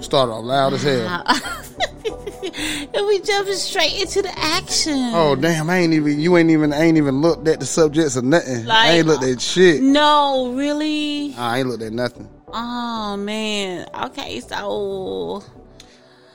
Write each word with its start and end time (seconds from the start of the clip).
Start 0.00 0.30
off 0.30 0.44
loud 0.44 0.72
as 0.74 0.82
hell. 0.82 1.24
and 2.94 3.06
we 3.06 3.20
jumping 3.20 3.54
straight 3.54 4.00
into 4.00 4.22
the 4.22 4.32
action. 4.38 5.10
Oh 5.14 5.36
damn! 5.36 5.68
I 5.68 5.78
ain't 5.78 5.92
even. 5.92 6.20
You 6.20 6.36
ain't 6.36 6.50
even. 6.50 6.72
I 6.72 6.82
ain't 6.82 6.96
even 6.96 7.20
looked 7.20 7.48
at 7.48 7.60
the 7.60 7.66
subjects 7.66 8.16
or 8.16 8.22
nothing. 8.22 8.70
I 8.70 8.98
ain't 8.98 9.06
looked 9.06 9.24
at 9.24 9.40
shit. 9.40 9.82
No, 9.82 10.52
really. 10.54 11.34
I 11.36 11.58
ain't 11.58 11.68
looked 11.68 11.82
at 11.82 11.92
nothing. 11.92 12.28
Oh 12.48 13.16
man. 13.16 13.88
Okay, 14.04 14.40
so 14.40 15.42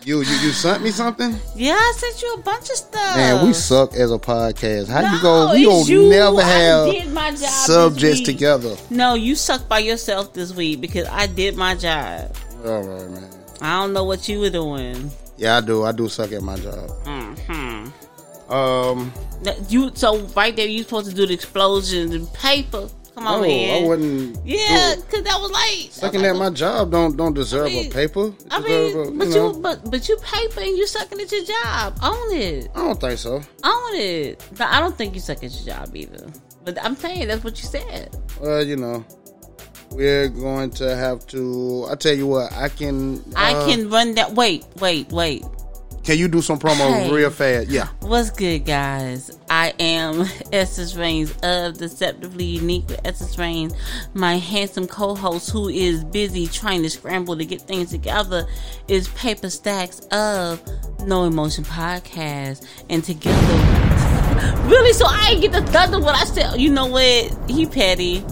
You 0.06 0.18
you 0.22 0.36
you 0.44 0.52
sent 0.52 0.84
me 0.84 0.92
something? 0.92 1.34
yeah, 1.56 1.74
I 1.76 1.94
sent 1.98 2.22
you 2.22 2.34
a 2.34 2.38
bunch 2.42 2.70
of 2.70 2.76
stuff. 2.76 3.16
Man, 3.16 3.46
we 3.48 3.54
suck 3.54 3.94
as 3.94 4.12
a 4.12 4.18
podcast. 4.20 4.90
How 4.90 5.00
you 5.00 5.18
No, 5.18 5.22
go? 5.22 5.54
We 5.54 5.64
don't 5.64 5.88
you. 5.88 6.10
never 6.10 6.42
have 6.42 6.90
subjects 7.38 8.22
together. 8.22 8.76
No, 8.90 9.14
you 9.14 9.36
suck 9.36 9.68
by 9.70 9.80
yourself 9.80 10.34
this 10.34 10.54
week 10.54 10.82
because 10.82 11.08
I 11.08 11.28
did 11.28 11.56
my 11.56 11.76
job. 11.76 12.36
All 12.66 12.82
right, 12.84 13.10
man. 13.10 13.30
I 13.62 13.80
don't 13.82 13.94
know 13.94 14.04
what 14.04 14.28
you 14.28 14.40
were 14.42 14.50
doing. 14.50 15.10
Yeah, 15.38 15.58
I 15.58 15.62
do. 15.62 15.84
I 15.84 15.92
do 15.94 16.10
suck 16.10 16.32
at 16.34 16.42
my 16.42 16.58
job. 16.58 16.90
hmm 17.06 17.88
Um, 18.54 19.14
You 19.70 19.92
so 19.96 20.20
right 20.36 20.54
there, 20.56 20.68
you 20.68 20.84
supposed 20.84 21.10
to 21.10 21.16
do 21.16 21.26
the 21.26 21.34
explosions 21.34 22.14
and 22.14 22.32
paper. 22.34 22.90
Come 23.16 23.28
on, 23.28 23.42
no, 23.42 23.48
man. 23.48 23.84
I 23.84 23.88
wouldn't. 23.88 24.46
Yeah, 24.46 24.96
because 24.96 25.24
that 25.24 25.40
was 25.40 25.52
like 25.52 25.92
Sucking 25.92 26.26
at 26.26 26.36
my 26.36 26.50
job 26.50 26.92
don't 26.92 27.16
don't 27.16 27.34
deserve 27.34 27.68
I 27.68 27.70
mean- 27.70 27.92
a 27.92 27.94
paper. 27.94 28.34
I 28.50 28.60
mean, 28.60 28.98
a, 28.98 29.12
but 29.12 29.28
you 29.28 29.34
you, 29.34 29.60
but 29.62 29.92
but 29.92 30.10
you 30.10 30.18
paper 30.18 30.62
and 30.62 30.78
you 30.78 30.88
sucking 30.88 31.22
at 31.22 31.32
your 31.32 31.46
job. 31.46 32.00
Own 32.02 32.34
it. 32.34 32.70
I 32.74 32.80
don't 32.80 33.00
think 33.00 33.20
so. 33.20 33.36
Own 33.64 33.96
it. 33.96 34.44
But 34.58 34.70
I 34.70 34.80
don't 34.80 34.98
think 34.98 35.14
you 35.14 35.20
suck 35.22 35.44
at 35.44 35.52
your 35.52 35.76
job 35.76 35.96
either. 35.96 36.28
But 36.66 36.84
I'm 36.84 36.96
saying 36.96 37.28
that's 37.28 37.44
what 37.44 37.62
you 37.62 37.68
said. 37.68 38.16
Well, 38.42 38.66
you 38.66 38.78
know, 38.78 39.06
we're 39.92 40.30
going 40.30 40.72
to 40.72 40.96
have 40.96 41.28
to. 41.28 41.86
I 41.90 41.96
tell 41.96 42.14
you 42.16 42.26
what, 42.26 42.52
I 42.54 42.70
can. 42.70 43.24
I 43.36 43.54
uh, 43.54 43.68
can 43.68 43.90
run 43.90 44.16
that. 44.16 44.32
Wait, 44.32 44.66
wait, 44.80 45.10
wait. 45.10 45.44
Can 46.04 46.18
you 46.18 46.28
do 46.28 46.42
some 46.42 46.60
promo 46.60 46.92
Hey. 46.94 47.10
real 47.12 47.30
fast? 47.30 47.70
Yeah. 47.70 47.88
What's 48.02 48.30
good, 48.30 48.66
guys? 48.66 49.32
I 49.50 49.74
am 49.80 50.26
Essence 50.52 50.96
Reigns 50.96 51.34
of 51.44 51.78
Deceptively 51.78 52.44
Unique 52.44 52.90
with 52.90 53.00
Essence 53.06 53.38
Reigns, 53.38 53.74
my 54.14 54.38
handsome 54.38 54.86
co-host 54.86 55.50
who 55.52 55.70
is 55.70 56.04
busy 56.04 56.48
trying 56.48 56.84
to 56.84 56.90
scramble 56.90 57.38
to 57.38 57.46
get 57.46 57.62
things 57.62 57.90
together 57.92 58.46
is 58.90 59.08
Paper 59.10 59.50
Stacks 59.50 60.02
of 60.12 60.62
No 61.08 61.24
Emotion 61.24 61.64
Podcast, 61.64 62.66
and 62.90 63.02
together, 63.02 63.38
really, 64.68 64.92
so 64.92 65.06
I 65.08 65.30
ain't 65.32 65.42
get 65.42 65.54
the 65.54 65.62
thunder 65.72 66.00
when 66.02 66.16
I 66.16 66.26
said, 66.26 66.60
you 66.60 66.70
know 66.70 66.88
what, 66.88 67.50
he 67.50 67.66
petty, 67.66 68.26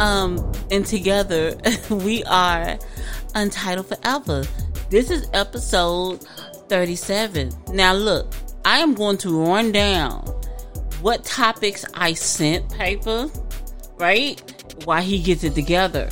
um, 0.00 0.52
and 0.72 0.84
together 0.84 1.56
we 1.90 2.24
are 2.24 2.76
Untitled 3.36 3.86
Forever. 3.86 4.42
This 4.90 5.10
is 5.10 5.28
episode 5.32 6.24
37. 6.68 7.50
Now, 7.72 7.94
look, 7.94 8.32
I 8.64 8.78
am 8.78 8.94
going 8.94 9.18
to 9.18 9.44
run 9.44 9.72
down 9.72 10.20
what 11.00 11.24
topics 11.24 11.84
I 11.94 12.14
sent 12.14 12.70
paper, 12.70 13.30
right? 13.96 14.40
Why 14.84 15.02
he 15.02 15.22
gets 15.22 15.44
it 15.44 15.54
together. 15.54 16.08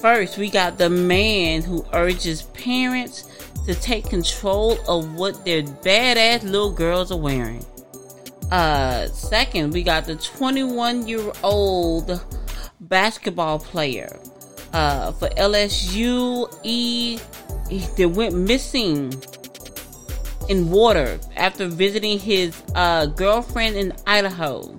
First, 0.00 0.36
we 0.36 0.50
got 0.50 0.76
the 0.76 0.90
man 0.90 1.62
who 1.62 1.84
urges 1.92 2.42
parents 2.42 3.28
to 3.66 3.74
take 3.74 4.08
control 4.10 4.78
of 4.86 5.14
what 5.14 5.44
their 5.44 5.62
badass 5.62 6.42
little 6.42 6.72
girls 6.72 7.10
are 7.10 7.18
wearing. 7.18 7.64
Uh, 8.50 9.06
second, 9.08 9.72
we 9.72 9.82
got 9.82 10.04
the 10.04 10.16
21 10.16 11.08
year 11.08 11.32
old 11.42 12.20
basketball 12.80 13.58
player 13.58 14.20
uh, 14.74 15.12
for 15.12 15.28
LSU. 15.30 16.54
E 16.62 17.18
that 17.96 18.08
went 18.10 18.34
missing 18.34 19.10
in 20.48 20.70
water 20.70 21.18
after 21.36 21.66
visiting 21.66 22.18
his 22.18 22.62
uh, 22.74 23.06
girlfriend 23.06 23.76
in 23.76 23.92
Idaho. 24.06 24.76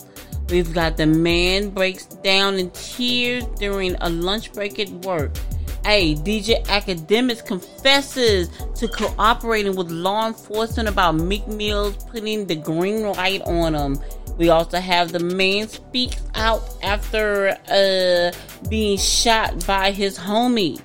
We've 0.50 0.74
got 0.74 0.98
the 0.98 1.08
man 1.08 1.70
breaks 1.70 2.06
down 2.06 2.56
in 2.56 2.70
tears 2.72 3.46
during 3.58 3.96
a 4.02 4.10
lunch 4.10 4.54
break 4.54 4.80
at 4.80 4.90
work. 5.06 5.36
Hey, 5.84 6.16
DJ 6.16 6.64
Akademiks 6.66 7.46
confesses 7.46 8.50
to 8.76 8.88
cooperating 8.88 9.76
with 9.76 9.92
law 9.92 10.28
enforcement 10.28 10.90
about 10.90 11.14
Meek 11.14 11.48
Mills 11.48 11.96
putting 12.06 12.48
the 12.48 12.56
green 12.56 13.04
light 13.12 13.42
on 13.44 13.76
him. 13.76 14.00
We 14.38 14.50
also 14.50 14.80
have 14.80 15.12
the 15.12 15.20
man 15.20 15.68
speaks 15.68 16.22
out 16.36 16.62
after 16.84 17.58
uh, 17.70 18.32
being 18.68 18.98
shot 18.98 19.66
by 19.66 19.92
his 19.92 20.18
homie 20.18 20.82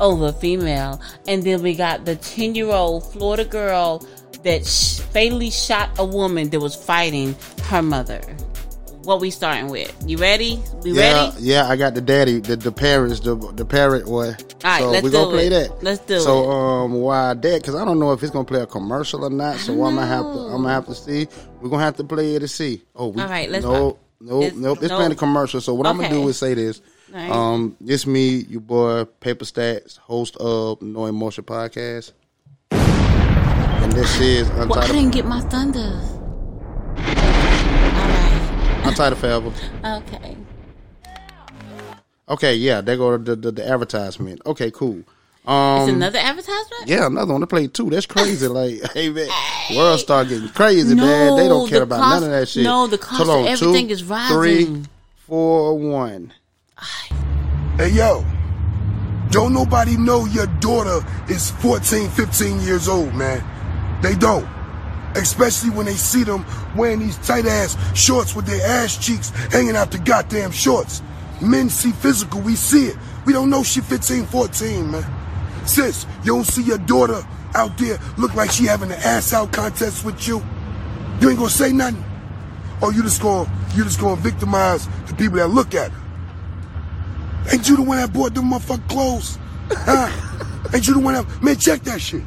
over 0.00 0.32
female. 0.32 1.00
And 1.28 1.44
then 1.44 1.62
we 1.62 1.74
got 1.74 2.04
the 2.04 2.16
10 2.16 2.54
year 2.54 2.68
old 2.70 3.10
Florida 3.12 3.44
girl 3.44 4.06
that 4.42 4.66
sh- 4.66 5.00
fatally 5.00 5.50
shot 5.50 5.90
a 5.98 6.04
woman 6.04 6.50
that 6.50 6.60
was 6.60 6.74
fighting 6.74 7.36
her 7.64 7.82
mother. 7.82 8.20
What 9.04 9.20
we 9.20 9.30
starting 9.30 9.68
with? 9.70 9.94
You 10.06 10.18
ready? 10.18 10.62
We 10.82 10.92
Yeah, 10.92 11.28
ready? 11.30 11.42
yeah. 11.42 11.68
I 11.68 11.76
got 11.76 11.94
the 11.94 12.02
daddy, 12.02 12.38
the 12.38 12.56
the 12.56 12.70
parrots, 12.70 13.20
the 13.20 13.34
the 13.34 13.64
parrot 13.64 14.04
boy. 14.04 14.26
All 14.28 14.34
right, 14.62 14.80
so 14.82 14.90
let's 14.90 15.02
we 15.04 15.10
gonna 15.10 15.30
play 15.30 15.46
it. 15.46 15.50
that. 15.50 15.82
Let's 15.82 16.00
do 16.00 16.20
so, 16.20 16.42
it. 16.44 16.54
um, 16.54 16.92
why 16.94 17.32
that? 17.32 17.62
Because 17.62 17.76
I 17.76 17.86
don't 17.86 17.98
know 17.98 18.12
if 18.12 18.22
it's 18.22 18.30
gonna 18.30 18.44
play 18.44 18.60
a 18.60 18.66
commercial 18.66 19.24
or 19.24 19.30
not. 19.30 19.56
So 19.56 19.72
I'm 19.72 19.94
gonna 19.94 20.06
have 20.06 20.24
to. 20.24 20.28
I'm 20.28 20.62
gonna 20.62 20.68
have 20.74 20.86
to 20.86 20.94
see. 20.94 21.28
We're 21.62 21.70
gonna 21.70 21.82
have 21.82 21.96
to 21.96 22.04
play 22.04 22.34
it 22.34 22.40
to 22.40 22.48
see. 22.48 22.82
Oh, 22.94 23.08
we, 23.08 23.22
All 23.22 23.28
right, 23.28 23.48
let's 23.50 23.64
no, 23.64 23.98
no, 24.20 24.42
It's- 24.42 24.54
nope. 24.58 24.78
It's 24.82 24.90
no. 24.90 24.96
playing 24.96 25.12
a 25.12 25.16
commercial. 25.16 25.62
So 25.62 25.72
what 25.72 25.86
I'm 25.86 25.96
gonna 25.96 26.10
do 26.10 26.28
is 26.28 26.36
say 26.36 26.52
this. 26.52 26.82
Right. 27.12 27.30
Um, 27.30 27.76
it's 27.84 28.06
me, 28.06 28.44
your 28.48 28.60
boy 28.60 29.04
Paper 29.04 29.44
Stacks, 29.44 29.96
host 29.96 30.36
of 30.36 30.80
No 30.80 31.06
Emotion 31.06 31.42
Podcast, 31.44 32.12
and 32.70 33.92
this 33.92 34.20
is 34.20 34.48
Well, 34.50 34.78
I 34.78 34.86
didn't 34.86 35.10
get 35.10 35.26
my 35.26 35.40
thunder. 35.40 36.00
All 38.82 38.88
Untitled 38.88 39.18
Forever. 39.18 39.52
right. 39.82 40.02
Okay. 40.02 40.36
Okay, 42.28 42.54
yeah, 42.54 42.80
they 42.80 42.96
go 42.96 43.18
the, 43.18 43.34
the 43.34 43.50
the 43.50 43.68
advertisement. 43.68 44.40
Okay, 44.46 44.70
cool. 44.70 45.02
Um, 45.46 45.80
It's 45.82 45.92
another 45.92 46.18
advertisement? 46.20 46.86
Yeah, 46.86 47.06
another 47.06 47.32
one 47.32 47.40
to 47.40 47.46
play 47.48 47.66
too. 47.66 47.90
That's 47.90 48.06
crazy. 48.06 48.46
like, 48.48 48.92
hey 48.92 49.08
man, 49.10 49.28
world 49.74 49.98
start 49.98 50.28
getting 50.28 50.48
crazy, 50.50 50.94
man. 50.94 51.36
They 51.36 51.48
don't 51.48 51.68
care 51.68 51.80
the 51.80 51.84
about 51.84 52.00
cost- 52.00 52.20
none 52.22 52.30
of 52.32 52.38
that 52.38 52.48
shit. 52.48 52.62
no, 52.62 52.86
the 52.86 52.98
cost 52.98 53.22
of 53.28 53.46
everything 53.46 53.88
two, 53.88 53.92
is 53.94 54.04
rising. 54.04 54.36
Three, 54.36 54.82
four, 55.26 55.76
one. 55.76 56.32
Hey, 57.76 57.90
yo. 57.90 58.24
Don't 59.30 59.54
nobody 59.54 59.96
know 59.96 60.24
your 60.26 60.46
daughter 60.46 61.04
is 61.28 61.50
14, 61.52 62.10
15 62.10 62.60
years 62.60 62.88
old, 62.88 63.14
man. 63.14 63.42
They 64.02 64.14
don't. 64.14 64.48
Especially 65.14 65.70
when 65.70 65.86
they 65.86 65.94
see 65.94 66.24
them 66.24 66.44
wearing 66.76 66.98
these 66.98 67.16
tight 67.18 67.46
ass 67.46 67.76
shorts 67.98 68.34
with 68.34 68.46
their 68.46 68.64
ass 68.66 68.96
cheeks 68.96 69.30
hanging 69.52 69.76
out 69.76 69.90
the 69.90 69.98
goddamn 69.98 70.50
shorts. 70.50 71.02
Men 71.40 71.68
see 71.68 71.92
physical, 71.92 72.40
we 72.40 72.54
see 72.54 72.86
it. 72.86 72.96
We 73.24 73.32
don't 73.32 73.50
know 73.50 73.62
she 73.62 73.80
15, 73.80 74.26
14, 74.26 74.90
man. 74.90 75.66
Sis, 75.66 76.06
you 76.24 76.34
don't 76.34 76.44
see 76.44 76.62
your 76.62 76.78
daughter 76.78 77.22
out 77.54 77.78
there 77.78 77.98
look 78.18 78.34
like 78.34 78.50
she 78.50 78.64
having 78.64 78.90
an 78.90 78.98
ass 79.00 79.32
out 79.32 79.52
contest 79.52 80.04
with 80.04 80.26
you? 80.26 80.42
You 81.20 81.30
ain't 81.30 81.38
gonna 81.38 81.50
say 81.50 81.72
nothing? 81.72 82.04
Or 82.82 82.92
you 82.92 83.02
just 83.02 83.22
gonna 83.22 83.50
you 83.74 83.84
just 83.84 84.00
gonna 84.00 84.20
victimize 84.20 84.88
the 85.06 85.14
people 85.14 85.38
that 85.38 85.48
look 85.48 85.74
at 85.74 85.90
her? 85.90 85.99
Ain't 87.52 87.68
you 87.68 87.76
the 87.76 87.82
one 87.82 87.98
that 87.98 88.12
bought 88.12 88.34
them 88.34 88.50
motherfucking 88.50 88.88
clothes? 88.88 89.38
Huh? 89.70 90.10
Ain't 90.74 90.86
you 90.86 90.94
the 90.94 91.00
one 91.00 91.14
that 91.14 91.42
man 91.42 91.56
check 91.56 91.82
that 91.82 92.00
shit? 92.00 92.22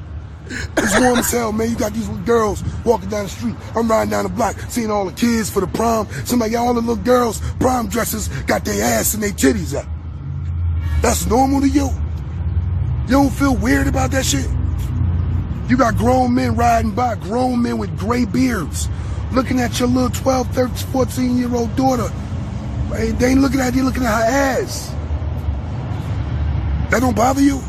It's 0.50 1.00
warm 1.00 1.20
as 1.20 1.32
hell, 1.32 1.52
man. 1.52 1.70
You 1.70 1.78
got 1.78 1.94
these 1.94 2.08
little 2.08 2.24
girls 2.26 2.64
walking 2.84 3.10
down 3.10 3.24
the 3.24 3.30
street. 3.30 3.56
I'm 3.76 3.90
riding 3.90 4.12
down 4.12 4.24
the 4.24 4.30
block, 4.30 4.58
seeing 4.70 4.92
all 4.92 5.06
the 5.06 5.14
kids 5.14 5.50
for 5.50 5.62
the 5.62 5.68
prom. 5.68 6.08
Somebody 6.26 6.52
got 6.52 6.68
all 6.68 6.74
the 6.74 6.82
little 6.82 7.04
girls, 7.04 7.42
prom 7.60 7.88
dresses, 7.88 8.28
got 8.44 8.66
their 8.66 8.84
ass 8.84 9.14
and 9.14 9.24
their 9.24 9.32
titties 9.32 9.76
out. 9.76 9.86
That's 11.02 11.26
normal 11.28 11.62
to 11.62 11.68
you? 11.70 11.90
You 13.06 13.10
don't 13.10 13.30
feel 13.30 13.56
weird 13.56 13.88
about 13.88 14.12
that 14.12 14.26
shit? 14.26 14.48
You 15.70 15.78
got 15.78 15.96
grown 15.96 16.34
men 16.34 16.56
riding 16.56 16.92
by, 16.92 17.16
grown 17.16 17.62
men 17.62 17.78
with 17.78 17.98
gray 17.98 18.26
beards, 18.26 18.90
looking 19.32 19.60
at 19.60 19.80
your 19.80 19.88
little 19.88 20.10
12, 20.10 20.48
13, 20.50 20.76
14 20.92 21.38
year 21.38 21.56
old 21.56 21.76
daughter. 21.76 22.10
Hey, 22.90 23.12
They 23.12 23.32
ain't 23.32 23.42
looking 23.42 23.60
at 23.60 23.74
you, 23.74 23.84
looking 23.84 24.04
at 24.04 24.14
her 24.14 24.62
ass. 24.62 24.93
That 26.94 27.02
don't 27.02 27.16
bother 27.16 27.42
you? 27.42 27.60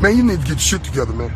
Man, 0.00 0.16
you 0.16 0.22
need 0.22 0.40
to 0.40 0.46
get 0.46 0.48
your 0.48 0.58
shit 0.58 0.82
together, 0.82 1.12
man. 1.12 1.30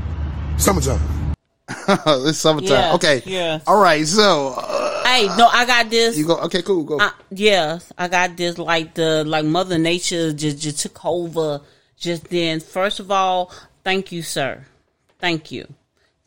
Summertime. 0.59 1.35
it's 1.69 2.39
summertime. 2.39 2.71
Yes, 2.71 2.95
okay. 2.95 3.23
Yeah. 3.27 3.59
All 3.67 3.79
right. 3.79 4.07
So 4.07 4.55
uh, 4.57 5.05
Hey, 5.07 5.27
no, 5.37 5.47
I 5.47 5.67
got 5.67 5.91
this. 5.91 6.17
you 6.17 6.27
go. 6.27 6.39
Okay, 6.45 6.63
cool. 6.63 6.83
Go. 6.83 6.99
Uh, 6.99 7.11
yeah, 7.31 7.81
I 7.99 8.09
got 8.09 8.39
this. 8.39 8.57
Like 8.57 8.95
the 8.95 9.23
like 9.25 9.45
Mother 9.45 9.77
Nature 9.77 10.33
just 10.33 10.61
just 10.61 10.81
took 10.81 11.05
over 11.05 11.61
just 11.99 12.31
then. 12.31 12.61
First 12.61 12.99
of 12.99 13.11
all, 13.11 13.53
thank 13.85 14.11
you, 14.13 14.23
sir. 14.23 14.65
Thank 15.19 15.53
you, 15.53 15.69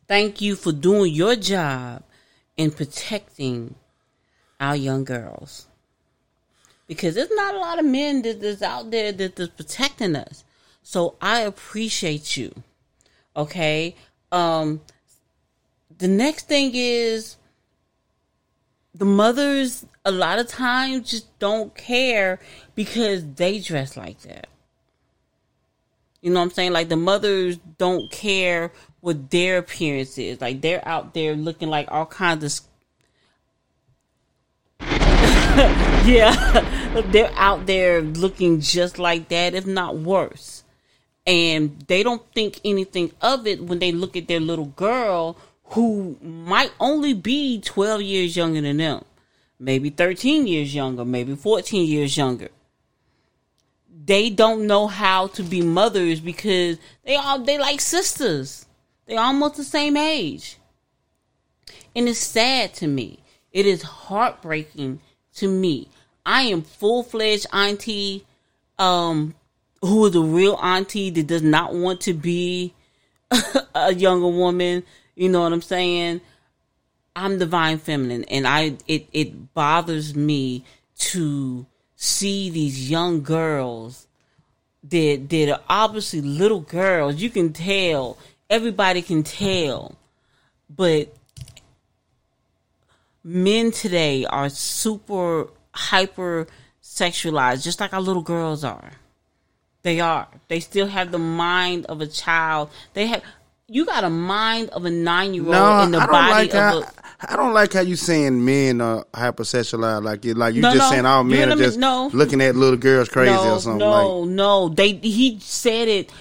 thank 0.07 0.41
you 0.41 0.55
for 0.55 0.71
doing 0.71 1.11
your 1.11 1.35
job 1.35 2.03
in 2.55 2.69
protecting 2.69 3.73
our 4.59 4.75
young 4.75 5.05
girls. 5.05 5.65
Because 6.89 7.15
there's 7.15 7.31
not 7.31 7.53
a 7.55 7.59
lot 7.59 7.79
of 7.79 7.85
men 7.85 8.23
that, 8.23 8.41
that's 8.41 8.61
out 8.61 8.91
there 8.91 9.13
that, 9.13 9.37
that's 9.37 9.51
protecting 9.51 10.17
us. 10.17 10.43
So 10.83 11.15
I 11.21 11.41
appreciate 11.41 12.35
you. 12.35 12.63
Okay. 13.37 13.95
Um, 14.31 14.81
the 15.99 16.07
next 16.07 16.47
thing 16.47 16.71
is 16.73 17.37
the 18.95 19.05
mothers 19.05 19.85
a 20.03 20.11
lot 20.11 20.39
of 20.39 20.47
times 20.47 21.11
just 21.11 21.37
don't 21.37 21.75
care 21.75 22.39
because 22.73 23.23
they 23.35 23.59
dress 23.59 23.95
like 23.95 24.19
that. 24.21 24.47
You 26.21 26.31
know 26.31 26.39
what 26.39 26.47
I'm 26.47 26.51
saying? 26.51 26.73
Like 26.73 26.89
the 26.89 26.97
mothers 26.97 27.57
don't 27.77 28.11
care 28.11 28.73
what 28.99 29.29
their 29.29 29.59
appearance 29.59 30.17
is. 30.17 30.41
Like 30.41 30.61
they're 30.61 30.85
out 30.87 31.13
there 31.13 31.35
looking 31.35 31.69
like 31.69 31.87
all 31.91 32.05
kinds 32.05 32.43
of 32.43 32.51
yeah, 36.05 37.01
they're 37.11 37.33
out 37.35 37.65
there 37.65 38.01
looking 38.01 38.61
just 38.61 38.97
like 38.97 39.27
that, 39.27 39.53
if 39.53 39.65
not 39.65 39.97
worse. 39.97 40.63
And 41.27 41.81
they 41.87 42.01
don't 42.01 42.23
think 42.33 42.61
anything 42.63 43.11
of 43.21 43.45
it 43.45 43.61
when 43.61 43.79
they 43.79 43.91
look 43.91 44.15
at 44.15 44.29
their 44.29 44.39
little 44.39 44.67
girl 44.67 45.37
who 45.71 46.17
might 46.21 46.71
only 46.79 47.13
be 47.13 47.59
12 47.59 48.01
years 48.01 48.37
younger 48.37 48.61
than 48.61 48.77
them, 48.77 49.03
maybe 49.59 49.89
13 49.89 50.47
years 50.47 50.73
younger, 50.73 51.03
maybe 51.03 51.35
14 51.35 51.85
years 51.85 52.15
younger. 52.15 52.47
They 54.05 54.29
don't 54.29 54.65
know 54.65 54.87
how 54.87 55.27
to 55.27 55.43
be 55.43 55.61
mothers 55.61 56.21
because 56.21 56.77
they 57.03 57.17
all 57.17 57.39
they 57.39 57.57
like 57.57 57.81
sisters. 57.81 58.65
They're 59.07 59.19
almost 59.19 59.57
the 59.57 59.65
same 59.65 59.97
age. 59.97 60.57
And 61.93 62.07
it's 62.07 62.19
sad 62.19 62.73
to 62.75 62.87
me. 62.87 63.19
It 63.51 63.65
is 63.65 63.81
heartbreaking 63.81 65.01
to 65.39 65.47
me. 65.47 65.87
I 66.25 66.43
am 66.43 66.61
full 66.61 67.03
fledged 67.03 67.47
auntie, 67.51 68.25
um, 68.77 69.35
who 69.81 70.05
is 70.05 70.15
a 70.15 70.21
real 70.21 70.57
auntie 70.61 71.09
that 71.09 71.27
does 71.27 71.41
not 71.41 71.73
want 71.73 72.01
to 72.01 72.13
be 72.13 72.73
a 73.75 73.93
younger 73.93 74.27
woman. 74.27 74.83
You 75.15 75.29
know 75.29 75.41
what 75.41 75.53
I'm 75.53 75.61
saying? 75.61 76.21
I'm 77.15 77.39
divine 77.39 77.79
feminine, 77.79 78.23
and 78.25 78.47
I 78.47 78.77
it 78.87 79.07
it 79.11 79.53
bothers 79.53 80.15
me 80.15 80.63
to 80.99 81.65
see 81.95 82.49
these 82.49 82.89
young 82.89 83.23
girls 83.23 84.07
that 84.83 85.27
that 85.29 85.49
are 85.49 85.61
obviously 85.67 86.21
little 86.21 86.61
girls. 86.61 87.15
You 87.15 87.29
can 87.29 87.51
tell, 87.51 88.17
everybody 88.49 89.01
can 89.01 89.23
tell, 89.23 89.95
but 90.69 91.13
men 93.29 93.71
today 93.71 94.25
are 94.25 94.49
super 94.49 95.47
hyper 95.71 96.47
sexualized, 96.83 97.63
just 97.63 97.79
like 97.79 97.93
our 97.93 98.01
little 98.01 98.23
girls 98.23 98.63
are. 98.63 98.91
They 99.83 99.99
are. 99.99 100.27
They 100.47 100.59
still 100.59 100.87
have 100.87 101.11
the 101.11 101.19
mind 101.19 101.85
of 101.85 102.01
a 102.01 102.07
child. 102.07 102.69
They 102.93 103.07
have. 103.07 103.23
You 103.71 103.85
got 103.85 104.03
a 104.03 104.09
mind 104.09 104.69
of 104.71 104.83
a 104.85 104.89
nine 104.89 105.35
year 105.35 105.43
old 105.43 105.51
No, 105.51 105.81
in 105.83 105.91
the 105.91 105.99
I 105.99 106.05
don't 106.07 106.11
body 106.11 106.31
like 106.33 106.53
of 106.55 106.59
how, 106.59 106.79
a. 106.79 107.31
I 107.31 107.35
don't 107.35 107.53
like 107.53 107.73
how 107.73 107.81
you 107.81 107.95
saying 107.95 108.43
men 108.43 108.81
are 108.81 109.05
hypersexualized. 109.13 110.03
Like 110.03 110.25
you, 110.25 110.33
like 110.33 110.55
you 110.55 110.61
No, 110.61 110.73
just 110.73 110.85
no. 110.85 110.89
saying 110.89 111.05
all 111.05 111.23
You 111.23 111.29
men 111.29 111.49
know 111.49 111.55
are 111.55 111.57
just? 111.57 111.77
No. 111.77 112.09
looking 112.11 112.41
at 112.41 112.55
little 112.55 112.77
girls 112.79 113.09
crazy 113.09 113.31
no, 113.31 113.55
or 113.55 113.59
something. 113.59 113.77
no, 113.77 114.19
like, 114.21 114.29
no. 114.31 114.69
They 114.69 114.93
he 114.93 115.37
said 115.39 115.87
it. 115.87 116.11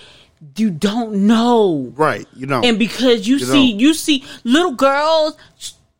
You 0.57 0.71
don't 0.71 1.27
know. 1.27 1.91
right? 1.97 2.27
You 2.37 2.47
know. 2.47 2.61
And 2.63 2.79
because 2.79 3.27
you, 3.27 3.37
You 3.39 3.45
see, 3.47 3.71
don't. 3.73 3.81
you 3.81 3.95
see 3.95 4.25
little 4.45 4.73
girls 4.73 5.37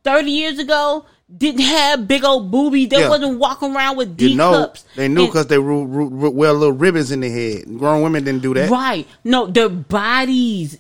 thirty 0.09 0.31
years 0.31 0.59
ago 0.59 1.05
didn't 1.37 1.61
have 1.61 2.09
big 2.09 2.25
old 2.25 2.51
boobies. 2.51 2.89
They 2.89 3.01
Yeah. 3.01 3.09
wasn't 3.11 3.39
walking 3.39 3.75
around 3.77 3.97
with 3.99 4.17
D 4.17 4.29
you 4.29 4.37
know, 4.37 4.53
cups. 4.53 4.85
they 4.97 5.09
knew 5.09 5.27
because 5.27 5.47
they 5.49 5.59
ru- 5.59 5.85
ru- 5.85 6.09
ru- 6.09 6.31
wear 6.31 6.53
little 6.55 6.73
ribbons 6.75 7.11
in 7.11 7.21
their 7.21 7.31
head. 7.31 7.65
Grown 7.79 8.01
women 8.03 8.25
didn't 8.25 8.43
do 8.43 8.55
that. 8.55 8.71
right. 8.71 9.07
No, 9.25 9.47
their 9.47 9.69
bodies, 9.69 10.79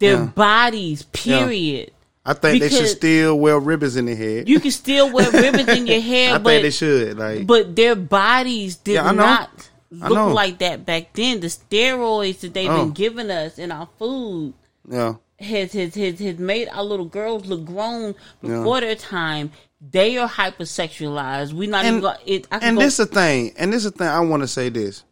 their 0.00 0.14
Yeah. 0.16 0.24
bodies. 0.26 1.02
Period. 1.12 1.92
I 2.28 2.32
think 2.34 2.60
they 2.60 2.68
should 2.68 2.88
still 2.88 3.38
wear 3.38 3.60
ribbons 3.60 3.94
in 3.94 4.06
their 4.06 4.16
head. 4.16 4.48
You 4.48 4.58
can 4.58 4.72
still 4.72 5.12
wear 5.12 5.30
ribbons 5.30 5.68
in 5.68 5.86
your 5.86 6.00
hair, 6.12 6.34
I 6.34 6.38
but 6.38 6.50
think 6.50 6.62
they 6.64 6.70
should. 6.70 7.16
Like, 7.16 7.46
but 7.46 7.76
their 7.76 7.94
bodies 7.94 8.74
did 8.74 8.94
Yeah, 8.94 9.12
not 9.12 9.50
look 9.92 10.34
like 10.34 10.58
that 10.58 10.84
back 10.84 11.12
then. 11.14 11.38
The 11.38 11.46
steroids 11.46 12.40
that 12.40 12.52
they've 12.54 12.68
Oh. 12.68 12.78
been 12.86 12.90
giving 12.90 13.30
us 13.30 13.56
in 13.58 13.70
our 13.70 13.88
food. 14.00 14.54
yeah, 14.90 15.14
has 15.38 15.72
has 15.72 15.94
has, 15.94 16.18
has 16.18 16.38
made 16.38 16.68
our 16.68 16.82
little 16.82 17.06
girls 17.06 17.46
look 17.46 17.64
grown 17.64 18.14
before 18.40 18.80
their 18.80 18.94
time. 18.94 19.52
They 19.80 20.16
are 20.16 20.28
hypersexualized. 20.28 21.52
We 21.52 21.66
not 21.66 21.84
even 21.84 21.96
and, 21.96 22.02
go, 22.02 22.14
it. 22.24 22.46
I 22.50 22.58
and 22.58 22.76
go, 22.76 22.82
this 22.82 22.96
the 22.96 23.06
thing, 23.06 23.52
and 23.58 23.72
this 23.72 23.84
the 23.84 23.90
thing. 23.90 24.08
I 24.08 24.20
want 24.20 24.42
to 24.42 24.48
say 24.48 24.68
this: 24.68 25.04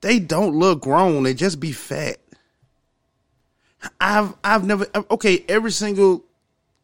they 0.00 0.18
don't 0.18 0.56
look 0.56 0.82
grown; 0.82 1.22
they 1.22 1.34
just 1.34 1.60
be 1.60 1.72
fat. 1.72 2.16
I've 4.00 4.34
I've 4.42 4.64
never 4.64 4.86
okay 5.10 5.44
every 5.48 5.70
single 5.70 6.24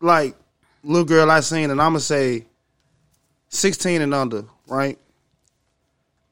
like 0.00 0.36
little 0.84 1.04
girl 1.04 1.30
I 1.30 1.40
seen, 1.40 1.70
and 1.70 1.80
I'm 1.80 1.92
gonna 1.92 2.00
say 2.00 2.46
sixteen 3.48 4.02
and 4.02 4.14
under, 4.14 4.44
right? 4.68 4.98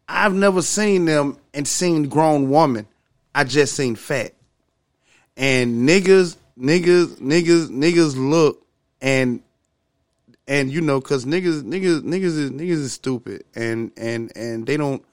I've 0.08 0.34
never 0.34 0.62
seen 0.62 1.04
them 1.04 1.36
and 1.52 1.66
seen 1.66 2.08
grown 2.08 2.48
woman. 2.48 2.86
I 3.34 3.44
just 3.44 3.74
seen 3.74 3.94
fat. 3.94 4.32
And 5.38 5.88
niggas, 5.88 6.36
niggas, 6.60 7.16
niggas, 7.20 7.68
niggas 7.68 8.16
look 8.16 8.66
and 9.00 9.40
and 10.48 10.70
you 10.72 10.80
know, 10.80 11.00
cause 11.00 11.24
niggas, 11.24 11.62
niggas, 11.62 12.00
niggas 12.02 12.24
is 12.24 12.50
niggas 12.50 12.70
is 12.70 12.92
stupid, 12.92 13.44
and 13.54 13.92
and 13.96 14.32
and 14.36 14.66
they 14.66 14.76
don't 14.76 15.04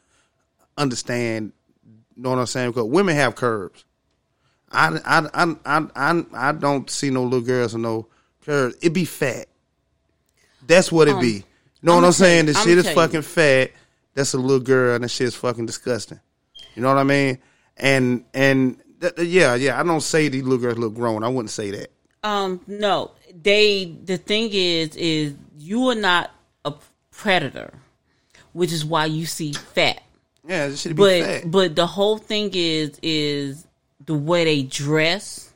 understand. 0.77 1.51
Know 2.18 2.30
what 2.31 2.39
I'm 2.39 2.45
saying? 2.48 2.72
Because 2.72 2.86
women 2.86 3.16
have 3.16 3.36
curves. 3.36 3.83
I 4.72 4.98
I 5.06 5.30
I 5.33 5.56
I 5.66 5.88
I, 5.95 6.24
I 6.33 6.51
don't 6.54 6.89
see 6.89 7.10
no 7.12 7.24
little 7.24 7.42
girls 7.42 7.74
with 7.74 7.81
no 7.83 8.07
curves. 8.44 8.75
It 8.81 8.94
be 8.94 9.06
fat. 9.06 9.48
That's 10.66 10.92
what 10.92 11.07
it 11.07 11.16
um, 11.16 11.22
be. 11.22 11.44
Know 11.83 11.92
what 11.94 11.98
I'ma 12.00 12.07
I'm 12.07 12.13
saying? 12.13 12.45
tell 12.45 12.48
you- 12.48 12.54
The 12.54 12.60
I'ma 12.60 12.66
shit 12.66 12.77
is 12.80 12.83
tell 12.86 12.94
you. 12.94 12.95
fucking 13.01 13.22
fat. 13.22 13.72
That's 14.16 14.33
a 14.33 14.38
little 14.38 14.60
girl, 14.62 14.95
and 14.95 15.04
that 15.04 15.10
shit 15.10 15.27
is 15.27 15.36
fucking 15.36 15.66
disgusting. 15.66 16.19
You 16.74 16.81
know 16.81 16.88
what 16.88 16.98
I 16.98 17.04
mean? 17.04 17.38
And 17.77 18.24
and 18.33 18.77
th- 19.10 19.28
yeah, 19.28 19.56
yeah. 19.56 19.80
I 19.80 19.84
don't 19.84 20.02
say 20.02 20.28
these 20.28 20.44
little 20.44 20.57
girls 20.57 20.78
look 20.78 20.94
grown. 20.96 21.24
I 21.24 21.28
wouldn't 21.28 21.50
say 21.52 21.72
that. 21.72 21.92
um 22.24 22.62
no, 22.68 23.12
they. 23.42 23.86
The 24.06 24.18
thing 24.18 24.50
is, 24.52 24.96
is 24.96 25.34
you 25.57 25.90
are 25.90 25.96
not 25.96 26.31
a 26.63 26.74
predator, 27.12 27.74
which 28.54 28.72
is 28.72 28.84
why 28.86 29.06
you 29.06 29.25
see 29.25 29.54
fat. 29.54 30.02
Yeah, 30.48 30.68
this 30.68 30.81
should 30.81 30.96
be 30.96 31.02
But 31.02 31.24
fat. 31.24 31.52
but 31.52 31.75
the 31.75 31.88
whole 31.88 32.18
thing 32.18 32.52
is 32.54 33.00
is 33.02 33.65
the 34.06 34.13
way 34.15 34.44
they 34.46 34.63
dress. 34.63 35.51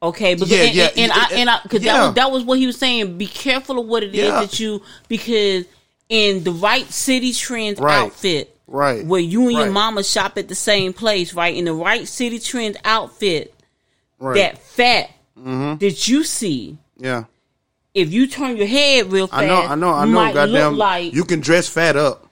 Okay, 0.00 0.34
because 0.34 0.50
Yeah, 0.50 0.62
and, 0.62 0.74
yeah, 0.74 0.88
and, 0.96 0.98
and 0.98 1.12
I 1.12 1.28
and 1.32 1.50
I 1.50 1.60
because 1.62 1.82
yeah. 1.82 1.92
that 1.94 2.04
was 2.06 2.14
that 2.14 2.30
was 2.32 2.44
what 2.44 2.58
he 2.58 2.66
was 2.66 2.78
saying. 2.78 3.18
Be 3.18 3.26
careful 3.26 3.78
of 3.80 3.86
what 3.86 4.02
it 4.04 4.10
is 4.14 4.24
Yeah. 4.26 4.40
that 4.42 4.58
you 4.60 4.80
because 5.08 5.64
in 6.08 6.44
the 6.44 6.52
right 6.52 6.84
Citi 6.86 7.36
Trends 7.36 7.80
Right. 7.80 7.98
outfit, 8.04 8.56
Right. 8.70 9.04
where 9.06 9.20
you 9.20 9.44
and 9.48 9.52
your 9.56 9.70
mama 9.70 10.04
shop 10.04 10.36
at 10.38 10.46
the 10.48 10.54
same 10.54 10.92
place, 10.92 11.32
right? 11.32 11.56
In 11.56 11.64
the 11.64 11.72
right 11.72 12.02
Citi 12.02 12.44
Trend 12.44 12.76
outfit, 12.84 13.54
Right. 14.20 14.34
that 14.36 14.58
fat 14.58 15.10
Mm-hmm. 15.38 15.78
that 15.78 16.06
you 16.08 16.22
see, 16.24 16.76
yeah. 16.98 17.24
if 17.94 18.12
you 18.12 18.26
turn 18.26 18.56
your 18.56 18.66
head 18.66 19.10
real 19.12 19.26
fast, 19.28 19.40
I 19.42 19.46
know, 19.46 19.62
I 19.62 19.74
know, 19.76 19.90
I 19.92 20.04
know. 20.04 20.34
Goddamn, 20.34 20.76
like 20.76 21.14
you 21.14 21.24
can 21.24 21.40
dress 21.40 21.68
fat 21.68 21.96
up. 21.96 22.26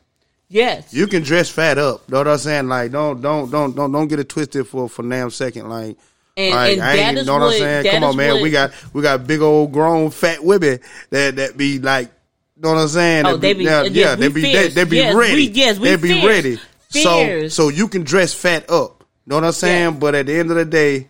yes, 0.48 0.92
You 0.92 1.06
can 1.06 1.22
dress 1.22 1.48
fat 1.48 1.78
up. 1.78 2.08
Know 2.08 2.18
what 2.18 2.28
I'm 2.28 2.38
saying? 2.38 2.68
Like, 2.68 2.90
don't, 2.92 3.20
don't, 3.22 3.50
don't, 3.50 3.74
don't, 3.76 3.92
don't 3.92 4.08
get 4.08 4.18
it 4.18 4.28
twisted 4.28 4.66
for 4.66 4.88
for 4.88 5.08
damn 5.08 5.30
second. 5.30 5.68
Like, 5.68 5.96
And- 6.36 6.54
like, 6.54 6.72
and 6.74 6.82
I 6.82 6.96
ain't, 6.96 7.26
know 7.26 7.34
what, 7.34 7.40
what- 7.42 7.52
I'm 7.54 7.58
saying? 7.60 7.92
Come 7.94 8.04
on, 8.04 8.16
man. 8.16 8.34
what- 8.34 8.42
we 8.42 8.50
got, 8.50 8.72
we 8.92 9.00
got 9.02 9.26
big 9.26 9.40
old 9.40 9.72
grown 9.72 10.10
fat 10.10 10.42
women 10.44 10.80
that 11.10 11.36
that 11.36 11.56
be 11.56 11.78
like, 11.78 12.10
know 12.58 12.70
what 12.72 12.78
I'm 12.78 12.88
saying? 12.88 13.26
Oh, 13.26 13.32
That 13.32 13.40
they 13.40 13.52
be- 13.54 13.64
yeah, 13.64 13.82
yes, 13.82 13.92
yeah, 13.94 14.14
they 14.14 14.28
be, 14.28 14.42
they, 14.42 14.52
fierce. 14.52 14.74
they 14.74 14.84
be 14.84 14.96
Yes, 14.96 15.14
ready. 15.14 15.34
we- 15.34 15.48
yes, 15.50 15.78
we 15.78 15.88
they 15.88 15.96
be 15.96 16.08
fierce. 16.08 16.24
ready. 16.24 16.58
So, 16.88 17.24
Fierce. 17.24 17.54
so 17.54 17.68
you 17.68 17.88
can 17.88 18.02
dress 18.04 18.32
fat 18.32 18.70
up. 18.70 19.04
Know 19.26 19.34
what 19.36 19.44
I'm 19.44 19.52
saying? 19.52 19.92
Yeah. 19.94 19.98
But 20.00 20.14
at 20.14 20.26
the 20.26 20.38
end 20.38 20.50
of 20.50 20.56
the 20.56 20.64
day, 20.64 21.08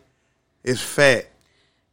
it's 0.64 0.80
fat. 0.80 1.26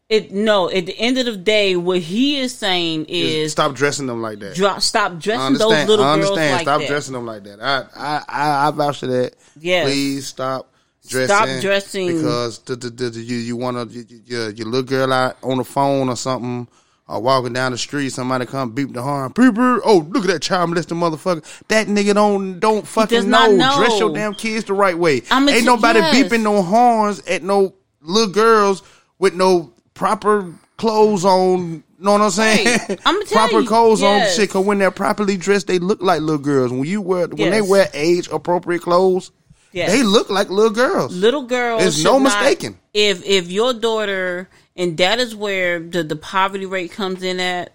it 0.10 0.32
no. 0.32 0.70
At 0.70 0.86
the 0.86 0.98
end 0.98 1.18
of 1.18 1.26
the 1.26 1.36
day, 1.38 1.76
what 1.76 2.00
he 2.00 2.40
is 2.40 2.56
saying 2.56 3.06
is 3.10 3.52
Stop 3.52 3.76
dressing 3.76 4.08
them 4.08 4.22
like 4.22 4.40
that. 4.40 4.56
drop, 4.56 4.82
stop 4.82 5.20
dressing 5.20 5.54
those 5.58 5.88
little 5.88 6.06
I 6.06 6.16
girls 6.18 6.30
understand. 6.32 6.52
like 6.54 6.62
stop 6.64 6.82
that. 6.82 6.88
dressing 6.88 7.14
them 7.14 7.26
like 7.26 7.44
that. 7.44 7.60
I 7.62 7.86
I 7.96 8.24
I, 8.28 8.68
I 8.68 8.72
vouch 8.72 9.00
for 9.00 9.08
that. 9.08 9.34
Yeah. 9.60 9.84
Please 9.84 10.28
stop 10.28 10.72
dressing. 11.08 11.36
Stop 11.36 11.62
dressing. 11.62 12.08
because 12.16 12.60
the, 12.60 12.76
the, 12.78 12.90
the, 12.90 13.10
the- 13.12 13.22
you 13.22 13.38
you 13.38 13.56
want 13.58 13.92
to 13.92 14.00
your 14.26 14.50
your 14.52 14.66
little 14.68 14.84
girl 14.84 15.12
out 15.12 15.38
on 15.44 15.58
the 15.58 15.64
phone 15.66 16.10
or 16.10 16.16
something. 16.16 16.68
Or 17.08 17.22
walking 17.22 17.52
down 17.52 17.74
the 17.74 17.78
street, 17.78 18.10
somebody 18.12 18.46
come 18.46 18.72
beep 18.72 18.94
the 18.94 19.02
horn. 19.02 19.34
Beep, 19.36 19.54
beep. 19.56 19.82
Oh, 19.84 20.08
look 20.10 20.24
at 20.24 20.28
that 20.32 20.42
child 20.42 20.70
molesting 20.70 20.98
motherfucker. 20.98 21.44
That 21.68 21.88
nigga 21.88 22.14
don't 22.14 22.60
don't 22.62 22.88
fucking 22.88 23.30
not 23.30 23.52
know. 23.52 23.76
Dress 23.78 24.00
your 24.00 24.14
damn 24.14 24.34
kids 24.34 24.64
the 24.66 24.74
right 24.74 24.98
way. 24.98 25.22
I'ma 25.30 25.52
Ain't 25.52 25.60
t- 25.62 25.66
nobody 25.66 26.00
yes. 26.00 26.16
beeping 26.16 26.44
no 26.44 26.62
horns 26.64 27.20
at 27.28 27.44
no 27.44 27.74
little 28.02 28.32
girls 28.32 28.84
with 29.20 29.34
no 29.36 29.74
proper 29.94 30.54
clothes 30.78 31.26
on. 31.26 31.84
Know 32.00 32.18
Know 32.18 32.20
what 32.20 32.22
I'm 32.22 32.32
saying? 32.32 32.66
Right. 32.90 33.00
Tell 33.04 33.24
Proper 33.32 33.60
you, 33.62 33.68
clothes 33.68 34.02
yes. 34.02 34.32
on 34.32 34.36
shit. 34.42 34.50
Cause 34.50 34.66
when 34.66 34.78
they're 34.78 34.92
properly 34.92 35.38
dressed, 35.38 35.68
they 35.68 35.80
look 35.80 36.02
like 36.02 36.20
little 36.22 36.38
girls. 36.38 36.72
When 36.72 36.84
you 36.86 37.02
wear 37.02 37.28
when 37.28 37.52
they 37.52 37.62
wear 37.62 37.88
age 37.94 38.28
appropriate 38.30 38.82
clothes, 38.82 39.32
Yes. 39.74 39.90
they 39.92 40.04
look 40.04 40.30
like 40.30 40.50
little 40.50 40.70
girls. 40.72 41.14
little 41.16 41.44
girls. 41.44 41.82
There's 41.82 42.04
no 42.04 42.14
not- 42.20 42.24
mistaking. 42.24 42.78
If 42.94 43.26
if 43.26 43.50
your 43.52 43.74
daughter, 43.74 44.50
and 44.76 44.98
that 44.98 45.20
is 45.20 45.36
where 45.36 45.80
the 45.80 46.04
the 46.04 46.16
poverty 46.16 46.66
rate 46.66 46.92
comes 46.92 47.24
in 47.24 47.40
at. 47.40 47.72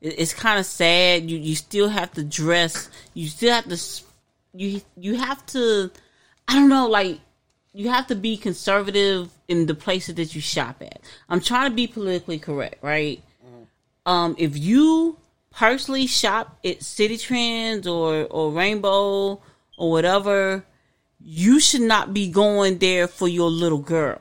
it- 0.00 0.14
It's 0.18 0.34
kind 0.34 0.58
of 0.58 0.66
sad. 0.66 1.30
You 1.30 1.38
you 1.38 1.54
still 1.56 1.88
have 1.88 2.12
to 2.14 2.22
dress. 2.24 2.88
You 3.14 3.28
still 3.28 3.52
have 3.54 3.68
to. 3.68 3.78
You 4.54 4.80
you 4.96 5.16
have 5.16 5.44
to. 5.46 5.90
I 6.48 6.54
don't 6.54 6.68
know. 6.68 6.88
Like 6.88 7.20
you 7.72 7.88
have 7.90 8.06
to 8.08 8.14
be 8.14 8.36
conservative 8.36 9.30
in 9.48 9.66
the 9.66 9.74
places 9.74 10.14
that 10.16 10.34
you 10.34 10.40
shop 10.40 10.76
at. 10.80 11.00
I'm 11.28 11.40
trying 11.40 11.70
to 11.70 11.74
be 11.74 11.86
politically 11.86 12.38
correct, 12.38 12.82
right? 12.82 13.22
Um, 14.06 14.34
if 14.38 14.56
you 14.56 15.16
personally 15.50 16.06
shop 16.06 16.58
at 16.64 16.80
Citi 16.80 17.20
Trends 17.20 17.86
or 17.86 18.26
or 18.30 18.52
Rainbow 18.52 19.40
or 19.78 19.90
whatever, 19.90 20.64
you 21.20 21.58
should 21.58 21.80
not 21.82 22.12
be 22.14 22.28
going 22.30 22.78
there 22.78 23.08
for 23.08 23.26
your 23.28 23.50
little 23.50 23.78
girl 23.78 24.20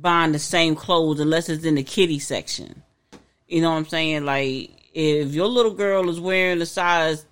buying 0.00 0.32
the 0.32 0.38
same 0.38 0.74
clothes 0.74 1.20
unless 1.20 1.48
it's 1.48 1.64
in 1.64 1.76
the 1.76 1.82
kitty 1.82 2.18
section. 2.18 2.82
You 3.46 3.62
know 3.62 3.70
what 3.70 3.76
I'm 3.76 3.86
saying? 3.86 4.24
Like 4.24 4.70
if 4.92 5.34
your 5.34 5.46
little 5.46 5.74
girl 5.74 6.08
is 6.08 6.18
wearing 6.18 6.60
a 6.60 6.66
size 6.66 7.26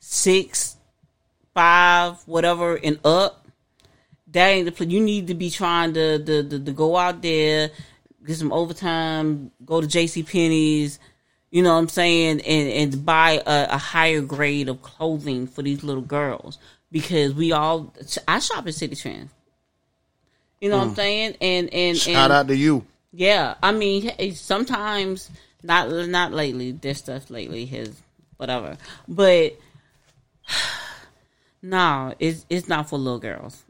six, 0.00 0.76
five, 1.54 2.16
whatever, 2.26 2.76
and 2.76 2.98
up, 3.04 3.46
that 4.28 4.48
ain't 4.48 4.66
the 4.66 4.72
place. 4.72 4.90
You 4.90 5.00
need 5.00 5.28
to 5.28 5.34
be 5.34 5.48
trying 5.48 5.94
to, 5.94 6.18
to, 6.18 6.42
to, 6.42 6.58
to 6.58 6.72
go 6.72 6.96
out 6.96 7.22
there, 7.22 7.70
get 8.26 8.36
some 8.36 8.52
overtime, 8.52 9.52
go 9.64 9.80
to 9.80 9.86
J.C. 9.86 10.24
Penney's, 10.24 10.98
you 11.50 11.62
know 11.62 11.72
what 11.72 11.78
I'm 11.78 11.88
saying, 11.88 12.40
and, 12.40 12.94
and 12.94 13.06
buy 13.06 13.40
a, 13.46 13.68
a 13.70 13.78
higher 13.78 14.20
grade 14.20 14.68
of 14.68 14.82
clothing 14.82 15.46
for 15.46 15.62
these 15.62 15.84
little 15.84 16.02
girls 16.02 16.58
because 16.90 17.32
we 17.32 17.52
all. 17.52 17.94
I 18.26 18.40
shop 18.40 18.66
at 18.66 18.74
Citi 18.74 19.00
Trends. 19.00 19.30
You 20.64 20.70
know 20.70 20.78
what 20.78 20.84
I'm 20.84 20.92
mm. 20.92 20.96
saying, 20.96 21.36
and 21.42 21.74
and 21.74 21.94
Shout 21.94 22.14
and 22.14 22.32
out 22.32 22.48
to 22.48 22.56
you. 22.56 22.86
yeah, 23.12 23.56
I 23.62 23.70
mean, 23.72 24.10
sometimes 24.34 25.28
not 25.62 25.90
not 26.08 26.32
lately. 26.32 26.72
This 26.72 27.00
stuff 27.00 27.28
lately 27.28 27.66
has 27.66 28.00
whatever, 28.38 28.78
but 29.06 29.58
no, 31.62 32.14
it's 32.18 32.46
it's 32.48 32.66
not 32.66 32.88
for 32.88 32.98
little 32.98 33.18
girls. 33.18 33.62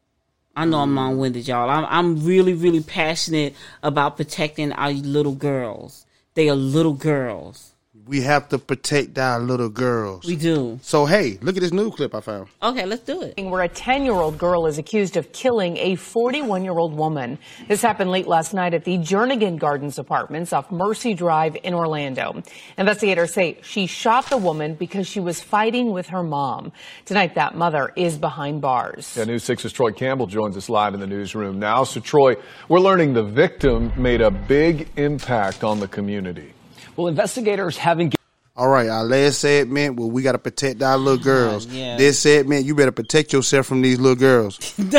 I 0.55 0.67
know 0.67 0.79
I'm 0.79 0.93
mm. 0.93 0.95
long 0.95 1.19
winded, 1.19 1.49
y'all. 1.49 1.69
I'm 1.69 1.85
I'm 1.85 2.25
really 2.25 2.55
really 2.55 2.85
passionate 2.85 3.57
about 3.83 4.17
protecting 4.17 4.71
our 4.71 4.93
little 4.93 5.35
girls. 5.35 6.07
They 6.35 6.49
are 6.49 6.55
little 6.55 6.95
girls. 6.95 7.74
We 8.07 8.21
have 8.23 8.49
to 8.51 8.59
protect 8.59 9.19
our 9.19 9.41
little 9.41 9.69
girls. 9.69 10.25
We 10.25 10.37
do. 10.37 10.79
so 10.83 11.07
hey, 11.07 11.39
look 11.41 11.57
at 11.57 11.63
this 11.63 11.73
new 11.73 11.91
clip 11.91 12.15
I 12.15 12.21
found. 12.21 12.49
Okay, 12.63 12.85
let's 12.85 13.03
do 13.03 13.23
it. 13.23 13.35
where 13.43 13.63
a 13.63 13.69
10 13.69 14.05
year 14.05 14.15
old 14.15 14.39
girl 14.39 14.67
is 14.67 14.79
accused 14.79 15.17
of 15.17 15.33
killing 15.33 15.77
a 15.79 15.95
41 15.95 16.65
year 16.65 16.77
old 16.77 16.95
woman. 16.95 17.39
This 17.69 17.83
happened 17.83 18.11
late 18.11 18.27
last 18.27 18.53
night 18.53 18.75
at 18.75 18.85
the 18.85 18.99
Jernigan 18.99 19.59
Gardens 19.59 19.99
apartments 19.99 20.53
off 20.53 20.71
Mercy 20.71 21.15
Drive 21.15 21.57
in 21.63 21.75
Orlando. 21.75 22.43
Investigators 22.77 23.33
say 23.33 23.59
she 23.63 23.87
shot 23.87 24.29
the 24.29 24.37
woman 24.37 24.75
because 24.75 25.07
she 25.07 25.21
was 25.21 25.41
fighting 25.41 25.93
with 25.93 26.09
her 26.09 26.23
mom. 26.23 26.73
Tonight, 27.05 27.35
that 27.37 27.55
mother 27.55 27.93
is 27.97 28.19
behind 28.19 28.61
bars. 28.61 29.17
Yeah, 29.17 29.25
News 29.25 29.45
6's 29.45 29.73
Troy 29.73 29.93
Campbell 29.93 30.27
joins 30.27 30.57
us 30.57 30.69
live 30.69 30.95
in 30.95 31.01
the 31.01 31.07
newsroom 31.07 31.59
now. 31.59 31.85
So, 31.85 32.01
Troy, 32.01 32.37
we're 32.69 32.81
learning 32.81 33.15
the 33.15 33.23
victim 33.23 33.93
made 33.97 34.21
a 34.21 34.31
big 34.31 34.89
impact 34.97 35.65
on 35.65 35.81
the 35.81 35.89
community. 35.89 36.53
Well, 36.97 37.09
investigators 37.09 37.77
haven't 37.77 38.15
All 38.57 38.69
right, 38.69 38.89
our 38.89 39.05
last 39.05 39.41
segment, 39.41 39.97
well, 39.97 40.11
we 40.11 40.23
got 40.23 40.33
to 40.33 40.39
protect 40.39 40.81
our 40.83 40.97
little 40.97 41.19
ah, 41.21 41.25
girls. 41.25 41.67
yeah. 41.67 41.97
This 41.97 42.21
segment, 42.21 42.65
you 42.65 42.75
better 42.75 42.93
protect 42.93 43.33
yourself 43.33 43.67
from 43.67 43.83
these 43.83 43.99
little 43.99 44.15
girls. 44.17 44.59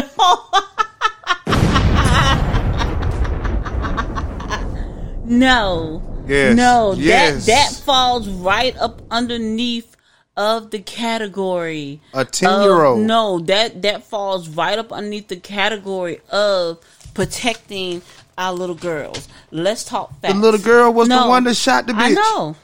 No. 5.25 6.01
Yes. 6.27 6.55
No, 6.55 6.93
Yes. 6.97 7.45
that 7.45 7.51
that 7.71 7.83
falls 7.83 8.27
right 8.27 8.75
up 8.77 9.01
underneath 9.11 9.95
of 10.37 10.71
the 10.71 10.79
category. 10.79 12.01
A 12.13 12.25
10-year-old. 12.25 12.99
No, 13.01 13.39
that 13.39 13.81
that 13.83 14.03
falls 14.03 14.49
right 14.49 14.77
up 14.77 14.91
underneath 14.91 15.27
the 15.27 15.37
category 15.37 16.19
of 16.29 16.79
protecting 17.13 18.01
our 18.37 18.53
little 18.53 18.75
girls. 18.75 19.27
Let's 19.51 19.83
talk 19.83 20.19
facts. 20.21 20.33
The 20.33 20.39
little 20.39 20.59
girl 20.59 20.91
was 20.93 21.07
the 21.07 21.25
one 21.25 21.43
that 21.45 21.55
shot 21.55 21.87
the 21.87 21.93
bitch. 21.93 21.99
I 21.99 22.09
know. 22.11 22.55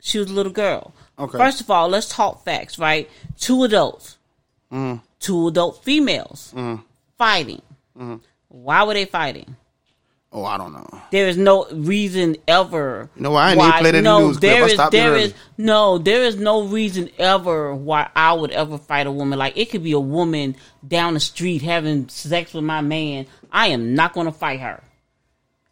She 0.00 0.18
was 0.18 0.30
a 0.30 0.34
little 0.34 0.52
girl. 0.52 0.94
Okay. 1.18 1.36
First 1.36 1.60
of 1.60 1.70
all, 1.70 1.88
let's 1.88 2.08
talk 2.08 2.44
facts, 2.44 2.78
right? 2.78 3.10
Two 3.38 3.64
adults. 3.64 4.16
Mm. 4.72 5.02
Two 5.18 5.48
adult 5.48 5.84
females 5.84 6.54
fighting. 7.18 7.62
Mm-hmm. 7.98 8.16
Why 8.48 8.84
were 8.84 8.94
they 8.94 9.04
fighting? 9.04 9.56
Oh, 10.32 10.44
I 10.44 10.58
don't 10.58 10.72
know. 10.72 10.86
There 11.10 11.26
is 11.26 11.36
no 11.36 11.66
reason 11.72 12.36
ever. 12.46 13.10
No? 13.16 13.34
I 13.34 13.52
ain't 13.52 13.60
even 13.60 13.72
played 13.72 13.94
any 13.96 14.04
no, 14.04 14.28
news 14.28 14.36
clip. 14.36 14.52
there 14.52 14.64
I 14.64 14.68
stopped 14.68 14.94
it 14.94 14.98
there 14.98 15.16
is- 15.16 15.34
no, 15.58 15.98
there 15.98 16.22
is 16.22 16.36
no 16.36 16.66
reason 16.68 17.10
ever 17.18 17.74
why 17.74 18.08
I 18.14 18.32
would 18.32 18.52
ever 18.52 18.78
fight 18.78 19.08
a 19.08 19.10
woman. 19.10 19.38
Like 19.40 19.56
it 19.56 19.70
could 19.70 19.82
be 19.82 19.92
a 19.92 20.00
woman 20.00 20.54
down 20.86 21.14
the 21.14 21.20
street 21.20 21.62
having 21.62 22.08
sex 22.08 22.54
with 22.54 22.62
my 22.62 22.80
man. 22.80 23.26
I 23.50 23.68
am 23.68 23.94
not 23.94 24.12
going 24.12 24.26
to 24.26 24.32
fight 24.32 24.60
her. 24.60 24.82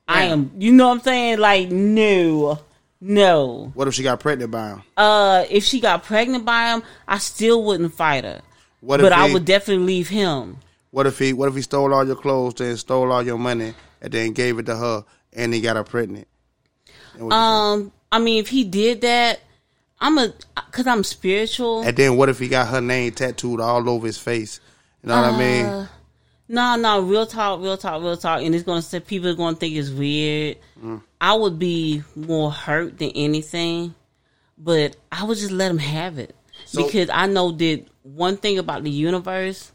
I 0.09 0.25
am. 0.25 0.51
You 0.59 0.73
know 0.73 0.89
what 0.89 0.95
I'm 0.95 1.01
saying? 1.03 1.39
Like 1.39 1.71
no, 1.71 2.59
no. 3.01 3.71
What 3.75 3.87
if 3.87 3.95
she 3.95 4.03
got 4.03 4.19
pregnant 4.19 4.51
by 4.51 4.71
him? 4.71 4.83
Uh, 4.97 5.45
if 5.51 5.65
she 5.65 5.81
got 5.81 6.03
pregnant 6.03 6.45
by 6.45 6.73
him, 6.73 6.83
I 7.07 7.19
still 7.19 7.63
wouldn't 7.63 7.95
fight 7.95 8.25
her. 8.25 8.41
What 8.81 9.01
but 9.01 9.13
if 9.13 9.19
I 9.19 9.33
would 9.33 9.45
definitely 9.45 9.85
leave 9.85 10.09
him. 10.09 10.59
What 10.91 11.07
if 11.07 11.19
he 11.19 11.33
what 11.33 11.49
if 11.49 11.55
he 11.55 11.63
stole 11.63 11.93
all 11.93 12.07
your 12.07 12.17
clothes, 12.17 12.61
and 12.61 12.79
stole 12.79 13.13
all 13.13 13.23
your 13.23 13.39
money, 13.39 13.75
and 14.01 14.13
then 14.13 14.33
gave 14.33 14.59
it 14.59 14.67
to 14.67 14.77
her, 14.77 15.05
and 15.33 15.53
he 15.55 15.61
got 15.61 15.77
her 15.77 15.85
pregnant? 15.85 16.29
And 17.15 17.27
what 17.27 17.35
you 17.35 17.39
Um, 17.41 17.93
I 18.13 18.19
mean, 18.19 18.39
if 18.41 18.49
he 18.49 18.65
did 18.65 19.01
that, 19.03 19.41
I'm 20.01 20.17
a 20.19 20.33
because 20.67 20.87
I'm 20.87 21.03
spiritual. 21.05 21.83
and 21.83 21.97
then 21.97 22.17
what 22.17 22.29
if 22.29 22.39
he 22.39 22.49
got 22.49 22.69
her 22.69 22.81
name 22.81 23.13
tattooed 23.13 23.61
all 23.61 23.89
over 23.89 24.07
his 24.07 24.19
face? 24.19 24.61
You 25.03 25.09
know 25.09 25.17
what 25.21 25.25
I 25.25 25.35
Uh, 25.35 25.39
mean? 25.39 25.89
No, 26.51 26.77
no, 26.77 27.01
real 27.01 27.27
talk, 27.27 27.61
real 27.61 27.77
talk, 27.77 28.01
real 28.03 28.17
talk, 28.17 28.41
and 28.43 28.55
it's 28.55 28.65
gonna 28.65 28.81
say 28.81 29.01
people 29.01 29.29
are 29.29 29.35
gonna 29.35 29.57
think 29.57 29.75
it's 29.77 29.91
weird. 29.91 30.57
Mm. 30.83 31.03
I 31.21 31.35
would 31.35 31.59
be 31.59 32.03
more 32.17 32.51
hurt 32.51 32.99
than 32.99 33.11
anything, 33.11 33.95
but 34.57 34.97
I 35.13 35.25
would 35.25 35.37
just 35.37 35.51
let 35.51 35.71
him 35.71 35.79
have 35.79 36.19
it 36.19 36.35
So- 36.65 36.87
because 36.87 37.11
I 37.13 37.27
know 37.27 37.51
that 37.53 37.85
one 38.03 38.37
thing 38.39 38.57
about 38.59 38.83
the 38.85 38.91
universe, 38.91 39.73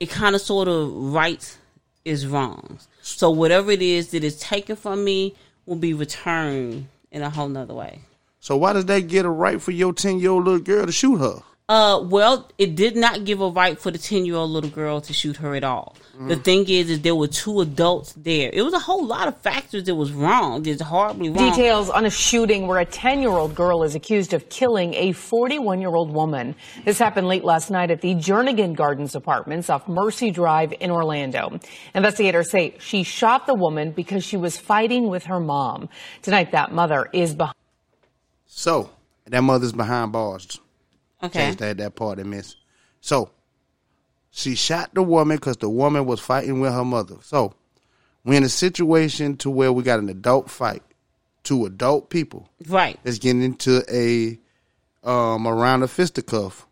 it 0.00 0.08
kind 0.08 0.34
of 0.34 0.40
sort 0.40 0.68
of 0.68 0.90
rights 0.90 1.58
is 2.04 2.26
wrongs. 2.26 2.88
So 3.08 3.30
whatever 3.30 3.70
it 3.70 3.80
is 3.80 4.08
that 4.08 4.24
is 4.24 4.36
taken 4.36 4.74
from 4.74 5.04
me 5.04 5.36
will 5.64 5.76
be 5.76 5.94
returned 5.94 6.88
in 7.12 7.22
a 7.22 7.30
whole 7.30 7.48
nother 7.48 7.72
way. 7.72 8.00
So 8.40 8.56
why 8.56 8.72
does 8.72 8.86
that 8.86 9.06
get 9.06 9.24
a 9.24 9.30
right 9.30 9.62
for 9.62 9.70
your 9.70 9.92
ten 9.92 10.18
year 10.18 10.30
old 10.30 10.44
little 10.44 10.60
girl 10.60 10.84
to 10.84 10.92
shoot 10.92 11.18
her? 11.18 11.42
Uh, 11.68 12.00
well, 12.04 12.48
it 12.58 12.76
did 12.76 12.94
not 12.94 13.24
give 13.24 13.40
a 13.40 13.48
right 13.48 13.78
for 13.80 13.90
the 13.90 13.98
ten 13.98 14.24
year 14.24 14.36
old 14.36 14.50
little 14.50 14.70
girl 14.70 15.00
to 15.00 15.12
shoot 15.12 15.36
her 15.38 15.54
at 15.56 15.64
all. 15.64 15.96
The 16.18 16.36
thing 16.36 16.66
is, 16.68 16.88
is 16.88 17.00
there 17.02 17.14
were 17.14 17.28
two 17.28 17.60
adults 17.60 18.14
there. 18.16 18.48
It 18.50 18.62
was 18.62 18.72
a 18.72 18.78
whole 18.78 19.04
lot 19.04 19.28
of 19.28 19.36
factors 19.38 19.84
that 19.84 19.94
was 19.94 20.12
wrong. 20.12 20.64
It's 20.64 20.80
horribly 20.80 21.28
wrong. 21.28 21.50
Details 21.50 21.90
on 21.90 22.06
a 22.06 22.10
shooting 22.10 22.66
where 22.66 22.78
a 22.78 22.86
10 22.86 23.20
year 23.20 23.30
old 23.30 23.54
girl 23.54 23.82
is 23.82 23.94
accused 23.94 24.32
of 24.32 24.48
killing 24.48 24.94
a 24.94 25.12
41 25.12 25.80
year 25.80 25.94
old 25.94 26.10
woman. 26.10 26.54
This 26.86 26.98
happened 26.98 27.28
late 27.28 27.44
last 27.44 27.70
night 27.70 27.90
at 27.90 28.00
the 28.00 28.14
Jernigan 28.14 28.74
Gardens 28.74 29.14
apartments 29.14 29.68
off 29.68 29.86
Mercy 29.88 30.30
Drive 30.30 30.72
in 30.80 30.90
Orlando. 30.90 31.60
Investigators 31.94 32.50
say 32.50 32.76
she 32.78 33.02
shot 33.02 33.46
the 33.46 33.54
woman 33.54 33.90
because 33.90 34.24
she 34.24 34.38
was 34.38 34.56
fighting 34.56 35.10
with 35.10 35.24
her 35.24 35.40
mom. 35.40 35.90
Tonight, 36.22 36.52
that 36.52 36.72
mother 36.72 37.10
is 37.12 37.34
behind. 37.34 37.54
So 38.46 38.90
that 39.26 39.42
mother's 39.42 39.72
behind 39.72 40.12
bars. 40.12 40.60
Okay. 41.26 41.38
Change 41.46 41.56
that 41.58 41.76
that 41.78 41.94
part 41.94 42.18
missed. 42.26 42.56
So 43.00 43.30
she 44.30 44.54
shot 44.54 44.94
the 44.94 45.02
woman 45.02 45.36
because 45.36 45.56
the 45.58 45.68
woman 45.70 46.04
was 46.06 46.20
fighting 46.20 46.60
with 46.60 46.72
her 46.72 46.84
mother. 46.84 47.16
So 47.22 47.54
we're 48.24 48.34
in 48.38 48.42
a 48.44 48.48
situation 48.48 49.36
to 49.38 49.50
where 49.50 49.72
we 49.72 49.82
got 49.82 49.98
an 49.98 50.08
adult 50.08 50.50
fight, 50.50 50.82
two 51.44 51.64
adult 51.66 52.10
people 52.10 52.48
Right. 52.66 52.98
that's 53.02 53.18
getting 53.18 53.42
into 53.42 53.82
a 53.92 54.38
um 55.08 55.46
around 55.46 55.82
a 55.84 55.88
fisticuff 55.88 56.66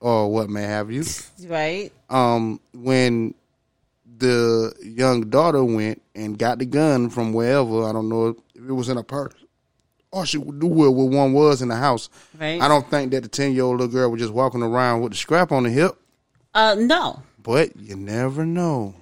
or 0.00 0.30
what 0.30 0.48
may 0.50 0.62
have 0.62 0.90
you. 0.90 1.04
Right. 1.46 1.90
Um 2.10 2.60
when 2.74 3.34
the 4.18 4.72
young 4.82 5.30
daughter 5.30 5.64
went 5.64 6.02
and 6.14 6.38
got 6.38 6.58
the 6.58 6.66
gun 6.66 7.08
from 7.08 7.32
wherever, 7.32 7.84
I 7.84 7.92
don't 7.92 8.08
know 8.08 8.28
if 8.28 8.36
it 8.68 8.72
was 8.72 8.88
in 8.88 8.96
a 8.98 9.04
purse. 9.04 9.32
Or 10.10 10.24
she 10.24 10.38
knew 10.38 10.66
where 10.66 10.90
where 10.90 11.06
one 11.06 11.32
was 11.34 11.60
in 11.60 11.68
the 11.68 11.76
house. 11.76 12.08
Right. 12.40 12.60
I 12.60 12.68
don't 12.68 12.88
think 12.90 13.10
that 13.12 13.22
the 13.22 13.28
ten 13.28 13.52
year 13.52 13.64
old 13.64 13.80
little 13.80 13.92
girl 13.92 14.10
was 14.10 14.20
just 14.20 14.32
walking 14.32 14.62
around 14.62 15.02
with 15.02 15.12
the 15.12 15.18
scrap 15.18 15.52
on 15.52 15.64
the 15.64 15.70
hip, 15.70 15.96
Uh, 16.54 16.76
no. 16.78 17.22
but 17.42 17.76
you 17.76 17.94
never 17.96 18.46
know. 18.46 18.94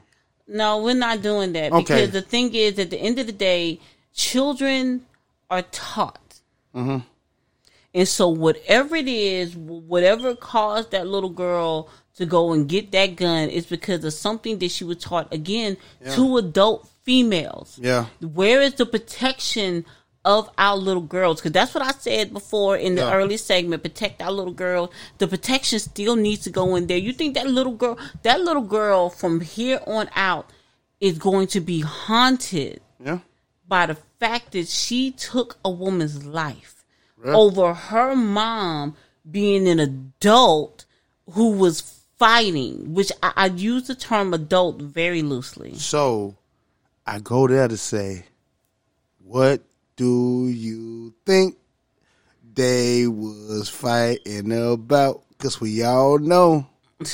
No, 0.49 0.83
we're 0.83 0.95
not 0.95 1.23
doing 1.23 1.53
that 1.55 1.73
Okay. 1.73 1.83
because 1.83 2.11
the 2.11 2.23
thing 2.23 2.55
is, 2.55 2.79
at 2.79 2.91
the 2.91 2.99
end 2.99 3.19
of 3.19 3.27
the 3.27 3.33
day, 3.33 3.81
children 4.15 5.07
are 5.51 5.63
taught. 5.63 6.21
And 6.75 8.07
so, 8.07 8.29
whatever 8.29 8.95
it 8.97 9.09
is, 9.09 9.57
whatever 9.57 10.35
caused 10.35 10.91
that 10.91 11.07
little 11.07 11.31
girl 11.31 11.89
to 12.17 12.27
go 12.27 12.53
and 12.53 12.69
get 12.69 12.93
that 12.93 13.17
gun 13.17 13.49
is 13.49 13.65
because 13.67 14.05
of 14.05 14.13
something 14.13 14.59
that 14.59 14.71
she 14.71 14.85
was 14.85 14.99
taught 14.99 15.33
again 15.33 15.79
to 16.15 16.37
adult 16.37 16.89
females. 17.05 17.79
Yeah. 17.81 18.07
Where 18.21 18.61
is 18.61 18.75
the 18.75 18.85
protection 18.87 19.87
of 20.27 20.51
our 20.59 20.77
little 20.77 21.03
girls? 21.03 21.41
Because 21.41 21.53
that's 21.53 21.73
what 21.75 21.83
I 21.85 21.93
said 21.93 22.33
before 22.35 22.77
in 22.77 22.97
the 22.97 23.03
Yeah. 23.03 23.15
early 23.15 23.37
segment. 23.39 23.83
Protect 23.83 24.21
our 24.21 24.31
little 24.33 24.53
girl. 24.53 24.91
The 25.19 25.27
protection 25.29 25.79
still 25.79 26.17
needs 26.17 26.43
to 26.45 26.51
go 26.51 26.77
in 26.77 26.89
there. 26.89 26.99
You 26.99 27.13
think 27.15 27.35
that 27.35 27.47
little 27.47 27.73
girl, 27.75 27.97
that 28.23 28.41
little 28.43 28.63
girl 28.65 29.09
from 29.09 29.41
here 29.41 29.81
on 29.87 30.11
out 30.15 30.51
is 31.01 31.17
going 31.19 31.47
to 31.49 31.61
be 31.61 31.81
haunted 31.81 32.81
Yeah. 33.03 33.21
by 33.67 33.87
the 33.87 33.97
fact 34.21 34.53
that 34.53 34.69
she 34.69 35.13
took 35.13 35.57
a 35.65 35.71
woman's 35.71 36.25
life 36.27 36.85
over 37.25 37.73
her 37.75 38.15
mom 38.15 38.95
being 39.29 39.67
an 39.69 39.81
adult 39.81 40.85
who 41.33 41.51
was 41.53 41.81
fighting, 42.19 42.95
which 42.95 43.11
I, 43.23 43.33
I 43.37 43.47
use 43.47 43.89
the 43.89 43.95
term 43.95 44.33
adult 44.33 44.81
very 44.81 45.23
loosely. 45.23 45.75
So 45.75 46.37
I 47.07 47.19
go 47.21 47.47
there 47.49 47.69
to 47.69 47.77
say, 47.77 48.25
what 49.25 49.61
do 49.97 50.49
you 50.49 51.15
think 51.25 51.57
they 52.55 53.07
was 53.07 53.69
fighting 53.69 54.53
about? 54.53 55.23
Because 55.31 55.61
we 55.61 55.83
all 55.83 56.19
know. 56.19 56.67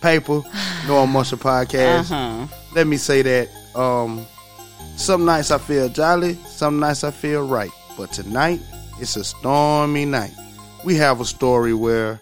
Paper, 0.00 0.42
no 0.86 1.02
emotion 1.04 1.38
podcast. 1.38 2.10
Uh-huh. 2.10 2.46
Let 2.74 2.86
me 2.86 2.96
say 2.96 3.22
that. 3.22 3.48
Um, 3.74 4.26
some 4.96 5.24
nights 5.24 5.50
I 5.50 5.58
feel 5.58 5.88
jolly, 5.88 6.34
some 6.46 6.78
nights 6.78 7.04
I 7.04 7.10
feel 7.10 7.46
right. 7.46 7.70
But 7.96 8.12
tonight, 8.12 8.60
it's 9.00 9.16
a 9.16 9.24
stormy 9.24 10.04
night. 10.04 10.32
We 10.84 10.94
have 10.96 11.20
a 11.20 11.24
story 11.24 11.74
where 11.74 12.20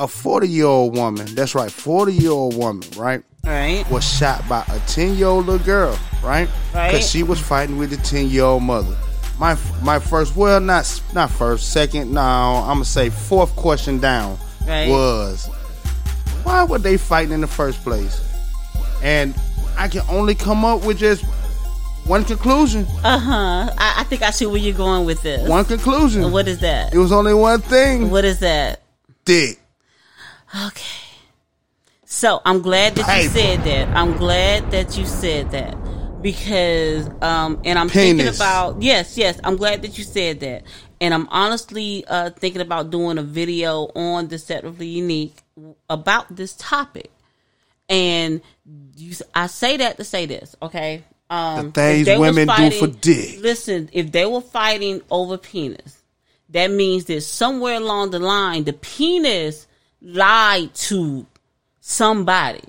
a 0.00 0.08
40 0.08 0.48
year 0.48 0.64
old 0.64 0.96
woman, 0.96 1.26
that's 1.34 1.54
right, 1.54 1.70
40 1.70 2.12
year 2.14 2.30
old 2.30 2.56
woman, 2.56 2.88
right, 2.96 3.22
Right? 3.44 3.84
was 3.90 4.02
shot 4.02 4.46
by 4.48 4.64
a 4.68 4.78
10 4.88 5.14
year 5.16 5.26
old 5.26 5.46
little 5.46 5.64
girl, 5.64 5.98
right? 6.24 6.48
Right. 6.74 6.90
Because 6.92 7.08
she 7.08 7.22
was 7.22 7.38
fighting 7.38 7.76
with 7.76 7.90
the 7.90 7.98
10 7.98 8.28
year 8.30 8.44
old 8.44 8.62
mother. 8.62 8.96
My 9.38 9.56
my 9.82 9.98
first, 9.98 10.36
well, 10.36 10.58
not 10.60 11.02
not 11.14 11.30
first, 11.30 11.72
second, 11.72 12.12
no, 12.12 12.20
I'm 12.20 12.76
gonna 12.76 12.84
say 12.84 13.10
fourth 13.10 13.54
question 13.56 13.98
down 13.98 14.38
Right. 14.66 14.88
was 14.88 15.48
why 16.44 16.64
were 16.64 16.78
they 16.78 16.96
fighting 16.96 17.32
in 17.32 17.40
the 17.42 17.46
first 17.46 17.82
place? 17.82 18.26
And 19.02 19.34
I 19.78 19.88
can 19.88 20.02
only 20.08 20.34
come 20.34 20.64
up 20.64 20.84
with 20.84 20.98
just 20.98 21.24
one 22.06 22.24
conclusion. 22.24 22.86
Uh 23.04 23.18
huh. 23.18 23.74
I, 23.78 23.94
I 23.98 24.04
think 24.04 24.22
I 24.22 24.30
see 24.30 24.46
where 24.46 24.56
you're 24.56 24.76
going 24.76 25.04
with 25.06 25.22
this. 25.22 25.46
One 25.48 25.64
conclusion. 25.66 26.32
What 26.32 26.48
is 26.48 26.60
that? 26.60 26.94
It 26.94 26.98
was 26.98 27.12
only 27.12 27.34
one 27.34 27.60
thing. 27.60 28.10
What 28.10 28.24
is 28.24 28.40
that? 28.40 28.80
Dick. 29.26 29.58
Okay. 30.54 31.00
So 32.04 32.42
I'm 32.44 32.60
glad 32.60 32.96
that 32.96 33.22
you 33.22 33.28
said 33.28 33.64
that. 33.64 33.96
I'm 33.96 34.16
glad 34.16 34.70
that 34.72 34.98
you 34.98 35.06
said 35.06 35.52
that 35.52 35.76
because, 36.22 37.08
um, 37.22 37.60
and 37.64 37.78
I'm 37.78 37.88
thinking 37.88 38.26
about 38.26 38.82
yes, 38.82 39.16
yes. 39.16 39.38
I'm 39.44 39.56
glad 39.56 39.82
that 39.82 39.96
you 39.96 40.04
said 40.04 40.40
that, 40.40 40.64
and 41.00 41.14
I'm 41.14 41.28
honestly 41.28 42.04
uh, 42.08 42.30
thinking 42.30 42.62
about 42.62 42.90
doing 42.90 43.16
a 43.16 43.22
video 43.22 43.84
on 43.94 44.26
Deceptively 44.26 44.88
Unique 44.88 45.36
about 45.88 46.34
this 46.34 46.56
topic. 46.56 47.12
And 47.88 48.40
you, 48.96 49.14
I 49.34 49.46
say 49.46 49.76
that 49.78 49.96
to 49.96 50.04
say 50.04 50.26
this, 50.26 50.56
okay? 50.60 51.04
Um, 51.28 51.66
The 51.66 51.72
things 51.72 52.00
if 52.00 52.06
they 52.06 52.18
was 52.18 52.36
women 52.36 52.70
do 52.70 52.78
for 52.78 52.86
dick. 52.88 53.40
Listen, 53.40 53.88
if 53.92 54.10
they 54.10 54.26
were 54.26 54.40
fighting 54.40 55.00
over 55.10 55.38
penis, 55.38 56.02
that 56.50 56.70
means 56.70 57.04
that 57.04 57.20
somewhere 57.20 57.76
along 57.76 58.10
the 58.10 58.18
line, 58.18 58.64
the 58.64 58.72
penis 58.72 59.68
lied 60.02 60.74
to 60.74 61.26
somebody. 61.80 62.64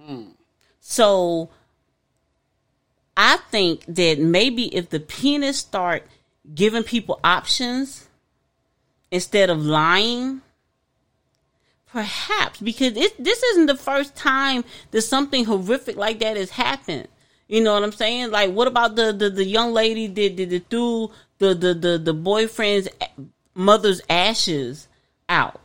Hmm. 0.00 0.30
So 0.80 1.50
I 3.16 3.38
think 3.50 3.84
that 3.86 4.18
maybe 4.18 4.74
if 4.74 4.90
the 4.90 5.00
penis 5.00 5.58
start 5.58 6.06
giving 6.54 6.82
people 6.82 7.20
options 7.22 8.08
instead 9.10 9.50
of 9.50 9.64
lying, 9.64 10.42
perhaps 11.86 12.60
because 12.60 12.96
it, 12.96 13.22
this 13.22 13.42
isn't 13.42 13.66
the 13.66 13.76
first 13.76 14.16
time 14.16 14.64
that 14.90 15.02
something 15.02 15.44
horrific 15.44 15.96
like 15.96 16.18
that 16.20 16.36
has 16.36 16.50
happened. 16.50 17.08
You 17.48 17.60
know 17.60 17.74
what 17.74 17.82
I'm 17.82 17.92
saying? 17.92 18.30
Like, 18.30 18.50
what 18.52 18.66
about 18.66 18.96
the 18.96 19.12
the, 19.12 19.30
the 19.30 19.44
young 19.44 19.72
lady 19.72 20.06
that, 20.06 20.36
that, 20.36 20.50
that 20.50 20.70
threw 20.70 21.10
the, 21.38 21.54
the 21.54 21.74
the 21.74 21.98
the 21.98 22.14
boyfriend's 22.14 22.88
mother's 23.54 24.00
ashes 24.08 24.88
out? 25.28 25.61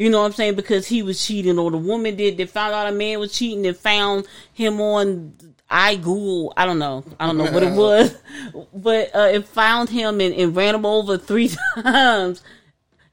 You 0.00 0.08
know 0.08 0.20
what 0.20 0.28
I'm 0.28 0.32
saying? 0.32 0.54
Because 0.54 0.86
he 0.86 1.02
was 1.02 1.22
cheating, 1.22 1.58
or 1.58 1.70
the 1.70 1.76
woman 1.76 2.16
did. 2.16 2.38
They 2.38 2.46
found 2.46 2.72
out 2.72 2.86
a 2.86 2.92
man 2.92 3.18
was 3.20 3.34
cheating 3.36 3.66
and 3.66 3.76
found 3.76 4.26
him 4.54 4.80
on 4.80 5.34
I 5.68 5.96
Google. 5.96 6.54
I 6.56 6.64
don't 6.64 6.78
know. 6.78 7.04
I 7.20 7.26
don't 7.26 7.36
know 7.36 7.52
what 7.52 7.62
it 7.62 7.72
was, 7.76 8.16
but 8.72 9.14
uh, 9.14 9.28
it 9.30 9.46
found 9.46 9.90
him 9.90 10.22
and, 10.22 10.34
and 10.34 10.56
ran 10.56 10.74
him 10.74 10.86
over 10.86 11.18
three 11.18 11.50
times. 11.82 12.42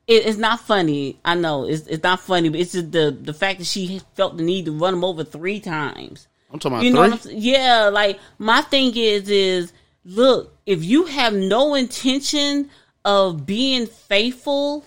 It, 0.07 0.27
it's 0.27 0.37
not 0.37 0.61
funny. 0.61 1.19
I 1.25 1.35
know 1.35 1.65
it's 1.65 1.87
it's 1.87 2.03
not 2.03 2.21
funny, 2.21 2.47
but 2.47 2.61
it's 2.61 2.71
just 2.71 2.93
the 2.93 3.11
the 3.11 3.33
fact 3.33 3.59
that 3.59 3.65
she 3.65 3.99
felt 4.15 4.37
the 4.37 4.43
need 4.43 4.63
to 4.67 4.71
run 4.71 4.93
him 4.93 5.03
over 5.03 5.25
three 5.25 5.59
times. 5.59 6.29
I'm 6.53 6.57
talking 6.57 6.77
about 6.77 6.85
You 6.85 6.93
know 6.93 7.01
three. 7.01 7.09
what 7.09 7.19
I'm 7.19 7.19
saying? 7.19 7.37
Yeah, 7.41 7.89
like 7.91 8.17
my 8.37 8.61
thing 8.61 8.95
is 8.95 9.27
is 9.29 9.73
look, 10.05 10.55
if 10.65 10.85
you 10.85 11.03
have 11.07 11.33
no 11.33 11.75
intention 11.75 12.69
of 13.03 13.45
being 13.45 13.87
faithful, 13.87 14.85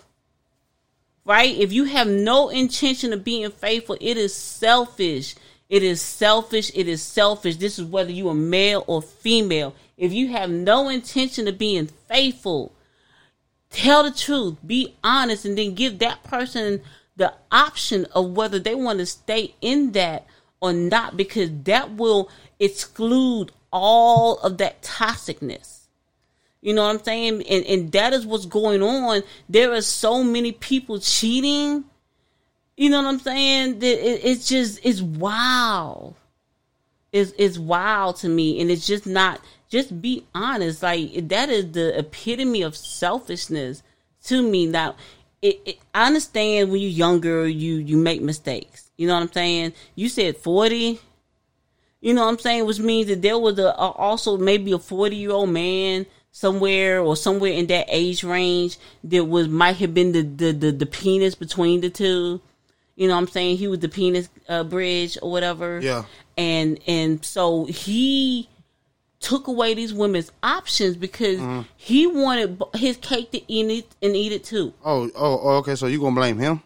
right? 1.31 1.57
If 1.57 1.73
you 1.73 1.85
have 1.85 2.09
no 2.09 2.49
intention 2.49 3.13
of 3.13 3.23
being 3.23 3.53
faithful, 3.53 3.97
it 4.01 4.17
is 4.17 4.35
selfish. 4.35 5.37
It 5.69 5.85
is 5.85 6.03
selfish. 6.03 6.73
It 6.75 6.89
is 6.89 7.03
selfish. 7.03 7.55
This 7.55 7.79
is 7.79 7.85
whether 7.85 8.11
you 8.11 8.29
are 8.31 8.35
male 8.35 8.83
or 8.89 9.01
female. 9.01 9.77
If 9.97 10.13
you 10.13 10.27
have 10.31 10.51
no 10.51 10.89
intention 10.89 11.47
of 11.47 11.57
being 11.57 11.87
faithful, 12.09 12.73
tell 13.71 14.03
the 14.03 14.11
truth, 14.11 14.57
be 14.67 14.97
honest, 15.05 15.45
and 15.45 15.57
then 15.57 15.75
give 15.75 16.01
that 16.01 16.25
person 16.25 16.81
the 17.15 17.33
option 17.53 18.07
of 18.07 18.33
whether 18.33 18.59
they 18.59 18.75
want 18.75 18.99
to 18.99 19.07
stay 19.07 19.55
in 19.61 19.93
that 19.93 20.27
or 20.61 20.73
not, 20.73 21.17
because 21.17 21.51
that 21.63 21.93
will 21.93 22.29
exclude 22.59 23.53
all 23.73 24.41
of 24.41 24.59
that 24.59 24.83
toxicness. 24.83 25.80
You 26.63 26.75
know 26.75 26.83
what 26.83 26.97
I'm 26.97 27.05
saying? 27.05 27.43
And 27.49 27.65
and 27.65 27.93
that 27.93 28.13
is 28.13 28.27
what's 28.27 28.47
going 28.47 28.83
on. 28.83 29.23
There 29.49 29.73
are 29.73 29.81
so 29.81 30.23
many 30.23 30.53
people 30.53 30.99
cheating. 31.01 31.85
You 32.77 32.91
know 32.91 33.03
what 33.03 33.09
I'm 33.09 33.21
saying? 33.21 33.79
That 33.79 34.07
it, 34.07 34.25
it's 34.25 34.49
just 34.49 34.81
it's 34.85 35.01
wild. 35.01 36.17
It's 37.13 37.33
it's 37.39 37.59
wild 37.59 38.17
to 38.17 38.29
me, 38.29 38.61
and 38.61 38.71
it's 38.71 38.87
just 38.87 39.07
not. 39.07 39.41
Just 39.71 40.03
be 40.03 40.27
honest. 40.35 40.83
Like 40.83 41.29
that 41.29 41.49
is 41.49 41.73
the 41.73 41.99
epitome 41.99 42.63
of 42.63 42.77
selfishness 42.77 43.83
to 44.25 44.43
me. 44.43 44.67
Now, 44.67 44.97
it, 45.41 45.61
it, 45.65 45.79
I 45.95 46.07
understand 46.07 46.71
when 46.71 46.81
you're 46.81 46.91
younger, 46.91 47.49
you 47.49 47.77
you 47.77 47.97
make 47.97 48.21
mistakes. 48.21 48.91
You 48.99 49.07
know 49.07 49.15
what 49.15 49.23
I'm 49.23 49.33
saying? 49.33 49.73
You 49.95 50.11
said 50.11 50.37
40. 50.37 51.01
You 52.03 52.15
know 52.15 52.23
what 52.23 52.31
I'm 52.31 52.39
saying? 52.39 52.67
Which 52.67 52.81
means 52.81 53.09
that 53.09 53.23
there 53.23 53.39
was 53.39 53.59
a, 53.59 53.67
a 53.67 53.91
also 53.93 54.37
maybe 54.37 54.73
a 54.73 54.79
40 54.79 55.17
year 55.17 55.31
old 55.31 55.51
man 55.51 56.07
somewhere 56.33 57.01
or 57.01 57.17
somewhere 57.17 57.53
in 57.53 57.67
that 57.69 57.87
age 57.89 58.23
range 58.25 58.79
that 59.05 59.25
was 59.25 59.49
might 59.49 59.77
have 59.77 59.95
been 59.95 60.13
the 60.13 60.23
the, 60.23 60.53
the, 60.53 60.73
the 60.73 60.87
penis 60.87 61.35
between 61.35 61.81
the 61.81 61.91
two. 61.91 62.41
You 62.97 63.09
know 63.09 63.15
what 63.15 63.21
I'm 63.23 63.29
saying? 63.29 63.57
He 63.57 63.67
was 63.69 63.79
the 63.81 63.89
penis 63.89 64.29
uh, 64.49 64.63
bridge 64.65 65.17
or 65.23 65.31
whatever. 65.31 65.81
Yeah. 65.81 66.05
And 66.37 66.79
and 66.87 67.25
so 67.25 67.65
he 67.65 68.49
took 69.21 69.47
away 69.49 69.75
these 69.75 69.93
women's 69.93 70.33
options 70.43 70.97
because 70.97 71.39
Mm-hmm. 71.39 71.63
he 71.77 72.07
wanted 72.07 72.63
his 72.75 72.97
cake 72.99 73.31
to 73.33 73.53
eat 73.53 73.71
it 73.71 73.87
and 74.03 74.17
eat 74.17 74.33
it 74.33 74.45
too. 74.45 74.73
Oh, 74.85 75.11
oh, 75.15 75.41
oh, 75.43 75.57
okay. 75.59 75.75
So 75.75 75.87
you 75.87 76.01
gonna 76.01 76.15
blame 76.15 76.39
him? 76.39 76.63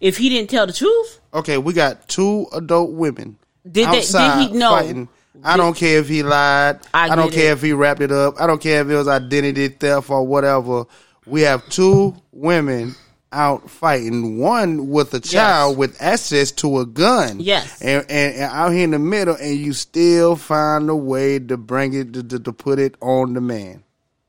If 0.00 0.16
he 0.18 0.28
didn't 0.28 0.50
tell 0.50 0.66
the 0.66 0.72
truth, 0.72 1.20
Okay, 1.34 1.58
we 1.58 1.72
got 1.72 2.08
two 2.08 2.46
adult 2.52 2.92
women 2.92 3.36
Did 3.64 3.72
they- 3.74 3.80
did 3.82 3.98
outside 3.98 4.48
he- 4.50 4.56
no. 4.56 4.70
fighting. 4.70 5.08
I 5.44 5.56
don't 5.56 5.76
care 5.76 5.98
if 5.98 6.08
he 6.08 6.22
lied. 6.22 6.80
I 6.92 7.10
I, 7.10 7.16
don't 7.16 7.32
care 7.32 7.50
it. 7.50 7.54
if 7.54 7.62
he 7.62 7.72
wrapped 7.72 8.00
it 8.00 8.12
up. 8.12 8.40
I 8.40 8.46
don't 8.46 8.60
care 8.60 8.80
if 8.80 8.88
it 8.88 8.94
was 8.96 9.08
identity 9.08 9.68
theft 9.68 10.10
or 10.10 10.26
whatever. 10.26 10.84
We 11.26 11.42
have 11.42 11.68
two 11.68 12.16
women 12.32 12.94
out 13.32 13.68
fighting. 13.70 14.38
One 14.38 14.88
with 14.88 15.12
a 15.14 15.20
child 15.20 15.76
with 15.76 16.00
access 16.00 16.50
to 16.52 16.78
a 16.78 16.86
gun. 16.86 17.40
Yes. 17.40 17.80
and, 17.82 18.04
and, 18.08 18.34
and 18.34 18.42
out 18.44 18.70
here 18.70 18.84
in 18.84 18.92
the 18.92 18.98
middle, 18.98 19.36
and 19.36 19.56
you 19.56 19.72
still 19.72 20.36
find 20.36 20.88
a 20.88 20.96
way 20.96 21.38
to 21.38 21.56
bring 21.56 21.94
it 21.94 22.12
to, 22.14 22.22
to, 22.22 22.38
to 22.40 22.52
put 22.52 22.78
it 22.78 22.94
on 23.00 23.34
the 23.34 23.40
man. 23.40 23.84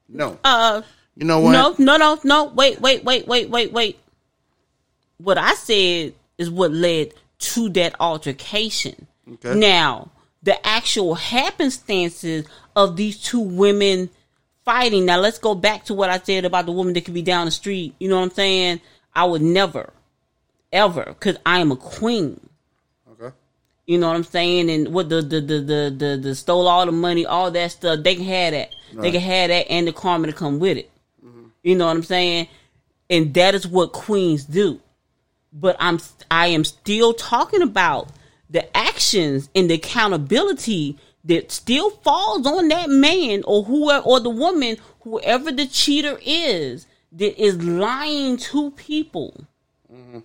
No, 0.07 0.39
uh, 0.43 0.81
you 1.15 1.25
know 1.25 1.39
what? 1.39 1.51
no, 1.51 1.75
no, 1.77 1.97
no, 1.97 2.19
no. 2.23 2.45
Wait, 2.45 2.81
wait, 2.81 3.03
wait, 3.03 3.27
wait, 3.27 3.49
wait, 3.49 3.71
wait. 3.71 3.99
What 5.17 5.37
I 5.37 5.53
said 5.53 6.13
is 6.37 6.49
what 6.49 6.71
led 6.71 7.13
to 7.39 7.69
that 7.69 7.95
altercation. 7.99 9.07
Okay. 9.33 9.53
Now, 9.53 10.09
the 10.43 10.65
actual 10.65 11.15
happenstances 11.15 12.47
of 12.75 12.95
these 12.95 13.21
two 13.21 13.39
women 13.39 14.09
fighting. 14.63 15.05
Now 15.05 15.19
let's 15.19 15.39
go 15.39 15.55
back 15.55 15.85
to 15.85 15.93
what 15.93 16.09
I 16.09 16.19
said 16.19 16.45
about 16.45 16.65
the 16.65 16.71
woman 16.71 16.93
that 16.93 17.05
could 17.05 17.13
be 17.13 17.21
down 17.21 17.45
the 17.45 17.51
street. 17.51 17.95
You 17.99 18.09
know 18.09 18.17
what 18.17 18.23
I'm 18.23 18.31
saying? 18.31 18.81
I 19.13 19.25
would 19.25 19.41
never, 19.41 19.91
ever, 20.71 21.03
because 21.05 21.37
I 21.45 21.59
am 21.59 21.71
a 21.71 21.75
queen. 21.75 22.39
Okay. 23.11 23.35
You 23.85 23.97
know 23.97 24.07
what 24.07 24.15
I'm 24.15 24.23
saying? 24.23 24.69
And 24.69 24.93
what 24.93 25.09
the 25.09 25.21
the 25.21 25.41
the 25.41 25.59
the 25.59 25.95
the, 25.97 26.19
the 26.21 26.35
stole 26.35 26.67
all 26.67 26.85
the 26.85 26.91
money, 26.91 27.25
all 27.25 27.51
that 27.51 27.71
stuff. 27.71 28.03
They 28.03 28.15
can 28.15 28.25
have 28.25 28.53
that. 28.53 28.69
They 28.93 29.11
can 29.11 29.21
have 29.21 29.49
that 29.49 29.69
and 29.69 29.87
the 29.87 29.93
karma 29.93 30.27
to 30.27 30.33
come 30.33 30.59
with 30.59 30.77
it. 30.77 30.91
Mm-hmm. 31.25 31.47
You 31.63 31.75
know 31.75 31.87
what 31.87 31.95
I'm 31.95 32.03
saying? 32.03 32.47
And 33.09 33.33
that 33.33 33.55
is 33.55 33.67
what 33.67 33.91
queens 33.91 34.45
do. 34.45 34.79
But 35.51 35.75
I'm 35.79 35.99
I 36.29 36.47
am 36.47 36.63
still 36.63 37.13
talking 37.13 37.61
about 37.61 38.09
the 38.49 38.75
actions 38.75 39.49
and 39.55 39.69
the 39.69 39.75
accountability 39.75 40.97
that 41.23 41.51
still 41.51 41.89
falls 41.89 42.47
on 42.47 42.69
that 42.69 42.89
man 42.89 43.43
or 43.45 43.63
whoever 43.63 44.03
or 44.05 44.19
the 44.19 44.29
woman, 44.29 44.77
whoever 45.01 45.51
the 45.51 45.67
cheater 45.67 46.17
is, 46.25 46.87
that 47.11 47.41
is 47.41 47.61
lying 47.63 48.37
to 48.37 48.71
people. 48.71 49.45
Mm-hmm. 49.91 50.19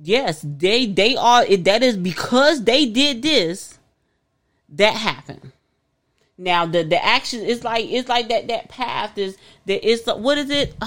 Yes, 0.00 0.44
they 0.46 0.86
they 0.86 1.16
are. 1.16 1.44
That 1.56 1.82
is 1.82 1.96
because 1.96 2.64
they 2.64 2.86
did 2.86 3.22
this. 3.22 3.78
That 4.70 4.94
happened. 4.94 5.52
Now 6.36 6.66
the 6.66 6.84
the 6.84 7.04
action 7.04 7.40
is 7.40 7.64
like 7.64 7.86
it's 7.86 8.08
like 8.08 8.28
that 8.28 8.46
that 8.48 8.68
path 8.68 9.18
is 9.18 9.36
that 9.66 9.84
is 9.86 10.04
what 10.06 10.38
is 10.38 10.50
it? 10.50 10.76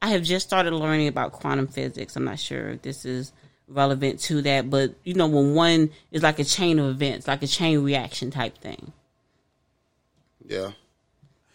I 0.00 0.08
have 0.08 0.22
just 0.22 0.46
started 0.46 0.72
learning 0.72 1.08
about 1.08 1.32
quantum 1.32 1.66
physics. 1.66 2.16
I'm 2.16 2.24
not 2.24 2.38
sure 2.38 2.70
if 2.70 2.82
this 2.82 3.04
is 3.04 3.32
relevant 3.68 4.20
to 4.20 4.42
that, 4.42 4.68
but 4.70 4.94
you 5.04 5.14
know 5.14 5.26
when 5.26 5.54
one 5.54 5.90
is 6.10 6.22
like 6.22 6.38
a 6.38 6.44
chain 6.44 6.78
of 6.78 6.86
events, 6.90 7.26
like 7.26 7.42
a 7.42 7.46
chain 7.46 7.82
reaction 7.82 8.30
type 8.30 8.58
thing, 8.58 8.92
Yeah. 10.46 10.72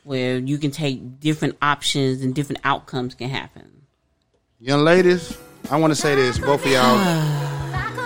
where 0.04 0.38
you 0.38 0.58
can 0.58 0.72
take 0.72 1.20
different 1.20 1.58
options 1.62 2.22
and 2.22 2.34
different 2.34 2.62
outcomes 2.64 3.14
can 3.16 3.30
happen. 3.30 3.84
Young 4.60 4.84
ladies, 4.84 5.38
I 5.70 5.78
want 5.78 5.92
to 5.92 5.96
say 5.96 6.16
this, 6.16 6.38
both 6.40 6.66
of 6.66 6.72
y'all. 6.72 7.46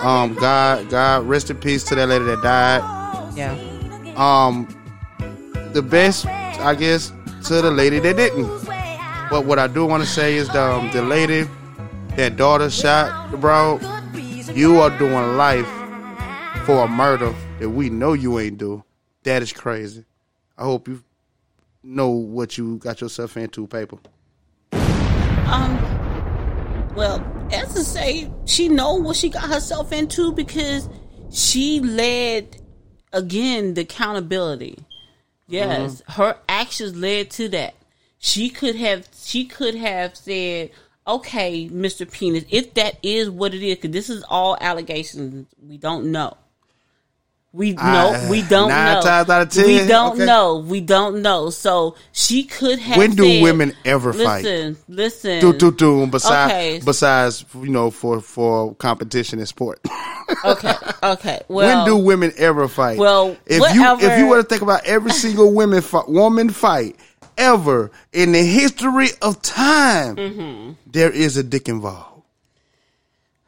Um, 0.04 0.34
God, 0.34 0.90
God, 0.90 1.24
rest 1.24 1.48
in 1.48 1.56
peace 1.56 1.82
to 1.84 1.94
that 1.94 2.06
lady 2.08 2.26
that 2.26 2.42
died. 2.42 2.82
Yeah. 3.34 3.52
Um, 4.16 4.68
the 5.72 5.80
best, 5.80 6.26
I 6.26 6.74
guess, 6.74 7.10
to 7.46 7.62
the 7.62 7.70
lady 7.70 8.00
that 8.00 8.14
didn't. 8.16 8.46
But 9.30 9.46
what 9.46 9.58
I 9.58 9.66
do 9.66 9.86
want 9.86 10.02
to 10.02 10.08
say 10.08 10.36
is 10.36 10.46
the 10.50 10.62
um, 10.62 10.90
the 10.92 11.00
lady 11.00 11.48
that 12.16 12.36
daughter 12.36 12.70
shot 12.70 13.30
bro. 13.40 13.80
You 14.52 14.80
are 14.80 14.96
doing 14.98 15.36
life 15.36 15.68
for 16.64 16.84
a 16.84 16.88
murder 16.88 17.34
that 17.58 17.70
we 17.70 17.90
know 17.90 18.12
you 18.12 18.38
ain't 18.38 18.58
do. 18.58 18.84
That 19.24 19.42
is 19.42 19.52
crazy. 19.52 20.04
I 20.56 20.64
hope 20.64 20.86
you 20.86 21.02
know 21.82 22.10
what 22.10 22.56
you 22.56 22.76
got 22.78 23.00
yourself 23.00 23.36
into, 23.36 23.66
paper. 23.66 23.98
Um. 24.72 25.80
Well, 26.94 27.26
as 27.52 27.74
to 27.74 27.82
say, 27.82 28.30
she 28.44 28.68
know 28.68 28.94
what 28.94 29.16
she 29.16 29.28
got 29.28 29.48
herself 29.48 29.92
into 29.92 30.32
because 30.32 30.88
she 31.30 31.80
led 31.80 32.60
again 33.12 33.74
the 33.74 33.80
accountability. 33.80 34.78
Yes, 35.48 36.02
her 36.08 36.36
actions 36.48 36.94
led 36.96 37.30
to 37.32 37.48
that. 37.48 37.74
She 38.18 38.48
could 38.48 38.76
have. 38.76 39.08
She 39.16 39.44
could 39.44 39.74
have 39.74 40.16
said, 40.16 40.70
"Okay, 41.06 41.68
Mister 41.68 42.06
Penis, 42.06 42.44
if 42.50 42.74
that 42.74 42.98
is 43.02 43.30
what 43.30 43.54
it 43.54 43.62
is, 43.62 43.76
because 43.76 43.90
this 43.90 44.10
is 44.10 44.24
all 44.28 44.56
allegations. 44.60 45.46
We 45.62 45.78
don't 45.78 46.12
know." 46.12 46.36
We 47.54 47.72
know 47.74 48.26
we 48.28 48.42
uh, 48.42 48.48
don't 48.48 48.68
nine 48.68 48.94
know. 48.94 49.00
times 49.00 49.30
out 49.30 49.42
of 49.42 49.50
ten, 49.50 49.66
we 49.66 49.86
don't 49.86 50.16
okay. 50.16 50.24
know. 50.26 50.56
We 50.58 50.80
don't 50.80 51.22
know. 51.22 51.50
So 51.50 51.94
she 52.10 52.42
could 52.42 52.80
have. 52.80 52.98
When 52.98 53.14
do 53.14 53.22
said, 53.24 53.44
women 53.44 53.76
ever 53.84 54.12
fight? 54.12 54.42
Listen, 54.42 54.76
listen. 54.88 55.40
Do 55.40 55.52
do 55.52 55.70
do. 55.70 56.04
Besides, 56.08 56.52
Okay. 56.52 56.80
besides, 56.84 57.44
you 57.54 57.68
know, 57.68 57.92
for 57.92 58.20
for 58.20 58.74
competition 58.74 59.38
in 59.38 59.46
sport. 59.46 59.80
Okay, 60.42 60.72
okay. 61.02 61.42
Well, 61.48 61.84
when 61.84 61.86
do 61.86 62.02
women 62.02 62.32
ever 62.38 62.66
fight? 62.66 62.96
well, 62.98 63.36
if 63.44 63.74
you 63.74 63.98
if 64.00 64.18
you 64.18 64.26
were 64.26 64.42
to 64.42 64.48
think 64.48 64.62
about 64.62 64.82
every 64.86 65.10
single 65.12 65.52
women 65.52 65.82
fi- 65.82 66.04
woman 66.08 66.48
fight 66.48 66.96
ever 67.38 67.90
in 68.12 68.32
the 68.32 68.42
history 68.42 69.08
of 69.22 69.40
time, 69.42 70.16
Mm-hmm. 70.16 70.72
there 70.86 71.10
is 71.10 71.36
a 71.36 71.42
dick 71.42 71.68
involved. 71.68 72.22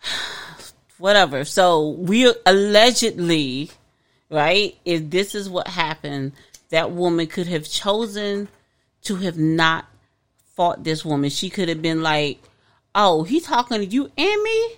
whatever. 0.99 1.45
So 1.45 1.91
we 1.91 2.33
allegedly, 2.45 3.71
right? 4.31 4.77
If 4.85 5.11
this 5.11 5.35
is 5.35 5.49
what 5.49 5.69
happened, 5.69 6.33
that 6.71 6.91
woman 6.91 7.27
could 7.27 7.47
have 7.47 7.69
chosen 7.69 8.49
to 9.03 9.17
have 9.17 9.39
not 9.39 9.87
fought 10.55 10.85
this 10.85 11.05
woman. 11.05 11.31
She 11.31 11.51
could 11.51 11.69
have 11.69 11.83
been 11.83 12.03
like, 12.03 12.41
"Oh, 12.95 13.23
he 13.23 13.41
talking 13.41 13.79
to 13.79 13.85
you 13.87 14.11
and 14.17 14.43
me, 14.43 14.71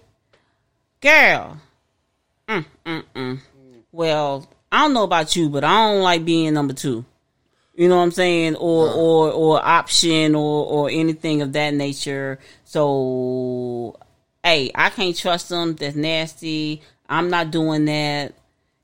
girl." 1.01 1.61
Mm, 2.49 2.65
mm, 2.85 3.05
mm. 3.15 3.41
Well, 3.93 4.49
I 4.73 4.83
don't 4.83 4.95
know 4.95 5.05
about 5.05 5.37
you, 5.37 5.49
but 5.49 5.65
I 5.65 5.93
don't 5.93 6.03
like 6.03 6.25
being 6.25 6.53
number 6.55 6.75
two. 6.75 7.05
You 7.79 7.89
know 7.89 7.99
what 7.99 8.03
I'm 8.03 8.11
saying, 8.11 8.57
or 8.57 8.89
uh-huh. 8.89 8.99
or 8.99 9.31
or 9.31 9.65
option 9.65 10.35
or 10.35 10.67
or 10.67 10.91
anything 10.91 11.43
of 11.43 11.53
that 11.53 11.75
nature. 11.75 12.41
So, 12.65 13.97
hey, 14.43 14.73
I 14.75 14.91
can't 14.91 15.17
trust 15.17 15.49
them. 15.49 15.77
That's 15.77 15.95
nasty. 15.95 16.83
I'm 17.09 17.31
not 17.31 17.53
doing 17.53 17.85
that. 17.85 18.35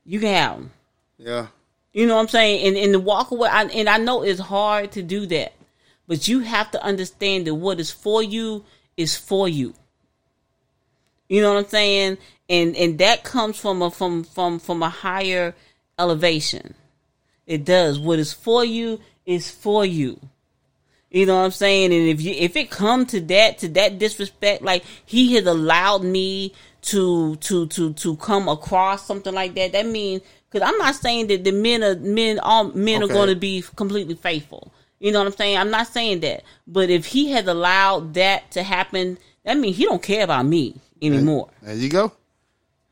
You 0.05 0.21
can 0.21 0.33
have 0.33 0.55
them. 0.55 0.71
Yeah, 1.17 1.47
You 1.91 2.07
know 2.07 2.15
what 2.15 2.21
I'm 2.21 2.27
saying? 2.29 2.65
And 2.65 2.77
and 2.77 2.93
to 2.93 2.99
walk 3.01 3.31
away. 3.31 3.49
I, 3.49 3.63
and 3.65 3.89
I 3.89 3.97
know 3.97 4.21
it's 4.21 4.39
hard 4.39 4.93
to 4.93 5.03
do 5.03 5.25
that, 5.25 5.51
but 6.07 6.29
you 6.29 6.39
have 6.39 6.71
to 6.71 6.81
understand 6.81 7.47
that 7.47 7.55
what 7.55 7.81
is 7.81 7.91
for 7.91 8.23
you 8.23 8.63
is 8.95 9.17
for 9.17 9.49
you. 9.49 9.73
You 11.27 11.41
know 11.41 11.53
what 11.53 11.65
I'm 11.65 11.69
saying? 11.69 12.17
And 12.49 12.77
and 12.77 12.97
that 12.99 13.25
comes 13.25 13.59
from 13.59 13.81
a 13.81 13.91
from 13.91 14.23
from 14.23 14.57
from 14.57 14.81
a 14.81 14.89
higher 14.89 15.53
elevation. 15.99 16.75
It 17.47 17.65
does. 17.65 17.99
What 17.99 18.19
is 18.19 18.33
for 18.33 18.65
you 18.65 18.99
is 19.25 19.49
for 19.49 19.85
you. 19.85 20.19
You 21.11 21.25
know 21.25 21.37
what 21.37 21.45
I'm 21.45 21.51
saying? 21.51 21.93
And 21.93 22.07
if 22.09 22.21
you 22.21 22.33
if 22.33 22.55
it 22.55 22.69
come 22.69 23.05
to 23.07 23.21
that 23.21 23.59
to 23.59 23.69
that 23.69 23.99
disrespect, 23.99 24.61
like 24.63 24.83
he 25.05 25.35
has 25.35 25.45
allowed 25.45 26.03
me 26.03 26.53
to 26.83 27.35
to 27.37 27.67
to 27.67 27.93
to 27.93 28.15
come 28.17 28.49
across 28.49 29.05
something 29.05 29.33
like 29.33 29.55
that, 29.55 29.71
that 29.71 29.85
means 29.85 30.21
because 30.51 30.67
I'm 30.67 30.77
not 30.77 30.95
saying 30.95 31.27
that 31.27 31.43
the 31.43 31.51
men 31.51 31.83
are 31.83 31.95
men 31.95 32.39
all 32.39 32.65
men 32.73 33.01
are 33.01 33.07
going 33.07 33.29
to 33.29 33.35
be 33.35 33.63
completely 33.75 34.15
faithful. 34.15 34.73
You 34.99 35.11
know 35.11 35.19
what 35.19 35.27
I'm 35.27 35.33
saying? 35.33 35.57
I'm 35.57 35.71
not 35.71 35.87
saying 35.87 36.21
that, 36.21 36.43
but 36.67 36.89
if 36.89 37.05
he 37.05 37.31
has 37.31 37.47
allowed 37.47 38.13
that 38.15 38.51
to 38.51 38.63
happen, 38.63 39.17
that 39.43 39.57
means 39.57 39.77
he 39.77 39.85
don't 39.85 40.01
care 40.01 40.23
about 40.23 40.45
me 40.45 40.75
anymore. 41.01 41.49
there 41.61 41.75
you 41.75 41.89
go. 41.89 42.11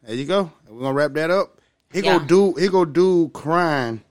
There 0.03 0.15
you 0.15 0.25
go. 0.25 0.51
We're 0.69 0.81
gonna 0.81 0.93
wrap 0.93 1.13
that 1.13 1.31
up. 1.31 1.59
He 1.91 1.99
Yeah. 2.01 2.19
go 2.19 2.25
do 2.25 2.53
he 2.53 2.67
go 2.69 2.85
do 2.85 3.29
crying. 3.33 4.01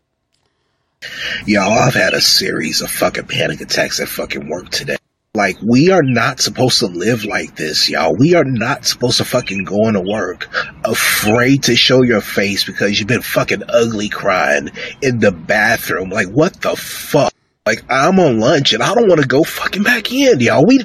Y'all, 1.46 1.72
I've 1.72 1.94
had 1.94 2.14
a 2.14 2.20
series 2.20 2.80
of 2.80 2.90
fucking 2.90 3.26
panic 3.26 3.60
attacks 3.60 4.00
at 4.00 4.08
fucking 4.08 4.48
work 4.48 4.70
today. 4.70 4.96
Like, 5.34 5.56
we 5.62 5.90
are 5.90 6.02
not 6.02 6.40
supposed 6.40 6.80
to 6.80 6.86
live 6.86 7.24
like 7.24 7.56
this, 7.56 7.88
y'all. 7.88 8.14
We 8.14 8.34
are 8.34 8.44
not 8.44 8.84
supposed 8.84 9.16
to 9.16 9.24
fucking 9.24 9.64
go 9.64 9.88
into 9.88 10.02
work 10.02 10.48
afraid 10.84 11.62
to 11.64 11.74
show 11.74 12.02
your 12.02 12.20
face 12.20 12.64
because 12.64 12.98
you've 12.98 13.08
been 13.08 13.22
fucking 13.22 13.62
ugly 13.66 14.10
crying 14.10 14.70
in 15.00 15.20
the 15.20 15.32
bathroom. 15.32 16.10
Like, 16.10 16.28
what 16.28 16.60
the 16.60 16.76
fuck? 16.76 17.32
Like, 17.64 17.82
I'm 17.88 18.20
on 18.20 18.40
lunch 18.40 18.74
and 18.74 18.82
I 18.82 18.94
don't 18.94 19.08
want 19.08 19.22
to 19.22 19.26
go 19.26 19.42
fucking 19.42 19.84
back 19.84 20.12
in, 20.12 20.40
y'all. 20.40 20.66
We, 20.66 20.84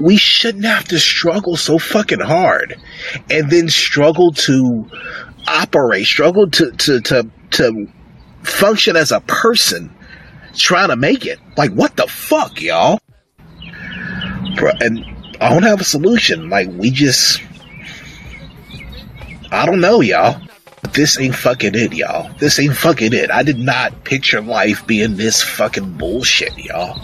we 0.00 0.16
shouldn't 0.16 0.64
have 0.64 0.88
to 0.88 0.98
struggle 0.98 1.56
so 1.56 1.78
fucking 1.78 2.20
hard 2.20 2.76
and 3.30 3.48
then 3.50 3.68
struggle 3.68 4.32
to 4.32 4.90
operate, 5.46 6.06
struggle 6.06 6.50
to, 6.50 6.72
to, 6.72 7.00
to, 7.02 7.30
to 7.50 7.86
function 8.42 8.96
as 8.96 9.12
a 9.12 9.20
person 9.20 9.94
trying 10.54 10.88
to 10.88 10.96
make 10.96 11.26
it. 11.26 11.38
Like, 11.56 11.72
what 11.72 11.96
the 11.96 12.06
fuck, 12.06 12.60
y'all? 12.60 13.00
And 14.80 15.04
I 15.40 15.50
don't 15.50 15.62
have 15.62 15.80
a 15.80 15.84
solution. 15.84 16.50
Like, 16.50 16.68
we 16.70 16.90
just. 16.90 17.40
I 19.50 19.66
don't 19.66 19.80
know, 19.80 20.00
y'all. 20.00 20.40
This 20.92 21.18
ain't 21.18 21.34
fucking 21.34 21.74
it, 21.74 21.92
y'all. 21.92 22.30
This 22.38 22.58
ain't 22.58 22.76
fucking 22.76 23.12
it. 23.12 23.30
I 23.30 23.42
did 23.42 23.58
not 23.58 24.04
picture 24.04 24.40
life 24.40 24.86
being 24.86 25.16
this 25.16 25.42
fucking 25.42 25.98
bullshit, 25.98 26.56
y'all. 26.58 27.00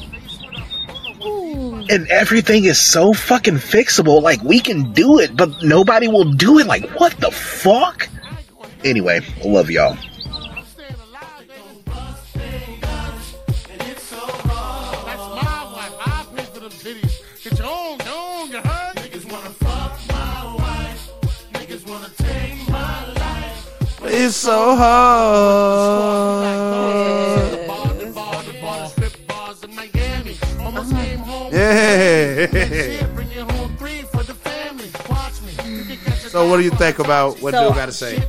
And 1.88 2.08
everything 2.08 2.64
is 2.64 2.80
so 2.80 3.12
fucking 3.12 3.56
fixable. 3.56 4.20
Like, 4.22 4.42
we 4.42 4.60
can 4.60 4.92
do 4.92 5.18
it, 5.20 5.36
but 5.36 5.62
nobody 5.62 6.08
will 6.08 6.32
do 6.32 6.58
it. 6.58 6.66
Like, 6.66 6.88
what 6.98 7.16
the 7.20 7.30
fuck? 7.30 8.08
Anyway, 8.84 9.20
I 9.20 9.48
love 9.48 9.70
y'all. 9.70 9.96
It's 24.08 24.36
so 24.36 24.76
hard. 24.76 26.46
Yeah. 31.52 33.06
So 36.36 36.46
what 36.50 36.58
do 36.58 36.64
you 36.64 36.70
think 36.70 36.98
about 36.98 37.40
what 37.40 37.54
So- 37.54 37.68
Dude 37.68 37.76
got 37.76 37.86
to 37.86 37.92
say? 37.92 38.22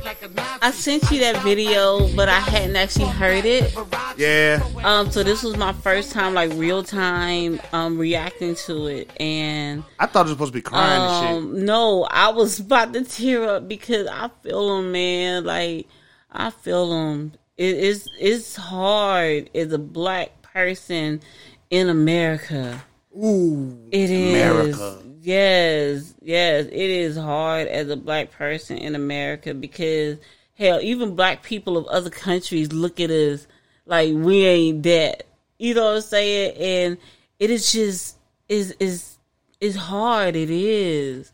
I 0.62 0.70
sent 0.70 1.10
you 1.10 1.20
that 1.20 1.42
video, 1.42 2.08
but 2.16 2.26
I 2.30 2.40
hadn't 2.40 2.74
actually 2.74 3.04
heard 3.08 3.44
it. 3.44 3.70
Yeah. 4.16 4.62
Um, 4.82 5.10
so 5.10 5.22
this 5.22 5.42
was 5.42 5.58
my 5.58 5.74
first 5.74 6.12
time, 6.12 6.32
like 6.32 6.50
real 6.54 6.82
time, 6.82 7.60
um, 7.74 7.98
reacting 7.98 8.54
to 8.64 8.86
it, 8.86 9.10
and 9.20 9.84
I 9.98 10.06
thought 10.06 10.20
it 10.20 10.30
was 10.30 10.32
supposed 10.32 10.52
to 10.54 10.56
be 10.58 10.62
crying 10.62 11.02
and 11.02 11.26
shit. 11.26 11.36
um, 11.36 11.64
no, 11.66 12.04
I 12.04 12.30
was 12.30 12.58
about 12.60 12.94
to 12.94 13.04
tear 13.04 13.46
up 13.46 13.68
because 13.68 14.06
I 14.06 14.30
feel 14.42 14.78
him, 14.78 14.90
man. 14.90 15.44
Like 15.44 15.86
I 16.32 16.48
feel 16.48 16.90
him. 16.90 17.32
It 17.58 17.76
is 17.76 18.08
it's 18.18 18.56
hard 18.56 19.50
as 19.54 19.70
a 19.74 19.78
black 19.78 20.40
person 20.40 21.20
in 21.68 21.90
America. 21.90 22.82
Ooh, 23.14 23.78
It 23.92 24.08
is. 24.08 24.34
America. 24.78 25.02
Yes, 25.28 26.14
yes, 26.22 26.64
it 26.68 26.72
is 26.72 27.14
hard 27.14 27.68
as 27.68 27.90
a 27.90 27.96
black 27.98 28.30
person 28.30 28.78
in 28.78 28.94
America 28.94 29.52
because 29.52 30.16
hell, 30.54 30.80
even 30.80 31.16
black 31.16 31.42
people 31.42 31.76
of 31.76 31.86
other 31.88 32.08
countries 32.08 32.72
look 32.72 32.98
at 32.98 33.10
us 33.10 33.46
like 33.84 34.14
we 34.14 34.46
ain't 34.46 34.84
that. 34.84 35.24
You 35.58 35.74
know 35.74 35.84
what 35.84 35.96
I'm 35.96 36.00
saying? 36.00 36.56
And 36.56 36.98
it 37.38 37.50
is 37.50 37.70
just 37.70 38.16
is 38.48 38.74
is 38.80 39.18
is 39.60 39.76
hard. 39.76 40.34
It 40.34 40.48
is. 40.48 41.30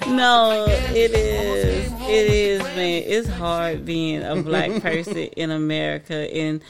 no, 0.09 0.66
it 0.90 1.12
is. 1.12 1.92
It 1.92 2.31
is, 2.33 2.62
man. 2.62 3.03
It's 3.07 3.29
hard 3.29 3.85
being 3.85 4.25
a 4.25 4.42
black 4.42 4.83
person 4.83 5.18
in 5.18 5.53
America, 5.53 6.16
and 6.35 6.61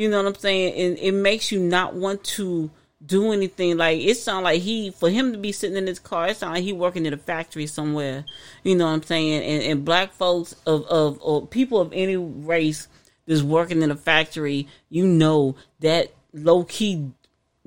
you 0.00 0.08
know 0.08 0.16
what 0.16 0.28
I'm 0.28 0.34
saying. 0.34 0.74
And 0.80 0.98
it 0.98 1.12
makes 1.12 1.52
you 1.52 1.60
not 1.60 1.92
want 1.92 2.24
to 2.24 2.70
do 3.04 3.32
anything. 3.32 3.76
Like 3.76 4.00
it 4.00 4.14
sounds 4.14 4.44
like 4.44 4.62
he, 4.62 4.90
for 4.92 5.10
him 5.10 5.32
to 5.32 5.38
be 5.38 5.52
sitting 5.52 5.76
in 5.76 5.86
his 5.86 5.98
car, 5.98 6.28
it 6.28 6.38
sounds 6.38 6.54
like 6.54 6.64
he 6.64 6.72
working 6.72 7.04
in 7.04 7.12
a 7.12 7.18
factory 7.18 7.66
somewhere. 7.66 8.24
You 8.64 8.76
know 8.76 8.86
what 8.86 8.92
I'm 8.92 9.02
saying? 9.02 9.42
And, 9.42 9.62
and 9.62 9.84
black 9.84 10.14
folks 10.14 10.56
of 10.64 10.86
of 10.86 11.18
or 11.20 11.46
people 11.46 11.82
of 11.82 11.92
any 11.92 12.16
race 12.16 12.88
that's 13.26 13.42
working 13.42 13.82
in 13.82 13.90
a 13.90 13.94
factory, 13.94 14.68
you 14.88 15.06
know 15.06 15.54
that 15.80 16.14
low 16.32 16.64
key 16.64 17.10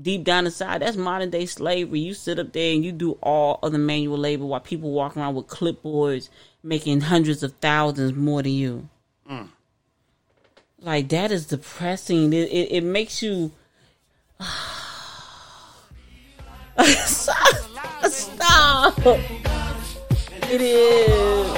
deep 0.02 0.24
down 0.24 0.48
inside, 0.48 0.82
that's 0.82 0.98
modern 0.98 1.30
day 1.30 1.46
slavery. 1.46 2.00
You 2.00 2.16
sit 2.16 2.40
up 2.40 2.52
there 2.52 2.74
and 2.74 2.84
you 2.84 2.94
do 2.94 3.12
all 3.22 3.60
of 3.62 3.74
the 3.74 3.78
manual 3.78 4.18
labor 4.18 4.46
while 4.46 4.60
people 4.60 4.90
walk 4.92 5.16
around 5.16 5.36
with 5.36 5.46
clipboards 5.46 6.30
making 6.64 7.02
hundreds 7.02 7.44
of 7.44 7.54
thousands 7.58 8.14
more 8.14 8.42
than 8.42 8.54
you. 8.54 8.90
Mm. 9.30 9.50
Like 10.84 11.08
that 11.10 11.32
is 11.32 11.46
depressing. 11.46 12.34
It 12.34 12.50
it, 12.52 12.72
it 12.74 12.84
makes 12.84 13.24
you 13.24 13.52
stop. 18.10 19.00
It 20.52 20.62
is. 20.62 21.58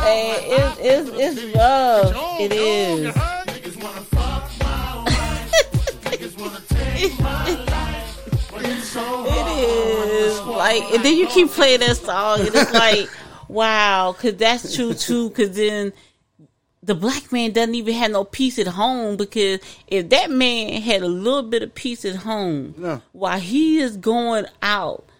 Hey, 0.00 0.36
it, 0.40 0.78
it's 0.80 1.10
it's 1.12 1.54
rough. 1.54 2.16
It 2.40 2.52
is. 2.52 3.14
It 9.34 9.46
is 9.58 10.40
like, 10.46 10.82
and 10.94 11.04
then 11.04 11.16
you 11.18 11.26
keep 11.26 11.50
playing 11.50 11.80
that 11.80 11.98
song, 11.98 12.40
and 12.40 12.48
it's 12.54 12.72
like, 12.72 13.10
wow, 13.48 14.12
because 14.12 14.36
that's 14.36 14.74
true 14.74 14.94
too. 14.94 15.28
Because 15.28 15.54
then 15.54 15.92
the 16.82 16.94
black 16.94 17.30
man 17.32 17.52
doesn't 17.52 17.74
even 17.74 17.94
have 17.94 18.10
no 18.10 18.24
peace 18.24 18.58
at 18.58 18.66
home. 18.66 19.16
Because 19.16 19.60
if 19.86 20.08
that 20.10 20.30
man 20.30 20.80
had 20.82 21.02
a 21.02 21.08
little 21.08 21.42
bit 21.42 21.62
of 21.62 21.74
peace 21.74 22.04
at 22.04 22.16
home, 22.16 22.74
Yeah. 22.78 23.00
while 23.12 23.38
he 23.40 23.78
is 23.78 23.96
going 23.96 24.46
out. 24.62 25.04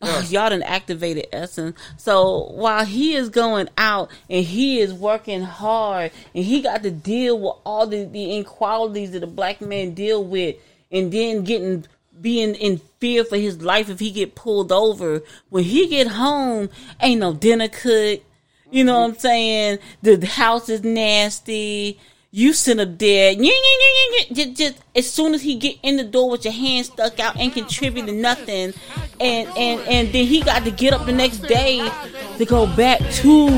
Oh, 0.00 0.24
y'all 0.30 0.48
done 0.50 0.62
activated 0.62 1.26
Essence. 1.32 1.76
So 1.96 2.52
while 2.52 2.84
he 2.84 3.16
is 3.16 3.30
going 3.30 3.68
out 3.76 4.10
and 4.30 4.44
he 4.44 4.78
is 4.78 4.92
working 4.92 5.42
hard 5.42 6.12
and 6.36 6.44
he 6.44 6.62
got 6.62 6.84
to 6.84 6.92
deal 6.92 7.36
with 7.36 7.54
all 7.66 7.84
the, 7.84 8.04
the 8.04 8.36
inequalities 8.36 9.10
that 9.10 9.24
a 9.24 9.26
black 9.26 9.60
man 9.60 9.94
deal 9.94 10.22
with 10.22 10.54
and 10.92 11.10
then 11.10 11.42
getting 11.42 11.84
being 12.20 12.54
in 12.54 12.80
fear 13.00 13.24
for 13.24 13.36
his 13.36 13.60
life 13.60 13.88
if 13.90 13.98
he 13.98 14.12
get 14.12 14.36
pulled 14.36 14.70
over. 14.70 15.20
When 15.50 15.64
he 15.64 15.88
get 15.88 16.06
home, 16.06 16.70
ain't 17.00 17.18
no 17.20 17.32
dinner 17.32 17.66
cooked. 17.66 18.24
You 18.70 18.84
know 18.84 19.00
what 19.00 19.10
I'm 19.10 19.18
saying? 19.18 19.78
The, 20.02 20.26
house 20.26 20.68
is 20.68 20.84
nasty. 20.84 21.98
You 22.30 22.52
sit 22.52 22.78
up 22.78 22.98
there, 22.98 23.34
just, 23.34 24.56
just 24.56 24.74
as 24.94 25.10
soon 25.10 25.32
as 25.32 25.40
he 25.40 25.54
get 25.54 25.76
in 25.82 25.96
the 25.96 26.04
door 26.04 26.30
with 26.30 26.44
your 26.44 26.52
hand 26.52 26.84
stuck 26.84 27.18
out, 27.18 27.40
and 27.40 27.50
contributing 27.50 28.20
nothing, 28.20 28.74
and 29.18 29.48
and 29.56 29.80
and 29.80 30.12
then 30.12 30.26
he 30.26 30.42
got 30.42 30.62
to 30.64 30.70
get 30.70 30.92
up 30.92 31.06
the 31.06 31.12
next 31.12 31.38
day 31.38 31.90
to 32.36 32.44
go 32.44 32.66
back 32.76 32.98
to 32.98 33.48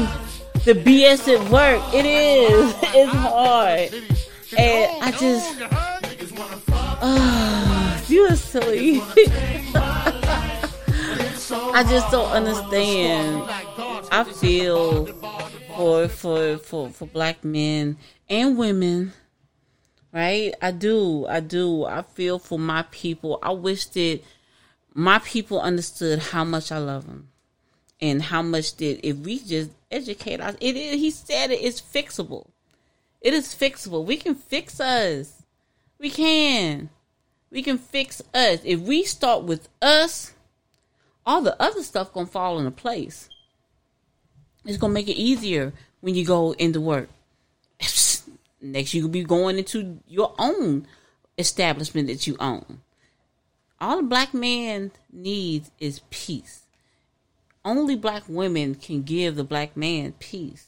the 0.64 0.74
BS 0.74 1.26
at 1.26 1.50
work. 1.50 1.82
It 1.92 2.06
is, 2.06 2.72
it's 2.94 3.12
hard, 3.12 3.92
and 4.56 5.02
I 5.02 5.10
just, 5.18 5.56
ah, 7.02 8.04
you 8.08 8.22
are 8.26 8.36
silly. 8.36 9.02
I 11.52 11.82
just 11.82 12.10
don't 12.12 12.30
understand. 12.30 13.42
I 14.10 14.24
feel 14.24 15.06
for 15.76 16.08
for 16.08 16.58
for 16.58 16.88
for 16.90 17.06
black 17.06 17.44
men 17.44 17.96
and 18.28 18.56
women, 18.56 19.12
right? 20.12 20.54
I 20.60 20.70
do, 20.70 21.26
I 21.26 21.40
do. 21.40 21.84
I 21.84 22.02
feel 22.02 22.38
for 22.38 22.58
my 22.58 22.82
people. 22.90 23.38
I 23.42 23.50
wish 23.50 23.86
that 23.86 24.20
my 24.94 25.18
people 25.20 25.60
understood 25.60 26.18
how 26.18 26.44
much 26.44 26.72
I 26.72 26.78
love 26.78 27.06
them 27.06 27.28
and 28.00 28.22
how 28.22 28.42
much 28.42 28.76
that 28.76 29.06
if 29.06 29.16
we 29.18 29.38
just 29.38 29.70
educate 29.90 30.40
us, 30.40 30.56
it 30.60 30.76
is. 30.76 30.94
He 30.94 31.10
said 31.10 31.50
it 31.50 31.60
is 31.60 31.80
fixable. 31.80 32.48
It 33.20 33.34
is 33.34 33.54
fixable. 33.54 34.04
We 34.04 34.16
can 34.16 34.34
fix 34.34 34.80
us. 34.80 35.42
We 35.98 36.10
can. 36.10 36.88
We 37.50 37.62
can 37.62 37.78
fix 37.78 38.22
us 38.32 38.60
if 38.64 38.80
we 38.80 39.04
start 39.04 39.44
with 39.44 39.68
us. 39.82 40.34
All 41.26 41.42
the 41.42 41.60
other 41.60 41.82
stuff 41.82 42.12
gonna 42.12 42.26
fall 42.26 42.58
into 42.58 42.70
place. 42.70 43.28
It's 44.64 44.78
gonna 44.78 44.92
make 44.92 45.08
it 45.08 45.16
easier 45.16 45.72
when 46.00 46.14
you 46.14 46.24
go 46.24 46.52
into 46.52 46.80
work. 46.80 47.08
Next, 48.62 48.92
you 48.92 49.02
will 49.02 49.10
be 49.10 49.24
going 49.24 49.58
into 49.58 50.00
your 50.06 50.34
own 50.38 50.86
establishment 51.38 52.08
that 52.08 52.26
you 52.26 52.36
own. 52.38 52.82
All 53.80 54.00
a 54.00 54.02
black 54.02 54.34
man 54.34 54.90
needs 55.10 55.70
is 55.80 56.02
peace. 56.10 56.64
Only 57.64 57.96
black 57.96 58.24
women 58.28 58.74
can 58.74 59.02
give 59.02 59.36
the 59.36 59.44
black 59.44 59.76
man 59.76 60.12
peace. 60.18 60.66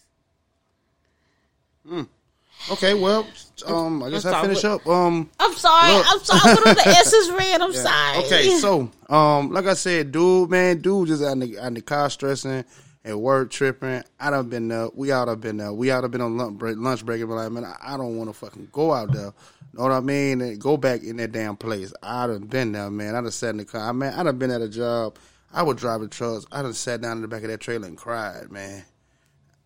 Okay, 2.71 2.95
well, 2.95 3.27
um, 3.67 4.03
I 4.03 4.11
guess 4.11 4.25
I 4.25 4.41
finish 4.41 4.65
up. 4.65 4.87
Um, 4.87 5.29
I'm 5.39 5.55
sorry. 5.55 5.93
Look. 5.93 6.07
I'm 6.09 6.21
sorry. 6.21 6.57
On 6.57 6.75
the 6.75 6.83
S's 6.87 7.31
red. 7.33 7.61
I'm 7.61 7.73
sorry. 7.73 8.19
Okay, 8.25 8.49
so 8.59 8.91
um, 9.11 9.51
like 9.51 9.67
I 9.67 9.75
said, 9.75 10.13
dude, 10.13 10.49
man, 10.49 10.79
dude, 10.79 11.09
just 11.09 11.23
out 11.23 11.33
in 11.33 11.41
the, 11.41 11.59
out 11.59 11.67
in 11.67 11.75
the 11.75 11.83
car 11.83 12.09
stressing 12.09 12.65
and 13.05 13.21
work 13.21 13.51
tripping. 13.51 14.03
I 14.21 14.31
done 14.31 14.49
been 14.49 14.69
there. 14.69 14.89
We 14.95 15.09
have 15.09 15.41
been 15.41 15.57
there. 15.57 15.73
We 15.73 15.89
have 15.89 16.11
been 16.11 16.21
on 16.21 16.37
lunch 16.37 16.59
break. 16.59 16.77
Lunch 16.77 17.05
break 17.05 17.21
and 17.21 17.29
be 17.29 17.35
like, 17.35 17.51
man, 17.51 17.65
I, 17.83 17.97
don't 17.97 18.17
want 18.17 18.31
to 18.31 18.35
fucking 18.35 18.69
go 18.73 18.93
out 18.93 19.13
there. 19.13 19.33
Know 19.73 19.83
what 19.83 19.93
I 19.93 20.01
mean? 20.01 20.41
And 20.41 20.61
go 20.61 20.77
back 20.77 21.03
in 21.03 21.17
that 21.17 21.33
damn 21.33 21.57
place. 21.57 21.93
I 22.03 22.27
done 22.27 22.47
been 22.47 22.73
there, 22.73 22.91
man. 22.91 23.15
I 23.15 23.21
done 23.21 23.31
sat 23.31 23.51
in 23.51 23.57
the 23.59 23.65
car. 23.65 23.89
I 23.89 23.93
mean, 23.93 24.13
I 24.13 24.23
done 24.23 24.39
been 24.39 24.51
at 24.51 24.61
a 24.61 24.69
job. 24.69 25.19
I 25.53 25.63
was 25.63 25.77
driving 25.77 26.09
trucks. 26.09 26.47
I 26.53 26.63
done 26.63 26.75
sat 26.75 27.01
down 27.01 27.19
in 27.19 27.23
the 27.23 27.29
back 27.29 27.43
of 27.43 27.49
that 27.49 27.61
trailer 27.61 27.89
and 27.89 27.97
cried, 27.97 28.51
man. 28.51 28.85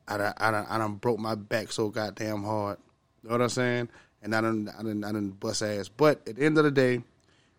I 0.09 0.17
done, 0.17 0.35
I 0.37 0.51
done, 0.51 0.67
I 0.69 0.79
done 0.79 0.95
broke 0.95 1.19
my 1.19 1.35
back 1.35 1.73
so 1.73 1.89
goddamn 1.89 2.43
hard. 2.43 2.79
Know 3.23 3.31
what 3.31 3.43
I'm 3.43 3.49
saying? 3.49 3.89
And 4.23 4.35
I 4.35 4.41
done, 4.41 4.71
I 4.79 4.83
done, 4.83 5.05
I 5.05 5.13
done 5.13 5.31
bust 5.31 5.63
ass. 5.63 5.89
But 5.89 6.27
at 6.29 6.37
the 6.37 6.45
end 6.45 6.59
of 6.59 6.65
the 6.65 6.71
day, 6.71 7.03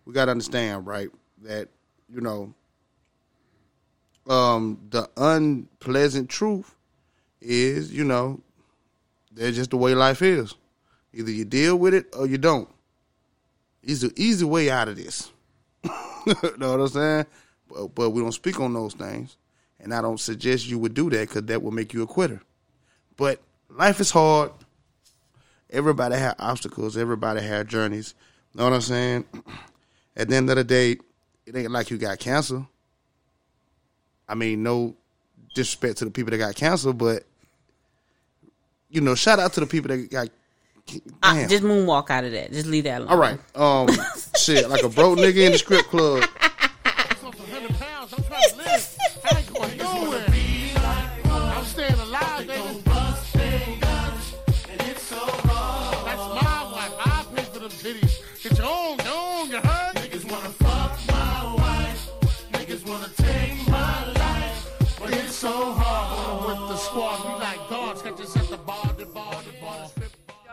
we 0.05 0.13
gotta 0.13 0.31
understand, 0.31 0.87
right, 0.87 1.09
that 1.43 1.67
you 2.09 2.21
know, 2.21 2.53
um, 4.27 4.79
the 4.89 5.09
unpleasant 5.17 6.29
truth 6.29 6.75
is, 7.41 7.93
you 7.93 8.03
know, 8.03 8.41
that's 9.31 9.55
just 9.55 9.71
the 9.71 9.77
way 9.77 9.95
life 9.95 10.21
is. 10.21 10.55
Either 11.13 11.31
you 11.31 11.45
deal 11.45 11.77
with 11.77 11.93
it 11.93 12.07
or 12.15 12.27
you 12.27 12.37
don't. 12.37 12.69
It's 13.83 14.01
the 14.01 14.11
easy 14.15 14.45
way 14.45 14.69
out 14.69 14.87
of 14.87 14.97
this. 14.97 15.31
know 15.83 16.71
what 16.71 16.81
I'm 16.81 16.87
saying? 16.87 17.25
But, 17.69 17.95
but 17.95 18.09
we 18.09 18.21
don't 18.21 18.31
speak 18.31 18.59
on 18.59 18.73
those 18.73 18.93
things, 18.93 19.37
and 19.79 19.93
I 19.93 20.01
don't 20.01 20.19
suggest 20.19 20.67
you 20.67 20.79
would 20.79 20.93
do 20.93 21.09
that 21.09 21.29
because 21.29 21.43
that 21.43 21.61
will 21.61 21.71
make 21.71 21.93
you 21.93 22.03
a 22.03 22.07
quitter. 22.07 22.41
But 23.15 23.39
life 23.69 23.99
is 23.99 24.11
hard. 24.11 24.51
Everybody 25.69 26.15
have 26.15 26.35
obstacles. 26.39 26.97
Everybody 26.97 27.41
have 27.41 27.67
journeys. 27.67 28.13
Know 28.53 28.65
what 28.65 28.73
I'm 28.73 28.81
saying? 28.81 29.25
At 30.15 30.29
the 30.29 30.35
end 30.35 30.49
of 30.49 30.55
the 30.55 30.63
day, 30.63 30.97
it 31.45 31.55
ain't 31.55 31.71
like 31.71 31.89
you 31.89 31.97
got 31.97 32.19
cancer. 32.19 32.65
I 34.27 34.35
mean, 34.35 34.63
no, 34.63 34.95
disrespect 35.55 35.97
to 35.97 36.05
the 36.05 36.11
people 36.11 36.31
that 36.31 36.37
got 36.37 36.55
canceled, 36.55 36.97
but 36.97 37.23
you 38.89 39.01
know, 39.01 39.15
shout 39.15 39.39
out 39.39 39.53
to 39.53 39.59
the 39.59 39.67
people 39.67 39.95
that 39.95 40.09
got. 40.09 40.29
Damn. 41.21 41.49
just 41.49 41.63
moonwalk 41.63 42.09
out 42.09 42.23
of 42.23 42.31
that. 42.31 42.53
Just 42.53 42.67
leave 42.67 42.85
that 42.85 43.01
alone. 43.01 43.11
All 43.11 43.17
right, 43.17 43.39
um, 43.55 43.89
shit, 44.37 44.69
like 44.69 44.83
a 44.83 44.89
broke 44.89 45.17
nigga 45.19 45.45
in 45.45 45.51
the 45.51 45.57
strip 45.57 45.85
club. 45.87 46.23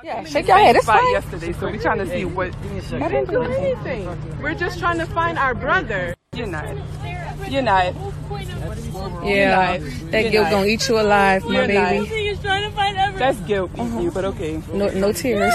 Yeah, 0.04 0.22
shake 0.24 0.46
your 0.46 0.58
head. 0.58 0.76
It's 0.76 0.84
fight 0.84 1.00
fine. 1.00 1.12
yesterday, 1.12 1.52
so 1.54 1.66
we're 1.66 1.80
trying 1.80 1.96
to 1.96 2.06
see 2.06 2.26
what. 2.26 2.54
I 2.92 3.08
didn't 3.08 3.30
do 3.30 3.42
anything. 3.42 4.04
We're 4.42 4.54
just 4.54 4.78
trying 4.78 4.98
to 4.98 5.06
find 5.06 5.38
our 5.38 5.54
brother. 5.54 6.14
You're 6.34 6.46
not. 6.46 6.76
You're 7.48 7.62
not. 7.62 7.94
Yeah, 9.24 9.78
that 9.78 10.30
guilt 10.30 10.50
gonna 10.50 10.66
eat 10.66 10.86
you 10.90 11.00
alive, 11.00 11.42
my 11.44 11.54
You're 11.54 11.66
baby. 11.66 12.36
Trying 12.42 12.68
to 12.68 12.76
find. 12.76 13.16
That's 13.16 13.40
guilt 13.40 13.70
eating 13.72 14.02
you, 14.02 14.08
uh-huh. 14.08 14.10
but 14.12 14.24
okay. 14.26 14.60
No, 14.74 14.88
no 14.88 15.12
tears. 15.12 15.54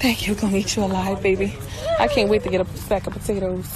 That 0.00 0.18
guilt 0.18 0.40
gonna 0.40 0.56
eat 0.56 0.74
you 0.74 0.82
alive, 0.82 1.22
baby. 1.22 1.54
I 2.00 2.08
can't 2.08 2.28
wait 2.28 2.42
to 2.42 2.48
get 2.50 2.60
a 2.60 2.76
sack 2.76 3.06
of 3.06 3.12
potatoes. 3.12 3.72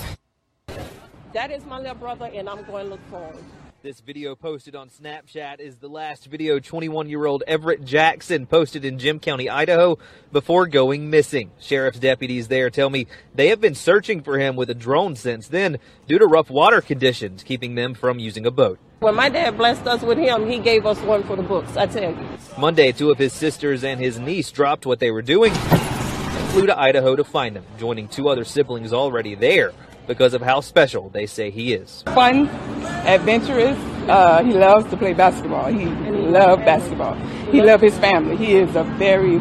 That 1.34 1.52
is 1.52 1.64
my 1.66 1.78
little 1.78 1.94
brother, 1.94 2.28
and 2.34 2.48
I'm 2.48 2.64
going 2.64 2.84
to 2.84 2.90
look 2.90 3.00
for 3.08 3.24
him. 3.24 3.38
This 3.82 3.98
video 3.98 4.36
posted 4.36 4.76
on 4.76 4.90
Snapchat 4.90 5.58
is 5.58 5.78
the 5.78 5.88
last 5.88 6.26
video 6.26 6.60
21 6.60 7.08
year 7.08 7.26
old 7.26 7.42
Everett 7.48 7.84
Jackson 7.84 8.46
posted 8.46 8.84
in 8.84 8.96
Gem 9.00 9.18
County, 9.18 9.50
Idaho, 9.50 9.98
before 10.30 10.68
going 10.68 11.10
missing. 11.10 11.50
Sheriff's 11.58 11.98
deputies 11.98 12.46
there 12.46 12.70
tell 12.70 12.90
me 12.90 13.08
they 13.34 13.48
have 13.48 13.60
been 13.60 13.74
searching 13.74 14.22
for 14.22 14.38
him 14.38 14.54
with 14.54 14.70
a 14.70 14.74
drone 14.74 15.16
since 15.16 15.48
then 15.48 15.80
due 16.06 16.20
to 16.20 16.26
rough 16.26 16.48
water 16.48 16.80
conditions, 16.80 17.42
keeping 17.42 17.74
them 17.74 17.94
from 17.94 18.20
using 18.20 18.46
a 18.46 18.52
boat. 18.52 18.78
When 19.00 19.16
my 19.16 19.28
dad 19.28 19.56
blessed 19.56 19.88
us 19.88 20.02
with 20.02 20.16
him, 20.16 20.48
he 20.48 20.60
gave 20.60 20.86
us 20.86 21.00
one 21.00 21.24
for 21.24 21.34
the 21.34 21.42
books. 21.42 21.76
I 21.76 21.86
tell 21.86 22.12
you. 22.12 22.28
Monday, 22.56 22.92
two 22.92 23.10
of 23.10 23.18
his 23.18 23.32
sisters 23.32 23.82
and 23.82 23.98
his 23.98 24.16
niece 24.16 24.52
dropped 24.52 24.86
what 24.86 25.00
they 25.00 25.10
were 25.10 25.22
doing 25.22 25.52
and 25.52 26.50
flew 26.50 26.66
to 26.66 26.78
Idaho 26.78 27.16
to 27.16 27.24
find 27.24 27.56
him, 27.56 27.64
joining 27.80 28.06
two 28.06 28.28
other 28.28 28.44
siblings 28.44 28.92
already 28.92 29.34
there 29.34 29.72
because 30.06 30.34
of 30.34 30.42
how 30.42 30.60
special 30.60 31.08
they 31.10 31.26
say 31.26 31.50
he 31.50 31.72
is. 31.72 32.02
Fun, 32.14 32.48
adventurous. 33.06 33.78
Uh, 34.08 34.42
he 34.42 34.52
loves 34.52 34.88
to 34.90 34.96
play 34.96 35.12
basketball. 35.12 35.66
He 35.72 35.86
loves 35.86 36.62
basketball. 36.64 37.14
He 37.50 37.62
loves 37.62 37.82
his 37.82 37.96
family. 37.98 38.36
He 38.36 38.54
is 38.54 38.74
a 38.74 38.84
very, 38.84 39.38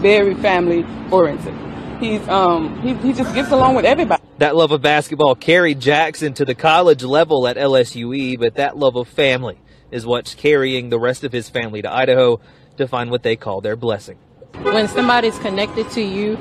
very 0.00 0.34
family 0.34 0.84
oriented. 1.10 1.54
He's 2.00 2.26
um 2.28 2.80
he, 2.80 2.94
he 2.94 3.12
just 3.12 3.34
gets 3.34 3.50
along 3.50 3.74
with 3.74 3.84
everybody. 3.84 4.22
That 4.38 4.56
love 4.56 4.72
of 4.72 4.80
basketball 4.80 5.34
carried 5.34 5.80
Jackson 5.80 6.32
to 6.34 6.46
the 6.46 6.54
college 6.54 7.02
level 7.02 7.46
at 7.46 7.56
LSUE, 7.56 8.38
but 8.38 8.54
that 8.54 8.76
love 8.78 8.96
of 8.96 9.06
family 9.06 9.58
is 9.90 10.06
what's 10.06 10.34
carrying 10.34 10.88
the 10.88 10.98
rest 10.98 11.24
of 11.24 11.32
his 11.32 11.50
family 11.50 11.82
to 11.82 11.92
Idaho 11.92 12.40
to 12.78 12.88
find 12.88 13.10
what 13.10 13.22
they 13.22 13.36
call 13.36 13.60
their 13.60 13.76
blessing. 13.76 14.16
when 14.62 14.88
somebody's 14.88 15.38
connected 15.40 15.90
to 15.90 16.00
you, 16.00 16.38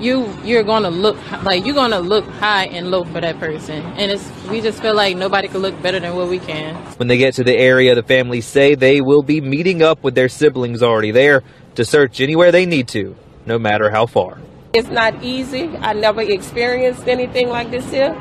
you 0.00 0.32
you're 0.44 0.62
gonna 0.62 0.90
look 0.90 1.16
like 1.42 1.64
you're 1.64 1.74
gonna 1.74 2.00
look 2.00 2.24
high 2.26 2.66
and 2.66 2.90
low 2.90 3.04
for 3.04 3.20
that 3.20 3.38
person, 3.38 3.82
and 3.96 4.10
it's 4.10 4.28
we 4.50 4.60
just 4.60 4.80
feel 4.82 4.94
like 4.94 5.16
nobody 5.16 5.48
could 5.48 5.62
look 5.62 5.80
better 5.82 6.00
than 6.00 6.14
what 6.14 6.28
we 6.28 6.38
can. 6.38 6.74
When 6.96 7.08
they 7.08 7.16
get 7.16 7.34
to 7.34 7.44
the 7.44 7.56
area, 7.56 7.94
the 7.94 8.02
families 8.02 8.46
say 8.46 8.74
they 8.74 9.00
will 9.00 9.22
be 9.22 9.40
meeting 9.40 9.82
up 9.82 10.02
with 10.02 10.14
their 10.14 10.28
siblings 10.28 10.82
already 10.82 11.10
there 11.10 11.42
to 11.74 11.84
search 11.84 12.20
anywhere 12.20 12.52
they 12.52 12.66
need 12.66 12.88
to, 12.88 13.16
no 13.46 13.58
matter 13.58 13.90
how 13.90 14.06
far. 14.06 14.38
It's 14.74 14.88
not 14.88 15.22
easy. 15.22 15.68
I 15.78 15.92
never 15.92 16.22
experienced 16.22 17.06
anything 17.06 17.48
like 17.48 17.70
this 17.70 17.90
here. 17.90 18.16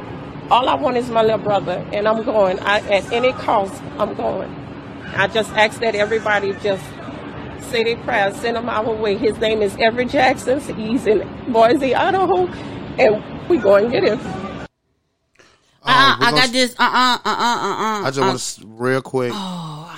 All 0.50 0.68
I 0.68 0.76
want 0.76 0.98
is 0.98 1.10
my 1.10 1.22
little 1.22 1.38
brother, 1.38 1.86
and 1.94 2.08
I'm 2.08 2.24
going. 2.24 2.60
I, 2.60 2.80
at 2.80 3.12
any 3.12 3.32
cost, 3.32 3.82
I'm 3.98 4.16
going. 4.16 4.54
I 5.16 5.28
just 5.28 5.52
ask 5.52 5.80
that 5.80 5.96
everybody 5.96 6.54
just 6.62 6.84
say 7.64 7.84
their 7.84 7.98
prayers, 8.04 8.36
send 8.38 8.58
him 8.58 8.70
our 8.70 8.94
way. 8.94 9.18
His 9.18 9.38
name 9.38 9.62
is 9.62 9.76
Everett 9.80 10.10
Jackson. 10.10 10.60
He's 10.76 11.06
in 11.08 11.28
Boise, 11.52 11.96
Idaho, 11.96 12.48
and 12.98 13.50
we 13.50 13.58
go 13.58 13.76
and 13.76 13.92
get 13.92 14.04
him. 14.04 14.20
Uh, 15.84 16.16
we're 16.20 16.28
I 16.28 16.30
gonna- 16.32 16.38
got 16.38 16.50
this. 16.52 16.76
Uh, 16.78 16.84
uh, 16.84 17.18
uh, 17.26 17.30
uh, 17.30 17.32
uh. 17.34 18.02
I 18.04 18.12
just 18.14 18.20
want 18.20 18.40
to 18.40 18.68
real 18.84 19.02
quick 19.02 19.32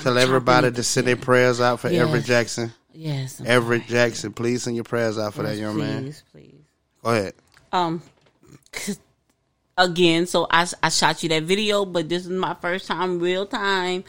tell 0.01 0.17
everybody 0.17 0.71
to 0.71 0.83
send 0.83 1.07
their 1.07 1.15
prayers 1.17 1.59
out 1.59 1.79
for 1.79 1.89
Yes. 1.89 2.07
Everett 2.07 2.25
Jackson. 2.25 2.73
Yes. 2.93 3.39
I'm 3.39 3.47
Everett 3.47 3.87
Jackson, 3.87 4.31
please 4.33 4.63
send 4.63 4.75
your 4.75 4.85
prayers 4.85 5.17
out 5.17 5.33
for 5.33 5.43
that 5.43 5.51
Yes, 5.55 5.59
young 5.59 5.77
man. 5.77 6.03
please, 6.03 6.23
please. 6.31 6.53
Go 7.03 7.09
ahead. 7.09 7.33
Um, 7.71 8.01
again, 9.77 10.25
so 10.27 10.47
I 10.49 10.67
I 10.81 10.89
shot 10.89 11.21
you 11.23 11.29
that 11.29 11.43
video, 11.43 11.85
but 11.85 12.07
this 12.07 12.23
is 12.23 12.29
my 12.29 12.53
first 12.61 12.87
time, 12.87 13.19
real 13.19 13.45
time, 13.45 14.03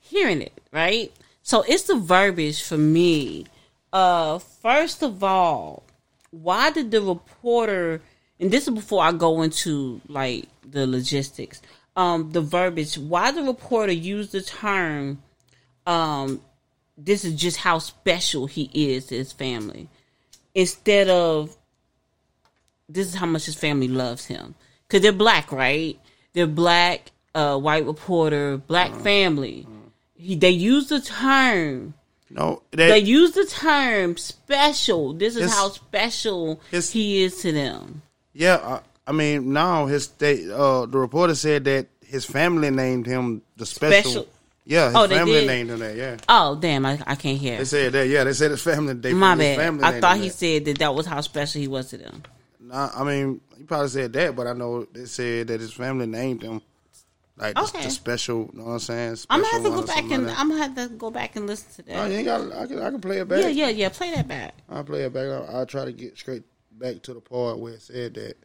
hearing 0.00 0.40
it. 0.42 0.52
Right. 0.72 1.12
So 1.48 1.62
it's 1.66 1.84
the 1.84 1.96
verbiage 1.96 2.62
for 2.62 2.76
me. 2.76 3.46
Uh, 3.90 4.38
first 4.38 5.02
of 5.02 5.24
all, 5.24 5.82
why 6.30 6.70
did 6.70 6.90
the 6.90 7.00
reporter? 7.00 8.02
And 8.38 8.50
this 8.50 8.68
is 8.68 8.74
before 8.74 9.02
I 9.02 9.12
go 9.12 9.40
into 9.40 10.02
like 10.08 10.44
the 10.62 10.86
logistics. 10.86 11.62
Um, 11.96 12.32
the 12.32 12.42
verbiage. 12.42 12.98
Why 12.98 13.30
the 13.30 13.44
reporter 13.44 13.92
used 13.92 14.32
the 14.32 14.42
term? 14.42 15.22
Um, 15.86 16.42
this 16.98 17.24
is 17.24 17.34
just 17.34 17.56
how 17.56 17.78
special 17.78 18.44
he 18.44 18.68
is 18.74 19.06
to 19.06 19.16
his 19.16 19.32
family, 19.32 19.88
instead 20.54 21.08
of 21.08 21.56
this 22.90 23.06
is 23.06 23.14
how 23.14 23.24
much 23.24 23.46
his 23.46 23.54
family 23.54 23.88
loves 23.88 24.26
him 24.26 24.54
because 24.86 25.00
they're 25.00 25.12
black, 25.12 25.50
right? 25.50 25.98
They're 26.34 26.46
black, 26.46 27.10
uh, 27.34 27.56
white 27.56 27.86
reporter, 27.86 28.58
black 28.58 28.94
family. 28.96 29.66
He, 30.18 30.34
they 30.36 30.50
use 30.50 30.88
the 30.88 31.00
term. 31.00 31.94
No, 32.30 32.62
They 32.72 32.88
that, 32.88 33.02
use 33.04 33.32
the 33.32 33.46
term 33.46 34.18
special. 34.18 35.14
This 35.14 35.34
is 35.36 35.50
how 35.50 35.70
special 35.70 36.60
he 36.70 37.22
is 37.22 37.40
to 37.42 37.52
them. 37.52 38.02
yeah. 38.34 38.56
I, 38.62 38.80
I 39.06 39.12
mean, 39.12 39.54
now 39.54 39.86
his 39.86 40.08
they, 40.08 40.50
uh, 40.52 40.84
the 40.84 40.98
reporter 40.98 41.34
said 41.34 41.64
that 41.64 41.86
his 42.04 42.26
family 42.26 42.68
named 42.70 43.06
him 43.06 43.40
the 43.56 43.64
special. 43.64 44.10
Special. 44.10 44.28
Yeah, 44.66 44.88
his 44.88 44.96
Oh, 44.96 45.08
family 45.08 45.46
named 45.46 45.70
him 45.70 45.78
that. 45.78 45.96
Yeah, 45.96 46.18
Oh 46.28 46.54
damn, 46.60 46.84
I, 46.84 47.00
I 47.06 47.14
can't 47.14 47.38
hear. 47.38 47.56
they 47.56 47.64
said 47.64 47.92
that. 47.92 48.06
Yeah, 48.06 48.24
they 48.24 48.34
said 48.34 48.50
his 48.50 48.60
family. 48.62 48.92
They, 48.92 49.14
My 49.14 49.34
bad. 49.34 49.56
Family 49.56 49.82
I 49.84 49.98
thought 49.98 50.18
he 50.18 50.28
that. 50.28 50.34
said 50.34 50.64
that 50.66 50.78
that 50.80 50.94
was 50.94 51.06
how 51.06 51.22
special 51.22 51.58
he 51.62 51.68
was 51.68 51.88
to 51.88 51.96
them. 51.96 52.22
Nah, 52.60 52.90
I 52.94 53.02
mean, 53.02 53.40
he 53.56 53.64
probably 53.64 53.88
said 53.88 54.12
that, 54.12 54.36
but 54.36 54.46
I 54.46 54.52
know 54.52 54.84
they 54.92 55.06
said 55.06 55.46
that 55.46 55.60
his 55.60 55.72
family 55.72 56.04
named 56.06 56.42
him 56.42 56.60
like 57.38 57.54
the- 57.54 57.62
Okay. 57.62 57.84
the, 57.84 57.90
special. 57.90 58.50
You 58.52 58.58
know 58.58 58.64
what 58.66 58.72
I'm 58.72 58.78
saying? 58.80 59.16
I'm 59.30 59.40
gonna 59.40 59.52
have 59.52 59.62
to 59.64 59.70
go 59.70 59.82
back 59.86 60.10
and 60.10 60.26
like. 60.26 60.38
I'm 60.38 60.48
gonna 60.50 60.62
have 60.62 60.74
to 60.76 60.88
go 60.94 61.10
back 61.10 61.36
and 61.36 61.46
listen 61.46 61.66
to 61.76 61.82
that. 61.90 61.96
Oh, 61.98 62.06
you 62.06 62.16
ain't 62.18 62.24
got. 62.26 62.52
I 62.52 62.66
can. 62.66 62.78
I 62.82 62.90
can 62.90 63.00
play 63.00 63.18
it 63.18 63.28
back. 63.28 63.42
yeah, 63.42 63.48
yeah, 63.48 63.68
yeah. 63.68 63.88
Play 63.88 64.14
that 64.14 64.28
back. 64.28 64.54
I'll 64.68 64.84
play 64.84 65.02
it 65.04 65.12
back. 65.12 65.26
I'll, 65.28 65.56
I'll 65.58 65.66
try 65.66 65.84
to 65.84 65.92
get 65.92 66.16
straight 66.18 66.42
back 66.72 67.02
to 67.02 67.14
the 67.14 67.20
part 67.20 67.58
where 67.58 67.74
it 67.74 67.82
said 67.82 68.14
that. 68.14 68.36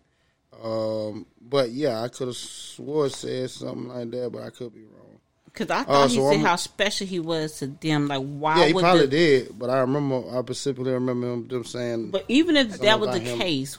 Um, 0.63 1.25
but 1.41 1.71
yeah, 1.71 2.01
I 2.01 2.07
could 2.09 2.27
have 2.27 2.37
swore 2.37 3.07
it 3.07 3.13
said 3.13 3.49
something 3.49 3.87
like 3.87 4.11
that, 4.11 4.31
but 4.31 4.43
I 4.43 4.49
could 4.51 4.73
be 4.73 4.83
wrong. 4.83 4.99
Because 5.45 5.69
I 5.69 5.81
Uh, 5.81 5.83
thought 5.83 6.09
he 6.09 6.15
said 6.17 6.23
I'm- 6.37 6.39
how 6.41 6.55
special 6.55 7.05
he 7.07 7.19
was 7.19 7.57
to 7.59 7.67
them. 7.67 8.07
Like, 8.07 8.21
why 8.23 8.59
yeah, 8.59 8.65
he 8.67 8.73
probably 8.73 9.01
the, 9.01 9.07
did, 9.07 9.59
but 9.59 9.69
I 9.69 9.79
remember. 9.79 10.23
I 10.31 10.41
specifically 10.41 10.91
remember 10.93 11.31
him 11.33 11.47
them 11.47 11.63
saying. 11.63 12.11
But 12.11 12.25
even 12.27 12.55
if 12.57 12.79
that 12.79 12.99
was 12.99 13.09
the 13.11 13.19
him. 13.19 13.39
case, 13.39 13.77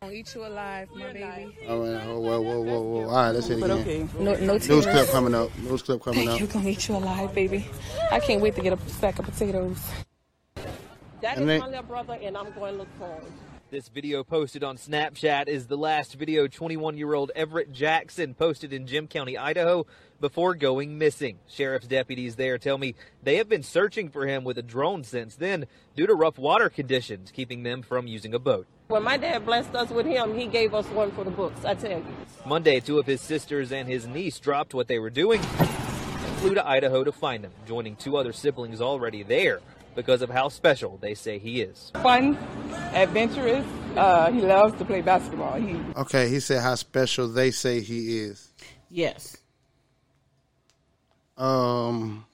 Gonna 0.00 0.12
eat 0.14 0.32
you 0.32 0.46
alive, 0.46 0.88
my 0.94 1.12
baby. 1.12 1.58
Oh, 1.66 1.82
oh, 1.82 2.20
whoa, 2.20 2.40
whoa, 2.40 2.60
whoa, 2.60 2.80
whoa! 2.82 3.08
All 3.08 3.16
right, 3.16 3.30
let's 3.32 3.48
hit 3.48 3.58
it 3.58 3.60
But 3.62 3.70
again. 3.72 4.08
okay. 4.14 4.22
No, 4.22 4.34
no 4.36 4.52
News 4.52 4.86
clip 4.86 5.08
coming 5.10 5.34
up. 5.34 5.58
News 5.58 5.82
clip 5.82 6.00
coming 6.04 6.24
That 6.26 6.32
up. 6.34 6.38
guilt 6.38 6.52
gonna 6.52 6.68
eat 6.68 6.88
you 6.88 6.94
alive, 6.94 7.34
baby. 7.34 7.66
I 8.12 8.20
can't 8.20 8.40
wait 8.40 8.54
to 8.54 8.60
get 8.62 8.72
a 8.72 8.88
sack 8.90 9.18
of 9.18 9.24
potatoes. 9.24 9.76
That 11.20 11.34
is 11.34 11.40
And 11.40 11.48
they- 11.48 11.58
my 11.58 11.66
little 11.66 11.82
brother, 11.82 12.16
and 12.22 12.36
I'm 12.36 12.52
going 12.52 12.74
to 12.74 12.78
look 12.78 12.88
for 12.96 13.08
him. 13.12 13.24
This 13.72 13.88
video 13.88 14.22
posted 14.22 14.62
on 14.62 14.76
Snapchat 14.78 15.48
is 15.48 15.66
the 15.66 15.76
last 15.76 16.14
video 16.14 16.46
21 16.46 16.96
year 16.96 17.12
old 17.14 17.32
Everett 17.34 17.72
Jackson 17.72 18.34
posted 18.34 18.72
in 18.72 18.86
Gem 18.86 19.08
County, 19.08 19.36
Idaho, 19.36 19.84
before 20.20 20.54
going 20.54 20.96
missing. 20.96 21.38
Sheriff's 21.48 21.88
deputies 21.88 22.36
there 22.36 22.56
tell 22.56 22.78
me 22.78 22.94
they 23.24 23.34
have 23.38 23.48
been 23.48 23.64
searching 23.64 24.10
for 24.10 24.28
him 24.28 24.44
with 24.44 24.58
a 24.58 24.62
drone 24.62 25.02
since 25.02 25.34
then 25.34 25.66
due 25.96 26.06
to 26.06 26.14
rough 26.14 26.38
water 26.38 26.70
conditions, 26.70 27.32
keeping 27.32 27.64
them 27.64 27.82
from 27.82 28.06
using 28.06 28.32
a 28.32 28.38
boat. 28.38 28.68
When 28.88 29.02
my 29.02 29.18
dad 29.18 29.44
blessed 29.44 29.74
us 29.74 29.90
with 29.90 30.06
him, 30.06 30.34
he 30.34 30.46
gave 30.46 30.72
us 30.72 30.86
one 30.86 31.10
for 31.10 31.22
the 31.22 31.30
books. 31.30 31.62
I 31.62 31.74
tell 31.74 31.98
you. 31.98 32.06
Monday, 32.46 32.80
two 32.80 32.98
of 32.98 33.04
his 33.04 33.20
sisters 33.20 33.70
and 33.70 33.86
his 33.86 34.06
niece 34.06 34.40
dropped 34.40 34.72
what 34.72 34.88
they 34.88 34.98
were 34.98 35.10
doing 35.10 35.42
and 35.58 36.36
flew 36.38 36.54
to 36.54 36.66
Idaho 36.66 37.04
to 37.04 37.12
find 37.12 37.44
him, 37.44 37.52
joining 37.66 37.96
two 37.96 38.16
other 38.16 38.32
siblings 38.32 38.80
already 38.80 39.22
there 39.22 39.60
because 39.94 40.22
of 40.22 40.30
how 40.30 40.48
special 40.48 40.96
they 41.02 41.12
say 41.12 41.38
he 41.38 41.60
is. 41.60 41.92
Fun, 42.02 42.36
adventurous. 42.94 43.66
Uh, 43.94 44.32
he 44.32 44.40
loves 44.40 44.78
to 44.78 44.86
play 44.86 45.02
basketball. 45.02 45.60
He 45.60 45.78
Okay, 45.94 46.30
he 46.30 46.40
said 46.40 46.62
how 46.62 46.74
special 46.74 47.28
they 47.28 47.50
say 47.50 47.80
he 47.80 48.20
is. 48.20 48.52
yes. 48.90 49.36
Um, 51.36 52.24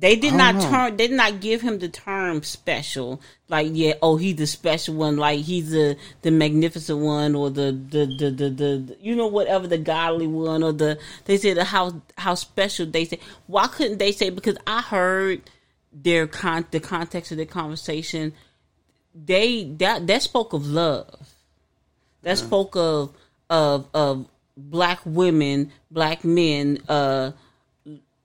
They 0.00 0.16
did 0.16 0.32
not 0.32 0.54
know. 0.54 0.60
turn. 0.62 0.96
They 0.96 1.08
did 1.08 1.16
not 1.16 1.40
give 1.40 1.60
him 1.60 1.78
the 1.78 1.88
term 1.90 2.42
special. 2.42 3.20
Like, 3.48 3.68
yeah, 3.72 3.94
oh, 4.00 4.16
he's 4.16 4.36
the 4.36 4.46
special 4.46 4.94
one. 4.94 5.18
Like 5.18 5.40
he's 5.40 5.72
the 5.72 5.98
the 6.22 6.30
magnificent 6.30 7.00
one, 7.00 7.34
or 7.34 7.50
the 7.50 7.72
the 7.72 8.06
the 8.06 8.30
the, 8.30 8.50
the, 8.50 8.96
you 8.98 9.14
know 9.14 9.26
whatever 9.26 9.66
the 9.66 9.76
godly 9.76 10.26
one, 10.26 10.62
or 10.62 10.72
the 10.72 10.98
they 11.26 11.36
said 11.36 11.58
the 11.58 11.64
how 11.64 12.00
how 12.16 12.34
special 12.34 12.86
they 12.86 13.04
say. 13.04 13.18
Why 13.46 13.66
couldn't 13.66 13.98
they 13.98 14.12
say? 14.12 14.30
Because 14.30 14.56
I 14.66 14.80
heard 14.80 15.42
their 15.92 16.26
con 16.26 16.64
the 16.70 16.80
context 16.80 17.30
of 17.30 17.36
their 17.36 17.44
conversation. 17.44 18.32
They 19.14 19.64
that 19.80 20.06
that 20.06 20.22
spoke 20.22 20.54
of 20.54 20.66
love. 20.66 21.28
That 22.22 22.38
spoke 22.38 22.74
of 22.74 23.14
of 23.50 23.86
of 23.92 24.26
black 24.56 25.00
women, 25.04 25.72
black 25.90 26.24
men. 26.24 26.78
uh 26.88 27.32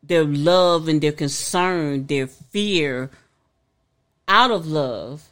their 0.07 0.23
love 0.23 0.87
and 0.87 1.01
their 1.01 1.11
concern, 1.11 2.05
their 2.07 2.27
fear 2.27 3.09
out 4.27 4.51
of 4.51 4.67
love 4.67 5.23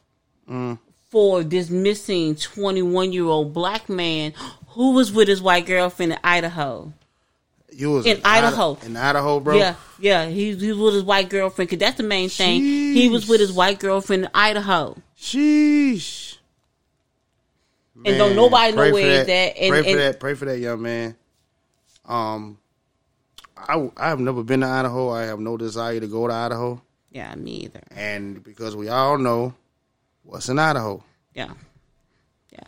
Mm. 0.50 0.78
for 1.10 1.42
this 1.44 1.70
missing 1.70 2.36
21 2.36 3.14
year 3.14 3.24
old 3.26 3.54
black 3.54 3.88
man 3.88 4.34
who 4.70 4.92
was 4.92 5.12
with 5.12 5.28
his 5.28 5.42
white 5.42 5.66
girlfriend 5.66 6.12
in 6.14 6.20
Idaho. 6.24 6.92
You 7.72 7.92
was 7.92 8.06
In 8.06 8.22
Idaho. 8.26 8.78
In 8.86 8.96
Idaho, 8.98 9.40
bro. 9.40 9.56
Yeah, 9.56 9.76
yeah, 10.00 10.26
he, 10.28 10.54
he 10.56 10.72
was 10.74 10.78
with 10.78 10.94
his 10.96 11.04
white 11.04 11.30
girlfriend 11.30 11.70
because 11.70 11.80
that's 11.80 11.98
the 11.98 12.04
main 12.04 12.30
thing. 12.30 12.62
He 12.62 13.10
was 13.10 13.28
with 13.28 13.40
his 13.40 13.52
white 13.52 13.80
girlfriend 13.80 14.26
in 14.26 14.30
Idaho. 14.34 14.96
Sheesh. 15.20 16.38
And 18.06 18.18
don't 18.18 18.36
nobody 18.36 18.74
know 18.76 18.92
where 18.92 18.92
for 18.92 19.00
it's 19.00 19.30
at. 19.30 19.58
And, 19.58 19.70
pray 19.72 19.82
for 19.84 19.90
and- 19.90 20.00
that. 20.00 20.20
Pray 20.20 20.34
for 20.36 20.46
that 20.46 20.60
young 20.60 20.82
man. 20.82 21.16
Um, 22.06 22.58
I 23.68 23.90
I 23.98 24.10
have 24.10 24.20
never 24.20 24.44
been 24.44 24.62
to 24.62 24.68
Idaho. 24.68 25.10
I 25.10 25.24
have 25.24 25.40
no 25.40 25.58
desire 25.58 26.00
to 26.00 26.08
go 26.08 26.28
to 26.28 26.34
Idaho. 26.34 26.82
Yeah, 27.12 27.34
me 27.36 27.52
either. 27.66 27.82
And 27.92 28.44
because 28.44 28.76
we 28.76 28.90
all 28.90 29.18
know 29.18 29.54
what's 30.24 30.50
in 30.50 30.58
Idaho, 30.60 31.04
Yeah, 31.36 31.54
yeah, 32.52 32.64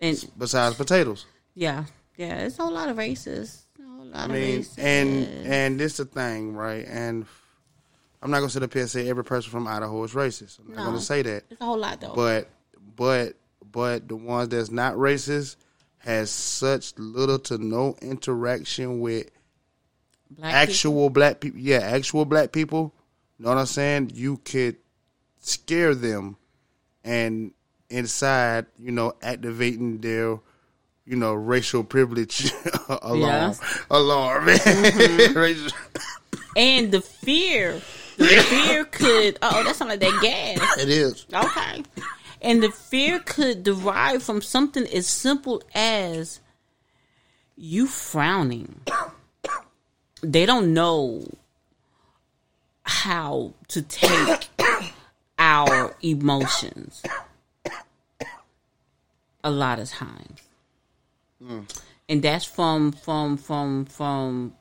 and 0.00 0.30
besides 0.38 0.76
potatoes. 0.76 1.24
yeah, 1.54 1.84
yeah, 2.16 2.36
it's 2.40 2.58
a 2.58 2.62
whole 2.62 2.72
lot 2.72 2.88
of 2.88 2.98
races. 2.98 3.64
A 3.78 3.82
whole 3.96 4.04
lot 4.06 4.16
I 4.16 4.24
of 4.24 4.30
mean, 4.32 4.56
races. 4.58 4.78
and 4.78 5.26
and 5.46 5.80
this 5.80 5.96
the 5.96 6.04
thing, 6.04 6.54
right? 6.54 6.84
And 6.86 7.26
I'm 8.22 8.30
not 8.30 8.38
gonna 8.40 8.50
sit 8.50 8.62
up 8.62 8.72
here 8.72 8.82
and 8.82 8.90
say 8.90 9.08
every 9.08 9.24
person 9.24 9.50
from 9.50 9.66
Idaho 9.66 10.02
is 10.04 10.12
racist. 10.12 10.58
I'm 10.58 10.68
not 10.74 10.78
No. 10.78 10.84
gonna 10.86 11.00
say 11.00 11.22
that. 11.22 11.44
It's 11.50 11.60
a 11.60 11.64
whole 11.64 11.78
lot 11.78 12.00
though. 12.00 12.12
But 12.14 12.48
but 12.96 13.34
but 13.72 14.08
the 14.08 14.16
ones 14.16 14.48
that's 14.50 14.70
not 14.70 14.94
racist 14.94 15.56
has 15.98 16.30
such 16.30 16.92
little 16.98 17.38
to 17.40 17.58
no 17.58 17.96
interaction 18.02 19.00
with 19.00 19.30
Black 20.30 20.54
actual 20.54 21.10
black 21.10 21.40
people. 21.40 21.60
Yeah, 21.60 21.78
actual 21.78 22.24
black 22.24 22.52
people. 22.52 22.92
Know 23.38 23.50
what 23.50 23.58
I'm 23.58 23.66
saying? 23.66 24.12
You 24.14 24.38
could 24.38 24.76
scare 25.40 25.94
them 25.94 26.36
and 27.04 27.52
inside, 27.90 28.66
you 28.78 28.90
know, 28.92 29.14
activating 29.22 29.98
their 29.98 30.38
you 31.08 31.14
know, 31.14 31.34
racial 31.34 31.84
privilege 31.84 32.50
alarm. 32.88 33.20
Yes. 33.20 33.60
Alarm. 33.90 34.46
Mhm. 34.48 35.34
Racial- 35.36 35.70
and 36.56 36.90
the 36.90 37.00
fear, 37.00 37.80
the 38.16 38.26
fear 38.26 38.84
could. 38.86 39.38
Oh, 39.40 39.62
that 39.62 39.76
sounds 39.76 39.90
like 39.90 40.00
that 40.00 40.18
gas. 40.20 40.78
It 40.82 40.88
is. 40.88 41.24
Okay. 41.32 41.84
And 42.42 42.60
the 42.62 42.70
fear 42.72 43.20
could 43.20 43.62
derive 43.62 44.22
from 44.24 44.42
something 44.42 44.84
as 44.88 45.06
simple 45.06 45.62
as 45.74 46.40
you 47.56 47.86
frowning. 47.86 48.80
They 50.22 50.46
don't 50.46 50.72
know 50.74 51.24
how 52.82 53.52
to 53.68 53.82
take 53.82 54.48
our 55.38 55.94
emotions 56.02 57.02
a 59.44 59.50
lot 59.50 59.78
of 59.78 59.88
times. 59.88 60.40
And 62.08 62.22
that's 62.22 62.44
from 62.44 62.92
from 62.92 63.36
from 63.36 63.84
from 63.84 64.54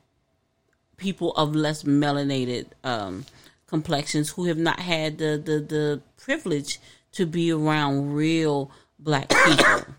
people 0.97 1.31
of 1.33 1.55
less 1.55 1.83
melanated 1.83 2.67
um, 2.83 3.25
complexions 3.67 4.29
who 4.29 4.45
have 4.45 4.57
not 4.57 4.79
had 4.79 5.17
the, 5.17 5.41
the, 5.43 5.59
the 5.59 6.01
privilege 6.17 6.79
to 7.13 7.25
be 7.25 7.51
around 7.51 8.13
real 8.13 8.71
black 8.99 9.29
people. 9.29 9.93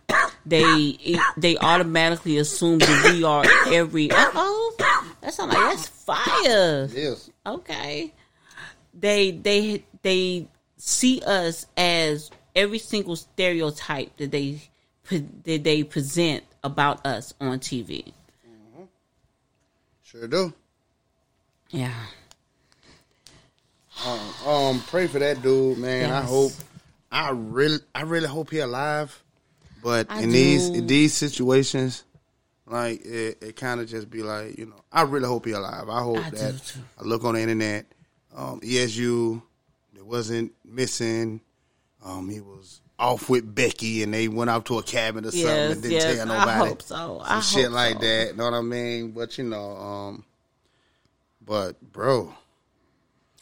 they 0.47 1.19
they 1.37 1.57
automatically 1.59 2.39
assume 2.39 2.79
that 2.79 3.13
we 3.13 3.25
are 3.25 3.45
every 3.73 4.11
uh 4.11 4.31
oh 4.35 4.75
that 5.27 5.35
sounds 5.35 5.53
like 5.53 5.77
that's 5.77 5.89
fire. 5.89 6.89
Yes. 6.93 7.31
Okay. 7.45 8.13
They 8.95 9.33
they 9.33 9.85
they 10.03 10.47
see 10.77 11.21
us 11.27 11.67
as 11.77 12.31
every 12.55 12.79
single 12.79 13.17
stereotype 13.17 14.17
that 14.19 14.31
they 14.31 14.61
that 15.11 15.65
they 15.65 15.83
present 15.83 16.45
about 16.63 17.05
us 17.05 17.35
on 17.41 17.59
TV. 17.59 18.13
Sure 20.05 20.29
do. 20.29 20.55
Yeah. 21.71 21.93
Um, 24.07 24.21
um, 24.47 24.81
pray 24.87 25.09
for 25.09 25.19
that 25.19 25.43
dude, 25.43 25.79
man. 25.79 26.13
I 26.13 26.23
hope. 26.23 26.53
I 27.11 27.31
really, 27.31 27.79
I 27.93 28.03
really 28.03 28.29
hope 28.29 28.51
he 28.51 28.61
alive. 28.61 29.21
But 29.83 30.07
I 30.09 30.21
in 30.21 30.31
these 30.31 30.69
in 30.69 30.87
these 30.87 31.15
situations, 31.15 32.05
like 32.67 33.05
it, 33.05 33.39
it 33.43 33.57
kind 33.57 33.81
of 33.81 33.89
just 33.89 34.11
be 34.11 34.23
like 34.23 34.59
you 34.59 34.67
know, 34.67 34.81
I 34.93 35.03
really 35.03 35.27
hope 35.29 35.47
he 35.47 35.53
alive. 35.53 35.89
I 35.89 36.03
hope 36.03 36.19
I 36.19 36.31
that. 36.31 36.77
I 37.01 37.05
look 37.05 37.25
on 37.25 37.35
the 37.35 37.41
internet. 37.41 37.87
Um, 38.35 38.61
ESU, 38.61 39.41
it 39.97 40.05
wasn't 40.05 40.53
missing. 40.65 41.41
Um, 42.05 42.29
he 42.29 42.41
was 42.41 42.81
off 42.99 43.29
with 43.29 43.55
Becky, 43.55 44.03
and 44.03 44.13
they 44.13 44.29
went 44.29 44.51
out 44.51 44.67
to 44.67 44.79
a 44.79 44.83
cabin 44.83 45.25
or 45.25 45.31
something 45.31 45.47
Yes, 45.49 45.73
and 45.73 45.83
didn't 45.83 45.95
yes, 45.95 46.17
tell 46.17 46.33
I 46.33 46.39
nobody. 46.39 46.69
hope 46.69 46.83
so. 46.83 46.97
Some 46.97 47.39
I 47.39 47.41
shit 47.41 47.71
like 47.71 47.95
so. 47.95 47.99
that. 48.01 48.37
Know 48.37 48.45
what 48.45 48.55
I 48.55 48.61
mean? 48.63 49.11
But 49.13 49.39
you 49.39 49.45
know, 49.45 49.77
um, 49.77 50.25
but 51.45 51.81
bro, 51.93 52.35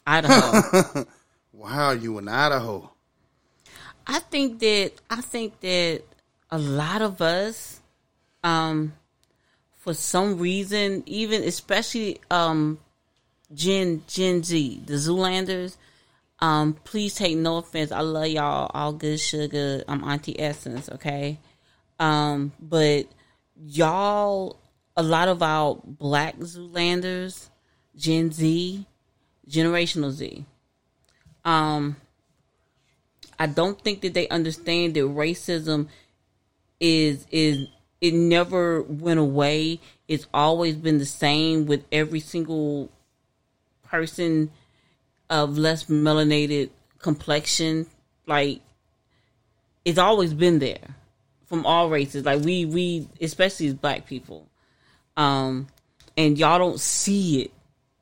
Idaho. 0.07 1.05
wow, 1.53 1.91
you 1.91 2.17
in 2.17 2.27
Idaho? 2.27 2.91
I 4.07 4.19
think 4.19 4.59
that 4.59 4.91
I 5.09 5.21
think 5.21 5.59
that 5.61 6.03
a 6.51 6.57
lot 6.57 7.01
of 7.01 7.21
us, 7.21 7.81
um, 8.43 8.93
for 9.85 9.93
some 9.93 10.39
reason, 10.39 11.03
even 11.05 11.43
especially 11.43 12.19
um, 12.31 12.79
Gen 13.53 14.01
Gen 14.07 14.41
Z, 14.41 14.81
the 14.83 14.95
Zoolanders. 14.95 15.77
Um, 16.39 16.73
please 16.83 17.13
take 17.13 17.37
no 17.37 17.57
offense. 17.57 17.91
I 17.91 17.99
love 17.99 18.25
y'all, 18.25 18.71
all 18.73 18.93
good 18.93 19.19
sugar. 19.19 19.83
I'm 19.87 20.03
Auntie 20.03 20.39
Essence, 20.39 20.89
okay. 20.89 21.37
Um, 21.99 22.51
but 22.59 23.05
y'all, 23.63 24.59
a 24.97 25.03
lot 25.03 25.27
of 25.27 25.43
our 25.43 25.79
Black 25.85 26.39
Zoolanders, 26.39 27.49
Gen 27.95 28.31
Z, 28.31 28.87
generational 29.47 30.09
Z. 30.09 30.45
Um, 31.45 31.95
I 33.37 33.45
don't 33.45 33.79
think 33.79 34.01
that 34.01 34.15
they 34.15 34.27
understand 34.29 34.95
that 34.95 35.01
racism 35.01 35.89
is 36.79 37.27
is 37.29 37.67
it 38.01 38.13
never 38.13 38.81
went 38.81 39.19
away. 39.19 39.79
It's 40.07 40.27
always 40.33 40.75
been 40.75 40.97
the 40.97 41.05
same 41.05 41.65
with 41.65 41.83
every 41.91 42.19
single 42.19 42.89
person 43.87 44.51
of 45.29 45.57
less 45.57 45.85
melanated 45.85 46.69
complexion. 46.99 47.87
Like 48.27 48.61
it's 49.83 49.99
always 49.99 50.33
been 50.33 50.59
there 50.59 50.95
from 51.45 51.65
all 51.65 51.89
races. 51.89 52.25
Like 52.25 52.43
we 52.43 52.65
we 52.65 53.07
especially 53.21 53.67
as 53.67 53.73
black 53.73 54.05
people. 54.05 54.47
Um 55.17 55.67
and 56.17 56.37
y'all 56.37 56.59
don't 56.59 56.79
see 56.79 57.43
it 57.43 57.51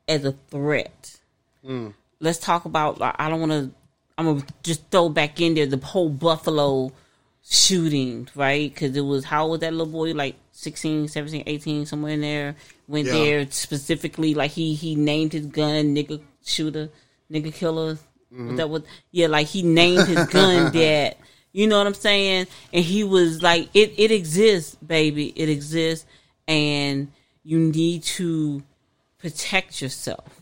as 0.08 0.26
a 0.26 0.34
threat 0.50 1.20
Mm. 1.66 1.94
let's 2.20 2.39
talk 2.39 2.66
about 2.66 3.00
like, 3.00 3.16
I 3.18 3.30
don't 3.30 3.39
want 3.39 3.52
to 3.54 3.72
I'm 4.18 4.41
to 4.41 4.48
just 4.64 4.89
throw 4.91 5.08
back 5.08 5.39
in 5.39 5.56
there 5.56 5.66
the 5.66 5.78
whole 5.78 6.10
Buffalo 6.10 6.91
shooting, 7.46 8.28
right? 8.36 8.74
Cuz 8.76 8.96
it 8.96 9.02
was 9.02 9.26
how 9.26 9.44
old 9.44 9.52
was 9.52 9.60
that 9.62 9.74
little 9.74 9.91
boy 9.91 10.14
like 10.14 10.36
16, 10.54 11.08
17, 11.10 11.44
18 11.46 11.86
somewhere 11.86 12.14
in 12.14 12.22
there 12.22 12.56
went 12.88 13.08
Yeah. 13.08 13.14
there 13.14 13.52
specifically 13.52 14.34
like 14.34 14.52
he 14.52 14.74
he 14.76 14.96
named 14.96 15.34
his 15.34 15.46
gun 15.48 15.94
nigga 15.96 16.22
shooter, 16.46 16.89
nigga 17.32 17.54
killer. 17.54 17.98
Mhm. 18.34 18.48
Was 18.50 18.58
that 18.58 18.70
what 18.70 18.84
yeah, 19.12 19.28
like 19.28 19.48
he 19.48 19.62
named 19.62 20.08
his 20.08 20.26
gun 20.28 20.72
that. 20.74 21.18
You 21.52 21.68
know 21.68 21.78
what 21.78 21.86
I'm 21.86 21.94
saying? 21.94 22.48
And 22.72 22.84
he 22.84 23.04
was 23.04 23.41
like 23.41 23.70
it 23.74 23.94
it 23.98 24.12
exists, 24.12 24.76
baby. 24.76 25.34
It 25.36 25.50
exists 25.50 26.06
and 26.48 27.12
you 27.44 27.60
need 27.60 28.04
to 28.04 28.64
protect 29.20 29.82
yourself 29.82 30.41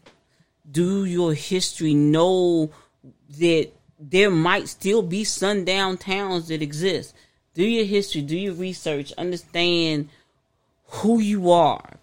do 0.71 1.03
your 1.05 1.33
history 1.33 1.93
know 1.93 2.69
that 3.39 3.69
there 4.03 4.31
might 4.31 4.67
still 4.67 5.03
be 5.03 5.23
sundown 5.23 5.95
towns 5.97 6.47
that 6.47 6.61
exist 6.61 7.13
do 7.53 7.63
your 7.63 7.85
history 7.85 8.21
do 8.21 8.35
your 8.37 8.53
research 8.53 9.13
understand 9.17 10.09
who 10.85 11.19
you 11.19 11.51
are 11.51 11.97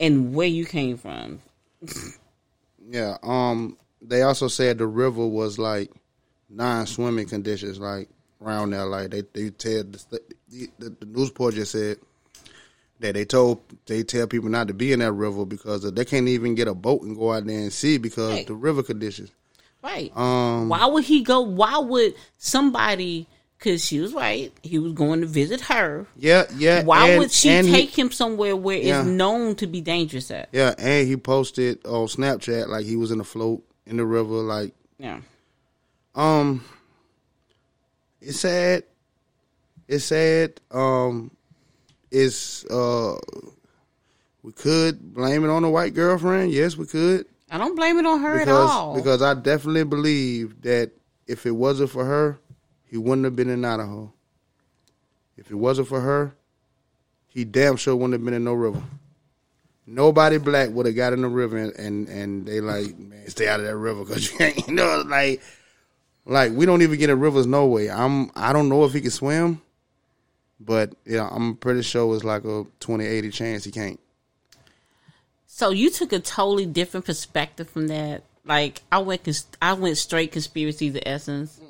and 0.00 0.34
where 0.34 0.46
you 0.48 0.64
came 0.64 0.96
from. 0.96 1.40
Yeah. 2.90 3.18
Um. 3.22 3.76
They 4.00 4.22
also 4.22 4.48
said 4.48 4.78
the 4.78 4.86
river 4.86 5.26
was 5.26 5.58
like 5.58 5.90
non-swimming 6.48 7.26
conditions, 7.28 7.78
like 7.78 8.08
around 8.40 8.70
there. 8.70 8.86
Like 8.86 9.10
they 9.10 9.22
they 9.34 9.50
tell 9.50 9.82
the, 9.82 10.20
the, 10.48 10.96
the 11.00 11.04
news 11.06 11.28
report 11.28 11.54
just 11.54 11.72
said 11.72 11.98
that 13.00 13.12
they 13.12 13.26
told 13.26 13.60
they 13.84 14.04
tell 14.04 14.26
people 14.26 14.48
not 14.48 14.68
to 14.68 14.74
be 14.74 14.94
in 14.94 15.00
that 15.00 15.12
river 15.12 15.44
because 15.44 15.82
they 15.92 16.04
can't 16.06 16.28
even 16.28 16.54
get 16.54 16.66
a 16.66 16.74
boat 16.74 17.02
and 17.02 17.14
go 17.14 17.30
out 17.30 17.44
there 17.44 17.58
and 17.58 17.72
see 17.74 17.98
because 17.98 18.30
Right. 18.36 18.46
the 18.46 18.54
river 18.54 18.82
conditions. 18.82 19.30
Right. 19.88 20.12
Um. 20.16 20.68
Why 20.68 20.84
would 20.86 21.04
he 21.04 21.22
go? 21.22 21.40
Why 21.40 21.78
would 21.78 22.14
somebody? 22.36 23.26
Because 23.58 23.84
she 23.84 23.98
was 24.00 24.12
right. 24.12 24.52
He 24.62 24.78
was 24.78 24.92
going 24.92 25.20
to 25.22 25.26
visit 25.26 25.60
her. 25.62 26.06
Yeah. 26.16 26.44
Yeah. 26.56 26.84
Why 26.84 27.08
and- 27.10 27.18
would 27.18 27.32
she 27.32 27.48
and 27.48 27.66
he- 27.66 27.72
take 27.72 27.98
him 27.98 28.10
somewhere 28.12 28.54
where 28.54 28.78
Yeah. 28.78 29.00
it's 29.00 29.08
known 29.08 29.56
to 29.56 29.66
be 29.66 29.80
dangerous 29.80 30.30
at? 30.30 30.48
Yeah, 30.52 30.74
and 30.78 31.08
he 31.08 31.16
posted 31.16 31.84
on 31.84 32.06
Snapchat 32.06 32.68
like 32.68 32.86
he 32.86 32.94
was 32.96 33.10
in 33.10 33.18
a 33.20 33.24
float 33.24 33.64
in 33.86 33.96
the 33.96 34.04
river. 34.04 34.34
Like, 34.34 34.74
Yeah. 34.98 35.20
um, 36.14 36.62
it's 38.20 38.40
sad. 38.40 38.84
It's 39.88 40.04
sad. 40.04 40.60
Um, 40.70 41.30
it's 42.12 42.64
uh, 42.66 43.16
we 44.44 44.52
could 44.52 45.14
blame 45.14 45.44
it 45.44 45.48
on 45.50 45.62
the 45.62 45.68
white 45.70 45.94
girlfriend. 45.94 46.52
Yes, 46.52 46.76
we 46.76 46.86
could. 46.86 47.26
I 47.50 47.58
don't 47.58 47.74
blame 47.74 47.98
it 47.98 48.06
on 48.06 48.20
her 48.20 48.38
because 48.38 48.48
at 48.48 48.54
all. 48.54 48.94
because 48.94 49.22
I 49.22 49.34
definitely 49.34 49.84
believe 49.84 50.62
that 50.62 50.90
if 51.26 51.46
it 51.46 51.52
wasn't 51.52 51.90
for 51.90 52.04
her, 52.04 52.38
he 52.86 52.96
wouldn't 52.96 53.24
have 53.24 53.36
been 53.36 53.50
in 53.50 53.64
Idaho. 53.64 54.12
If 55.36 55.50
it 55.50 55.54
wasn't 55.54 55.88
for 55.88 56.00
her, 56.00 56.34
he 57.28 57.44
damn 57.44 57.76
sure 57.76 57.94
wouldn't 57.94 58.14
have 58.14 58.24
been 58.24 58.34
in 58.34 58.44
no 58.44 58.54
river. 58.54 58.82
Nobody 59.86 60.38
black 60.38 60.70
would 60.70 60.86
have 60.86 60.96
got 60.96 61.12
in 61.12 61.22
the 61.22 61.28
river 61.28 61.56
and, 61.56 61.72
and, 61.76 62.08
and 62.08 62.46
they 62.46 62.60
like, 62.60 62.98
man, 62.98 63.28
stay 63.28 63.48
out 63.48 63.60
of 63.60 63.66
that 63.66 63.76
river 63.76 64.04
because 64.04 64.30
you 64.30 64.44
ain't, 64.44 64.66
you 64.68 64.74
know, 64.74 65.02
like, 65.06 65.40
like 66.26 66.52
we 66.52 66.66
don't 66.66 66.82
even 66.82 66.98
get 66.98 67.08
in 67.08 67.20
rivers 67.20 67.46
no 67.46 67.66
way. 67.66 67.88
I'm, 67.88 68.30
I 68.34 68.52
don't 68.52 68.68
know 68.68 68.84
if 68.84 68.92
he 68.92 69.00
can 69.00 69.10
swim, 69.10 69.62
but 70.60 70.92
yeah, 71.06 71.28
I'm 71.30 71.56
pretty 71.56 71.82
sure 71.82 72.14
it's 72.14 72.24
like 72.24 72.44
a 72.44 72.66
20, 72.80 73.06
80 73.06 73.30
chance 73.30 73.64
he 73.64 73.70
can't. 73.70 74.00
So 75.58 75.70
you 75.70 75.90
took 75.90 76.12
a 76.12 76.20
totally 76.20 76.66
different 76.66 77.04
perspective 77.04 77.68
from 77.68 77.88
that. 77.88 78.22
Like 78.44 78.82
I 78.92 78.98
went, 78.98 79.24
cons- 79.24 79.48
I 79.60 79.72
went 79.72 79.98
straight 79.98 80.30
conspiracy 80.30 80.92
to 80.92 81.08
essence. 81.08 81.60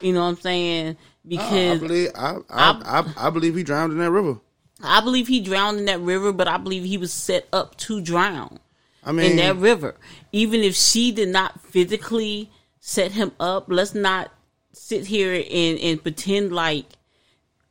You 0.00 0.14
know 0.14 0.22
what 0.22 0.30
I'm 0.30 0.36
saying? 0.38 0.96
Because 1.26 1.80
I 1.80 1.86
believe, 1.86 2.10
I, 2.16 2.36
I, 2.50 3.04
I, 3.16 3.28
I 3.28 3.30
believe 3.30 3.54
he 3.54 3.62
drowned 3.62 3.92
in 3.92 3.98
that 3.98 4.10
river. 4.10 4.40
I 4.82 5.00
believe 5.00 5.28
he 5.28 5.38
drowned 5.38 5.78
in 5.78 5.84
that 5.84 6.00
river, 6.00 6.32
but 6.32 6.48
I 6.48 6.56
believe 6.56 6.82
he 6.82 6.98
was 6.98 7.12
set 7.12 7.46
up 7.52 7.76
to 7.76 8.00
drown 8.00 8.58
I 9.04 9.12
mean, 9.12 9.30
in 9.30 9.36
that 9.36 9.54
river. 9.58 9.94
Even 10.32 10.62
if 10.62 10.74
she 10.74 11.12
did 11.12 11.28
not 11.28 11.60
physically 11.60 12.50
set 12.80 13.12
him 13.12 13.30
up, 13.38 13.66
let's 13.68 13.94
not 13.94 14.32
sit 14.72 15.06
here 15.06 15.32
and, 15.34 15.78
and 15.78 16.02
pretend 16.02 16.52
like 16.52 16.86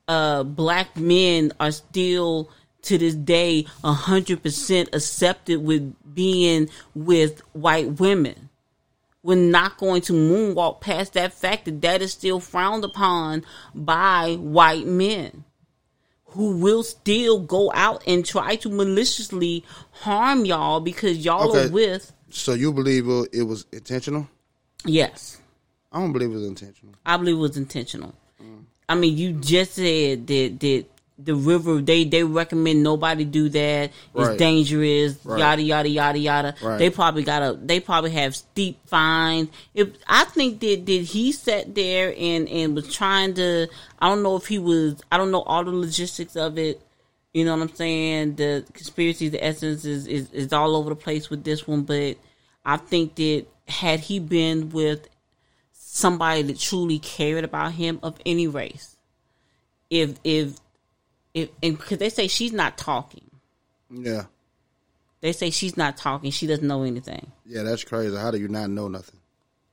uh, 0.08 0.44
black 0.44 0.96
men 0.96 1.52
are 1.60 1.72
still 1.72 2.50
to 2.86 2.98
this 2.98 3.16
day 3.16 3.66
a 3.84 3.94
hundred 3.94 4.42
percent 4.44 4.90
accepted 4.94 5.64
with 5.64 5.94
being 6.16 6.70
with 6.94 7.42
white 7.54 8.00
women. 8.00 8.50
We're 9.24 9.36
not 9.36 9.78
going 9.78 10.02
to 10.04 10.14
moonwalk 10.14 10.82
past 10.82 11.14
that 11.14 11.34
fact 11.34 11.66
that 11.66 11.82
that 11.82 12.02
is 12.02 12.12
still 12.12 12.40
frowned 12.40 12.84
upon 12.86 13.44
by 13.74 14.36
white 14.36 14.86
men 14.86 15.44
who 16.26 16.58
will 16.58 16.84
still 16.84 17.40
go 17.40 17.72
out 17.74 18.04
and 18.06 18.24
try 18.26 18.56
to 18.58 18.70
maliciously 18.70 19.64
harm 19.92 20.46
y'all 20.46 20.80
because 20.80 21.24
y'all 21.26 21.50
Okay. 21.50 21.68
are 21.68 21.72
with 21.72 22.12
So 22.30 22.54
you 22.54 22.72
believe 22.74 23.08
it 23.08 23.30
it 23.34 23.44
was 23.44 23.66
intentional? 23.72 24.28
yes 24.86 25.40
I 25.92 26.00
don't 26.02 26.12
believe 26.14 26.30
it 26.32 26.34
was 26.36 26.46
intentional. 26.46 26.94
i 27.06 27.16
believe 27.18 27.36
it 27.36 27.40
was 27.40 27.58
intentional 27.58 28.14
i 28.90 28.94
mean 28.96 29.18
you 29.18 29.32
just 29.34 29.74
said 29.76 30.28
that 30.28 30.60
that 30.60 30.86
the 31.18 31.34
river 31.34 31.80
they 31.82 32.04
they 32.04 32.24
recommend 32.26 32.84
nobody 32.84 33.24
do 33.24 33.48
that 33.48 33.86
it's 33.86 33.94
Right. 34.14 34.38
dangerous 34.38 35.18
Right. 35.24 35.40
yada 35.40 35.62
yada 35.62 35.88
yada 35.90 36.20
yada 36.20 36.56
Right. 36.62 36.78
they 36.78 36.90
probably 36.90 37.24
got 37.24 37.42
a 37.42 37.54
they 37.54 37.80
probably 37.80 38.12
have 38.12 38.36
steep 38.36 38.86
fines 38.88 39.48
if 39.74 39.90
i 40.08 40.26
think 40.26 40.60
that 40.60 40.84
did 40.84 41.06
he 41.06 41.32
sat 41.32 41.74
there 41.74 42.14
and 42.18 42.50
and 42.50 42.76
was 42.76 42.94
trying 42.94 43.34
to 43.36 43.68
i 44.00 44.10
don't 44.10 44.24
know 44.24 44.36
if 44.36 44.48
he 44.48 44.60
was 44.60 45.02
i 45.10 45.16
don't 45.16 45.32
know 45.32 45.42
all 45.44 45.64
the 45.64 45.72
logistics 45.72 46.36
of 46.36 46.58
it 46.58 46.82
you 47.34 47.46
know 47.46 47.56
what 47.56 47.62
i'm 47.70 47.76
saying 47.76 48.36
the 48.36 48.66
conspiracy 48.74 49.30
the 49.30 49.42
essence 49.42 49.86
is 49.86 50.08
is, 50.08 50.30
is 50.34 50.52
all 50.52 50.76
over 50.76 50.90
the 50.90 50.96
place 50.98 51.30
with 51.30 51.46
this 51.46 51.66
one 51.66 51.84
but 51.84 52.18
i 52.66 52.76
think 52.76 53.16
that 53.16 53.46
had 53.70 54.02
he 54.02 54.20
been 54.20 54.70
with 54.70 55.08
somebody 55.72 56.42
that 56.42 56.60
truly 56.60 57.00
cared 57.00 57.46
about 57.46 57.72
him 57.72 58.00
of 58.04 58.18
any 58.26 58.48
race 58.48 58.98
if 59.90 60.16
if 60.26 60.56
if 61.36 61.50
and 61.62 61.78
because 61.78 62.00
they 62.00 62.10
say 62.10 62.28
she's 62.28 62.52
not 62.54 62.78
talking 62.80 63.30
Yeah. 63.92 64.24
they 65.22 65.32
say 65.34 65.52
she's 65.52 65.78
not 65.78 65.98
talking 65.98 66.32
she 66.32 66.48
doesn't 66.48 66.68
know 66.68 66.82
anything 66.84 67.32
Yeah, 67.46 67.62
that's 67.64 67.84
crazy. 67.84 68.16
How 68.18 68.32
do 68.32 68.40
you 68.40 68.48
not 68.48 68.72
know 68.72 68.88
nothing? 68.88 69.20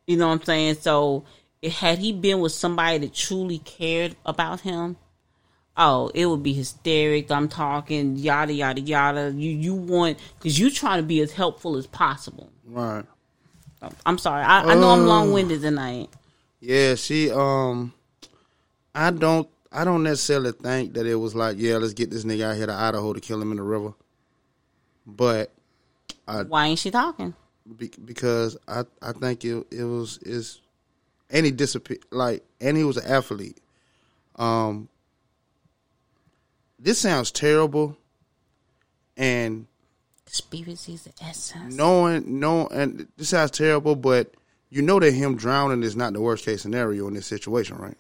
you 0.07 0.17
know 0.19 0.27
what 0.29 0.35
i'm 0.41 0.43
saying 0.45 0.75
so 0.75 1.25
it, 1.63 1.71
had 1.73 1.99
he 1.99 2.13
been 2.13 2.41
with 2.41 2.53
somebody 2.53 2.99
that 2.99 3.15
truly 3.15 3.59
cared 3.61 4.17
about 4.27 4.61
him 4.61 4.97
oh 5.77 6.11
it 6.15 6.27
would 6.27 6.43
be 6.43 6.53
hysteric 6.53 7.31
i'm 7.31 7.49
talking 7.49 8.17
yada 8.17 8.53
yada 8.53 8.81
yada 8.81 9.33
you 9.35 9.51
you 9.51 9.73
want 9.75 10.19
because 10.39 10.59
you 10.59 10.71
trying 10.73 10.99
to 11.01 11.07
be 11.07 11.21
as 11.21 11.33
helpful 11.33 11.77
as 11.77 11.87
possible 11.87 12.51
Right. 12.67 13.05
i'm 14.05 14.19
sorry 14.19 14.43
i, 14.43 14.73
I 14.73 14.75
know 14.75 14.91
i'm 14.91 15.03
Uh. 15.03 15.07
long-winded 15.07 15.61
tonight 15.63 16.11
Yeah, 16.61 16.97
she 16.97 17.31
um 17.31 17.93
I 18.95 19.11
don't 19.11 19.49
I 19.73 19.85
don't 19.85 20.03
necessarily 20.03 20.53
think 20.53 20.95
that 20.95 21.07
it 21.07 21.15
was 21.15 21.35
like, 21.35 21.57
yeah, 21.59 21.77
let's 21.79 21.95
get 21.95 22.11
this 22.11 22.25
nigga 22.25 22.51
out 22.51 22.57
here 22.57 22.67
to 22.67 22.75
Idaho 22.75 23.13
to 23.13 23.21
kill 23.21 23.41
him 23.41 23.51
in 23.51 23.57
the 23.57 23.63
river. 23.63 23.95
But 25.07 25.53
I 26.29 26.43
why 26.43 26.67
ain't 26.67 26.79
she 26.79 26.91
talking 26.91 27.35
be, 27.77 27.91
because 28.05 28.57
I 28.69 28.85
I 29.01 29.13
think 29.13 29.45
it 29.45 29.67
it 29.71 29.85
was 29.85 30.19
is 30.19 30.61
and 31.31 31.47
he 31.47 31.53
disappeared 31.53 32.05
like 32.11 32.45
and 32.61 32.77
he 32.77 32.85
was 32.85 32.97
an 32.97 33.11
athlete. 33.11 33.59
Um 34.37 34.89
this 36.79 36.99
sounds 36.99 37.31
terrible 37.31 37.97
and 39.17 39.67
conspiracies 40.25 41.05
the 41.05 41.13
essence 41.23 41.75
knowing 41.75 42.41
no 42.41 42.67
and 42.69 43.07
this 43.17 43.29
sounds 43.29 43.51
terrible 43.51 43.95
but 43.95 44.35
you 44.71 44.81
know 44.81 44.99
that 44.99 45.13
him 45.13 45.37
drowning 45.37 45.83
is 45.83 45.95
not 45.95 46.13
the 46.13 46.21
worst 46.21 46.45
case 46.45 46.63
scenario 46.63 47.07
in 47.07 47.15
this 47.15 47.27
situation 47.27 47.77
right 47.77 47.97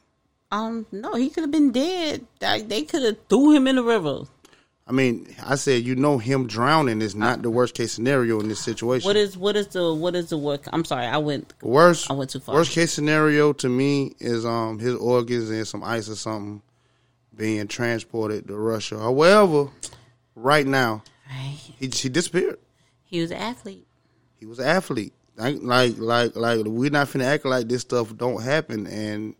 um 0.53 0.87
no 0.93 1.15
he 1.15 1.29
could 1.31 1.43
have 1.43 1.51
been 1.51 1.73
dead 1.73 2.25
Like, 2.41 2.69
they 2.69 2.83
could 2.83 3.03
have 3.03 3.17
threw 3.29 3.53
him 3.53 3.67
in 3.67 3.77
the 3.77 3.83
river 3.83 4.23
i 4.87 4.93
mean 4.93 5.35
i 5.45 5.55
said 5.55 5.83
you 5.83 5.95
know 5.97 6.19
him 6.19 6.47
drowning 6.47 7.01
is 7.01 7.15
not 7.15 7.41
the 7.43 7.51
worst 7.51 7.75
case 7.75 7.93
scenario 7.93 8.39
in 8.41 8.49
this 8.49 8.61
situation 8.61 9.07
What 9.09 9.17
is 9.17 9.37
what 9.37 9.57
is 9.57 9.69
the 9.69 9.93
what 9.95 10.15
is 10.15 10.29
the 10.31 10.39
work? 10.39 10.63
I'm 10.73 10.85
sorry, 10.85 11.07
I 11.07 11.19
went. 11.19 11.55
worst 11.63 12.11
I 12.11 12.15
went 12.15 12.31
too 12.31 12.41
far. 12.41 12.55
worst 12.55 12.73
case 12.73 12.93
scenario 12.93 13.53
to 13.55 13.69
me 13.69 14.15
is 14.21 14.45
um 14.45 14.79
his 14.79 14.95
organs 14.97 15.51
and 15.51 15.67
some 15.67 15.83
ice 15.83 16.09
or 16.09 16.17
something 16.17 16.63
being 17.35 17.67
transported 17.67 18.47
to 18.49 18.55
russia 18.57 18.99
however 18.99 19.69
right 20.37 20.67
now 20.67 21.03
he, 21.79 21.87
he 21.89 22.09
disappeared 22.11 22.59
He 23.05 23.21
was 23.23 23.31
an 23.31 23.39
athlete. 23.39 23.87
he 24.39 24.45
was 24.45 24.59
an 24.59 24.67
athlete 24.67 25.15
like 25.39 25.57
like 25.63 25.97
like 25.97 26.37
like 26.37 26.61
we're 26.67 26.91
not 26.91 27.07
finna 27.09 27.25
act 27.25 27.47
like 27.47 27.69
this 27.69 27.81
stuff 27.81 28.15
don't 28.19 28.43
happen 28.43 28.87
and 28.87 29.35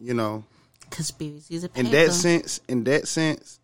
you 0.00 0.14
know 0.14 0.44
Conspiracies 0.90 1.64
of 1.64 1.76
in 1.76 1.90
that 1.90 2.12
sense, 2.12 2.60
in 2.68 2.84
that 2.84 3.08
sense, 3.08 3.58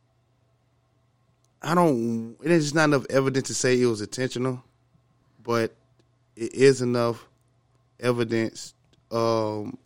I 1.63 1.75
don't. 1.75 2.37
It 2.43 2.51
is 2.51 2.75
not 2.75 2.85
enough 2.85 3.07
evidence 3.09 3.47
to 3.49 3.55
say 3.55 3.81
it 3.81 3.87
was 3.87 4.01
intentional, 4.01 4.63
but 5.43 5.73
it 6.35 6.53
is 6.53 6.83
enough 6.83 7.27
evidence 8.01 8.75
um, 9.13 9.79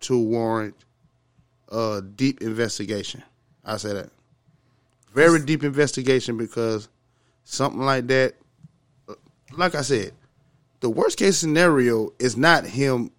to 0.00 0.18
warrant 0.18 0.74
a 1.70 2.02
deep 2.02 2.42
investigation. 2.42 3.22
I 3.64 3.78
say 3.78 3.94
that 3.94 4.10
very 5.14 5.40
deep 5.40 5.64
investigation 5.64 6.36
because 6.36 6.88
something 7.44 7.80
like 7.80 8.08
that, 8.08 8.34
like 9.56 9.74
I 9.74 9.82
said, 9.82 10.12
the 10.80 10.90
worst 10.90 11.16
case 11.16 11.38
scenario 11.38 12.12
is 12.18 12.36
not 12.36 12.66
him 12.66 13.10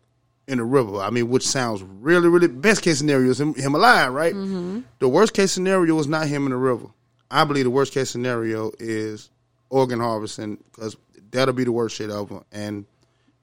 in 0.48 0.58
the 0.58 0.64
river. 0.64 1.00
I 1.00 1.10
mean, 1.10 1.30
which 1.30 1.48
sounds 1.48 1.82
really, 1.84 2.30
really 2.30 2.48
best 2.48 2.82
case 2.82 3.00
scenario 3.00 3.32
is 3.32 3.40
him, 3.40 3.54
him 3.56 3.76
alive, 3.76 4.14
right? 4.14 4.34
Mm-hmm. 4.34 4.82
The 5.00 5.10
worst 5.10 5.34
case 5.34 5.52
scenario 5.52 5.98
is 6.00 6.08
not 6.08 6.28
him 6.28 6.46
in 6.46 6.52
the 6.52 6.58
river. 6.58 6.88
I 7.32 7.44
believe 7.44 7.64
the 7.64 7.72
worst 7.72 7.94
case 7.94 8.10
scenario 8.10 8.72
is 8.80 9.30
organ 9.70 10.00
harvesting 10.00 10.58
because 10.72 10.96
that'll 11.32 11.54
be 11.54 11.64
the 11.64 11.72
worst 11.72 11.96
shit 11.96 12.10
ever. 12.10 12.44
And 12.52 12.86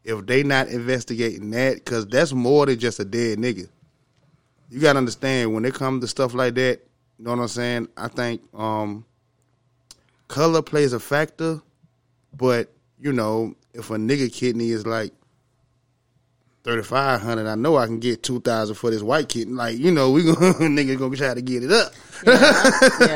if 0.05 0.25
they 0.27 0.43
not 0.43 0.69
investigating 0.69 1.51
that, 1.51 1.77
because 1.77 2.07
that's 2.07 2.33
more 2.33 2.67
than 2.67 2.79
just 2.79 3.01
a 3.01 3.05
dead 3.05 3.39
nigga. 3.39 3.69
You 4.71 4.81
gotta 4.81 4.99
understand 4.99 5.53
when 5.53 5.65
it 5.65 5.75
comes 5.75 6.03
to 6.03 6.09
stuff 6.09 6.35
like 6.35 6.55
that. 6.55 6.81
You 7.19 7.25
know 7.25 7.33
what 7.33 7.41
I'm 7.41 7.49
saying? 7.49 7.89
I 7.97 8.09
think 8.09 8.43
um, 8.55 9.05
color 10.29 10.63
plays 10.63 10.93
a 10.93 11.01
factor, 11.01 11.61
but 12.35 12.73
you 12.99 13.13
know, 13.13 13.55
if 13.75 13.91
a 13.91 13.97
nigga 13.97 14.33
kidney 14.33 14.71
is 14.71 14.87
like 14.87 15.13
thirty 16.65 16.83
five 16.83 17.21
hundred, 17.21 17.47
I 17.47 17.55
know 17.55 17.77
I 17.77 17.87
can 17.87 17.99
get 18.01 18.23
two 18.23 18.41
thousand 18.41 18.77
for 18.77 18.91
this 18.91 19.03
white 19.03 19.29
kidney. 19.29 19.55
Like, 19.55 19.79
you 19.79 19.91
know, 19.91 20.11
we 20.11 20.25
gonna 20.25 20.37
nigga 20.55 20.99
gonna 20.99 21.17
try 21.17 21.35
to 21.35 21.43
get 21.43 21.63
it 21.63 21.73
up. 21.73 21.93
you 22.27 22.33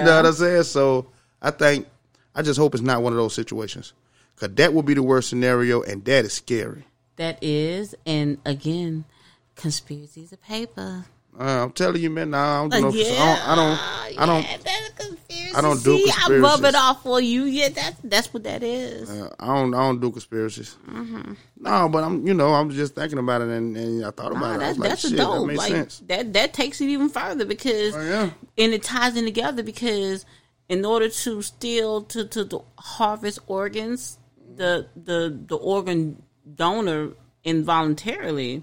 know 0.05 0.17
what 0.17 0.27
I'm 0.27 0.33
saying? 0.33 0.65
So 0.65 1.07
I 1.41 1.51
think 1.51 1.87
I 2.35 2.43
just 2.43 2.59
hope 2.59 2.75
it's 2.75 2.83
not 2.83 3.03
one 3.03 3.13
of 3.13 3.19
those 3.19 3.35
situations. 3.35 3.93
Cause 4.37 4.51
that 4.57 4.75
would 4.75 4.85
be 4.85 4.93
the 4.93 5.03
worst 5.03 5.31
scenario 5.31 5.81
and 5.81 6.05
that 6.05 6.27
is 6.27 6.35
scary. 6.35 6.85
That 7.17 7.39
is, 7.43 7.95
and 8.05 8.37
again, 8.45 9.07
conspiracies 9.55 10.33
of 10.33 10.43
paper. 10.43 11.07
Uh, 11.39 11.65
I'm 11.65 11.73
telling 11.73 12.01
you, 12.01 12.11
man. 12.11 12.31
Nah, 12.31 12.65
I 12.65 12.69
don't 12.69 12.93
do 12.93 12.99
no. 12.99 13.05
Yeah, 13.05 13.43
I 13.47 13.55
don't. 13.55 14.19
I 14.19 14.27
don't. 14.27 14.47
I 14.47 14.57
don't, 14.57 15.57
I 15.57 15.61
don't 15.61 15.83
do 15.83 15.99
See, 15.99 16.11
I 16.11 16.39
rub 16.39 16.65
it 16.65 16.75
off 16.75 17.03
for 17.03 17.21
you. 17.21 17.45
Yeah, 17.45 17.69
that's 17.69 18.01
that's 18.05 18.33
what 18.33 18.45
that 18.45 18.63
is. 18.63 19.11
Uh, 19.11 19.35
I 19.39 19.47
don't. 19.47 19.75
I 19.75 19.83
don't 19.83 20.01
do 20.01 20.11
conspiracies. 20.11 20.77
hmm 20.87 21.35
No, 21.59 21.89
but 21.89 22.05
I'm. 22.05 22.27
You 22.27 22.35
know, 22.35 22.55
I'm 22.55 22.71
just 22.71 22.95
thinking 22.95 23.19
about 23.19 23.43
it, 23.43 23.49
and, 23.49 23.77
and 23.77 24.05
I 24.05 24.11
thought 24.11 24.33
about 24.33 24.41
Nah, 24.41 24.55
it. 24.55 24.59
That's 24.59 24.79
like, 24.79 24.89
that's 24.91 25.03
shit, 25.03 25.13
a 25.13 25.17
that 25.17 25.45
makes 25.45 25.59
Like 25.59 25.73
sense. 25.73 26.01
Oh, 26.03 26.07
that 26.09 26.33
that 26.33 26.53
takes 26.55 26.81
it 26.81 26.87
even 26.87 27.09
further 27.09 27.45
because 27.45 27.95
and 27.95 28.33
it 28.57 28.83
ties 28.83 29.17
in 29.17 29.25
together 29.25 29.63
because 29.63 30.25
in 30.69 30.85
order 30.85 31.09
to 31.09 31.43
steal 31.43 32.03
to 32.05 32.27
to 32.29 32.45
the 32.45 32.61
harvest 32.79 33.41
organs, 33.47 34.19
the 34.57 34.89
the 34.97 35.39
the 35.47 35.57
organ 35.57 36.23
donor 36.55 37.11
involuntarily 37.45 38.63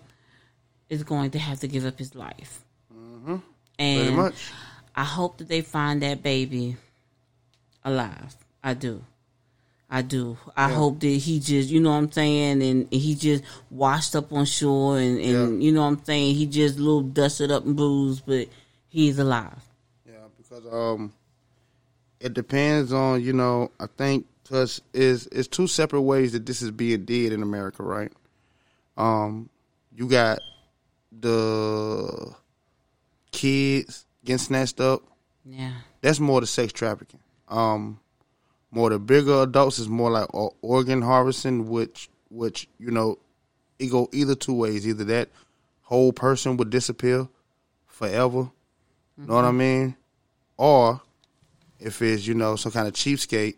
is 0.89 1.03
going 1.03 1.31
to 1.31 1.39
have 1.39 1.59
to 1.61 1.67
give 1.67 1.85
up 1.85 1.97
his 1.97 2.15
life. 2.15 2.62
Mm-hmm. 3.23 3.37
And. 3.79 4.33
I 4.95 5.03
hope 5.03 5.37
that 5.39 5.47
they 5.47 5.61
find 5.61 6.01
that 6.03 6.21
baby 6.21 6.77
alive. 7.83 8.35
I 8.63 8.73
do. 8.75 9.03
I 9.89 10.01
do. 10.01 10.37
I 10.55 10.69
Yeah. 10.69 10.75
hope 10.75 10.99
that 10.99 11.07
he 11.07 11.39
just, 11.39 11.69
you 11.69 11.79
know 11.79 11.91
what 11.91 11.97
I'm 11.97 12.11
saying, 12.11 12.61
and 12.61 12.91
he 12.91 13.15
just 13.15 13.43
washed 13.69 14.15
up 14.15 14.31
on 14.31 14.45
shore 14.45 14.99
and, 14.99 15.19
and 15.19 15.63
you 15.63 15.71
know 15.71 15.81
what 15.81 15.87
I'm 15.99 16.03
saying, 16.03 16.35
he 16.35 16.45
just 16.45 16.77
a 16.77 16.81
little 16.81 17.01
dusted 17.01 17.51
up 17.51 17.65
and 17.65 17.75
bruised, 17.75 18.23
but 18.25 18.47
he's 18.87 19.19
alive. 19.19 19.61
Yeah, 20.07 20.13
because 20.37 20.65
um, 20.71 21.13
it 22.19 22.33
depends 22.33 22.93
on 22.93 23.21
you 23.21 23.33
know. 23.33 23.71
I 23.79 23.87
think 23.87 24.25
because 24.43 24.81
is 24.93 25.27
it's 25.31 25.47
two 25.47 25.67
separate 25.67 26.01
ways 26.01 26.33
that 26.33 26.45
this 26.45 26.61
is 26.61 26.71
being 26.71 27.05
did 27.05 27.33
in 27.33 27.43
America, 27.43 27.83
right? 27.83 28.11
Um, 28.97 29.49
you 29.95 30.07
got 30.07 30.39
the 31.19 32.33
kids 33.33 34.05
getting 34.23 34.37
snatched 34.37 34.79
up. 34.79 35.01
Yeah. 35.43 35.73
That's 36.01 36.19
more 36.19 36.39
the 36.39 36.47
sex 36.47 36.71
trafficking. 36.71 37.19
Um, 37.49 37.99
more 38.71 38.89
the 38.89 38.99
bigger 38.99 39.43
adults 39.43 39.79
is 39.79 39.89
more 39.89 40.09
like 40.09 40.33
o- 40.33 40.55
organ 40.61 41.01
harvesting, 41.01 41.67
which 41.67 42.09
which 42.29 42.67
you 42.79 42.91
know, 42.91 43.19
it 43.77 43.87
go 43.87 44.09
either 44.13 44.35
two 44.35 44.53
ways. 44.53 44.87
Either 44.87 45.03
that 45.03 45.29
whole 45.81 46.13
person 46.13 46.57
would 46.57 46.69
disappear 46.69 47.27
forever. 47.85 48.49
Know 49.17 49.35
what 49.35 49.45
I 49.45 49.51
mean? 49.51 49.95
Or 50.57 51.01
if 51.79 52.01
it's 52.01 52.25
you 52.25 52.33
know 52.33 52.55
some 52.55 52.71
kind 52.71 52.87
of 52.87 52.93
cheapskate, 52.93 53.57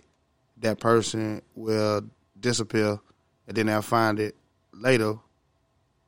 that 0.57 0.79
person 0.79 1.41
will 1.55 2.03
disappear, 2.39 2.99
and 3.47 3.55
then 3.55 3.67
they'll 3.67 3.81
find 3.81 4.19
it 4.19 4.35
later, 4.73 5.15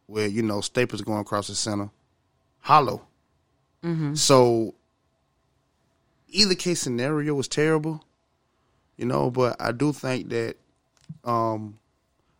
where 0.07 0.27
you 0.27 0.41
know 0.41 0.59
staples 0.61 1.01
going 1.01 1.21
across 1.21 1.47
the 1.47 1.55
center, 1.55 1.89
hollow. 2.59 3.06
Mm-hmm. 3.83 4.15
So 4.15 4.75
either 6.29 6.55
case 6.55 6.81
scenario 6.81 7.33
was 7.33 7.47
terrible, 7.47 8.03
you 8.97 9.05
know, 9.05 9.29
but 9.31 9.55
I 9.59 9.71
do 9.71 9.93
think 9.93 10.29
that 10.29 10.55
um 11.23 11.79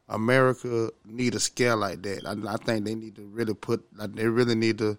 America 0.10 0.90
need 1.06 1.36
a 1.36 1.40
scare 1.40 1.76
like 1.76 2.02
that. 2.04 2.26
I, 2.26 2.54
I 2.54 2.58
think 2.58 2.86
they 2.86 2.96
need 2.96 3.16
to 3.16 3.24
really 3.24 3.54
put 3.54 3.86
like 3.96 4.14
they 4.14 4.28
really 4.28 4.56
need 4.56 4.78
to 4.80 4.98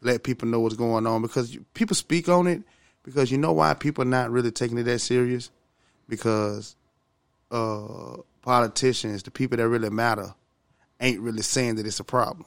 let 0.00 0.24
people 0.24 0.48
know 0.48 0.60
what's 0.60 0.76
going 0.76 1.06
on 1.06 1.22
because 1.22 1.54
you, 1.54 1.64
people 1.74 1.94
speak 1.94 2.28
on 2.28 2.46
it 2.46 2.62
because 3.02 3.30
you 3.30 3.38
know 3.38 3.52
why 3.52 3.74
people 3.74 4.04
not 4.04 4.30
really 4.30 4.50
taking 4.50 4.78
it 4.78 4.84
that 4.84 5.00
serious 5.00 5.50
because 6.08 6.76
uh 7.50 8.16
politicians, 8.42 9.22
the 9.22 9.30
people 9.30 9.56
that 9.56 9.68
really 9.68 9.90
matter, 9.90 10.34
ain't 11.00 11.20
really 11.20 11.42
saying 11.42 11.76
that 11.76 11.86
it's 11.86 12.00
a 12.00 12.04
problem. 12.04 12.44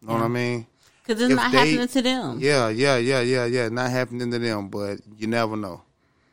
You 0.00 0.08
know 0.08 0.14
what 0.14 0.22
I 0.22 0.28
mean? 0.28 0.66
Because 1.08 1.22
it's 1.22 1.34
not 1.34 1.50
they- 1.50 1.58
happening 1.58 1.88
to 1.88 2.02
them. 2.02 2.38
Yeah, 2.38 2.68
yeah, 2.68 2.98
yeah, 2.98 3.22
yeah, 3.22 3.46
yeah. 3.46 3.70
Not 3.70 3.90
happening 3.90 4.30
to 4.30 4.38
them, 4.38 4.68
but 4.68 4.98
you 5.16 5.26
never 5.26 5.56
know. 5.56 5.80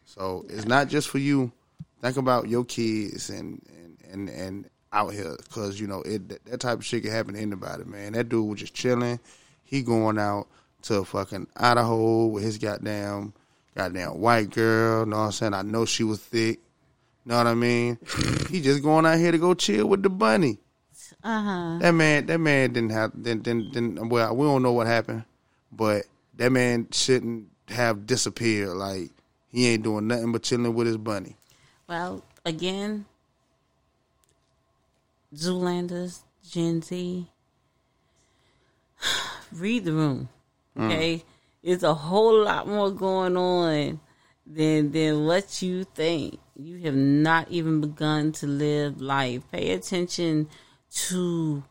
So 0.03 0.45
it's 0.49 0.65
not 0.65 0.89
just 0.89 1.07
for 1.07 1.17
you. 1.17 1.53
Think 2.01 2.17
about 2.17 2.49
your 2.49 2.65
kids 2.65 3.30
and 3.30 3.61
and 3.69 3.97
and, 4.11 4.30
and 4.30 4.69
out 4.91 5.13
here 5.13 5.38
because 5.38 5.80
you 5.80 5.88
know 5.88 6.01
it 6.01 6.28
that, 6.28 6.45
that 6.45 6.59
type 6.59 6.80
of 6.80 6.86
shit 6.86 7.03
can 7.03 7.11
happen 7.11 7.36
to 7.36 7.39
anybody, 7.39 7.86
man. 7.86 8.13
That 8.13 8.28
dude 8.28 8.49
was 8.49 8.59
just 8.59 8.73
chilling. 8.73 9.21
He 9.63 9.82
going 9.82 10.19
out 10.19 10.47
to 10.84 11.05
fucking 11.05 11.47
Idaho 11.55 12.26
with 12.26 12.43
his 12.43 12.57
goddamn 12.57 13.34
goddamn 13.78 14.19
white 14.19 14.49
girl. 14.49 15.05
Know 15.05 15.19
what 15.19 15.23
I'm 15.23 15.32
saying? 15.32 15.53
I 15.53 15.61
know 15.61 15.86
she 15.86 16.03
was 16.03 16.19
thick. 16.19 16.59
Know 17.26 17.38
what 17.38 17.47
I 17.47 17.53
mean? 17.53 17.97
he 18.49 18.59
just 18.59 18.84
going 18.84 19.05
out 19.05 19.19
here 19.19 19.32
to 19.32 19.38
go 19.38 19.53
chill 19.53 19.88
with 19.88 20.03
the 20.03 20.09
bunny. 20.09 20.59
Uh 21.26 21.41
huh. 21.41 21.78
That 21.80 21.91
man, 21.93 22.28
that 22.28 22.38
man 22.38 22.71
didn't 22.71 22.91
have, 22.91 23.11
didn't, 23.19 23.41
didn't, 23.41 23.73
didn't, 23.73 24.09
well, 24.09 24.36
we 24.36 24.45
don't 24.45 24.61
know 24.61 24.73
what 24.73 24.86
happened, 24.86 25.23
but 25.71 26.03
that 26.36 26.51
man 26.51 26.88
shouldn't 26.91 27.47
have 27.69 28.05
disappeared. 28.05 28.78
Like 28.78 29.09
he 29.51 29.67
ain't 29.69 29.82
doing 29.82 30.05
nothing 30.05 30.32
but 30.32 30.43
chilling 30.43 30.76
with 30.76 30.86
his 30.86 30.97
bunny. 30.97 31.36
Well, 31.89 32.23
again, 32.45 33.05
Zoolanders, 35.34 36.19
Gen 36.47 36.84
Z, 36.84 37.28
read 39.51 39.86
the 39.86 39.93
room. 39.93 40.30
Mm. 40.78 40.86
Okay, 40.86 41.23
it's 41.63 41.82
a 41.82 41.95
whole 41.95 42.43
lot 42.43 42.67
more 42.67 42.91
going 42.91 43.36
on 43.36 43.99
than 44.45 44.91
than 44.91 45.26
what 45.26 45.59
you 45.63 45.86
think. 45.86 46.38
You 46.55 46.78
have 46.82 46.95
not 46.95 47.49
even 47.49 47.82
begun 47.82 48.32
to 48.34 48.45
live 48.45 49.01
life. 49.01 49.41
Pay 49.51 49.71
attention 49.71 50.49
to 50.96 51.64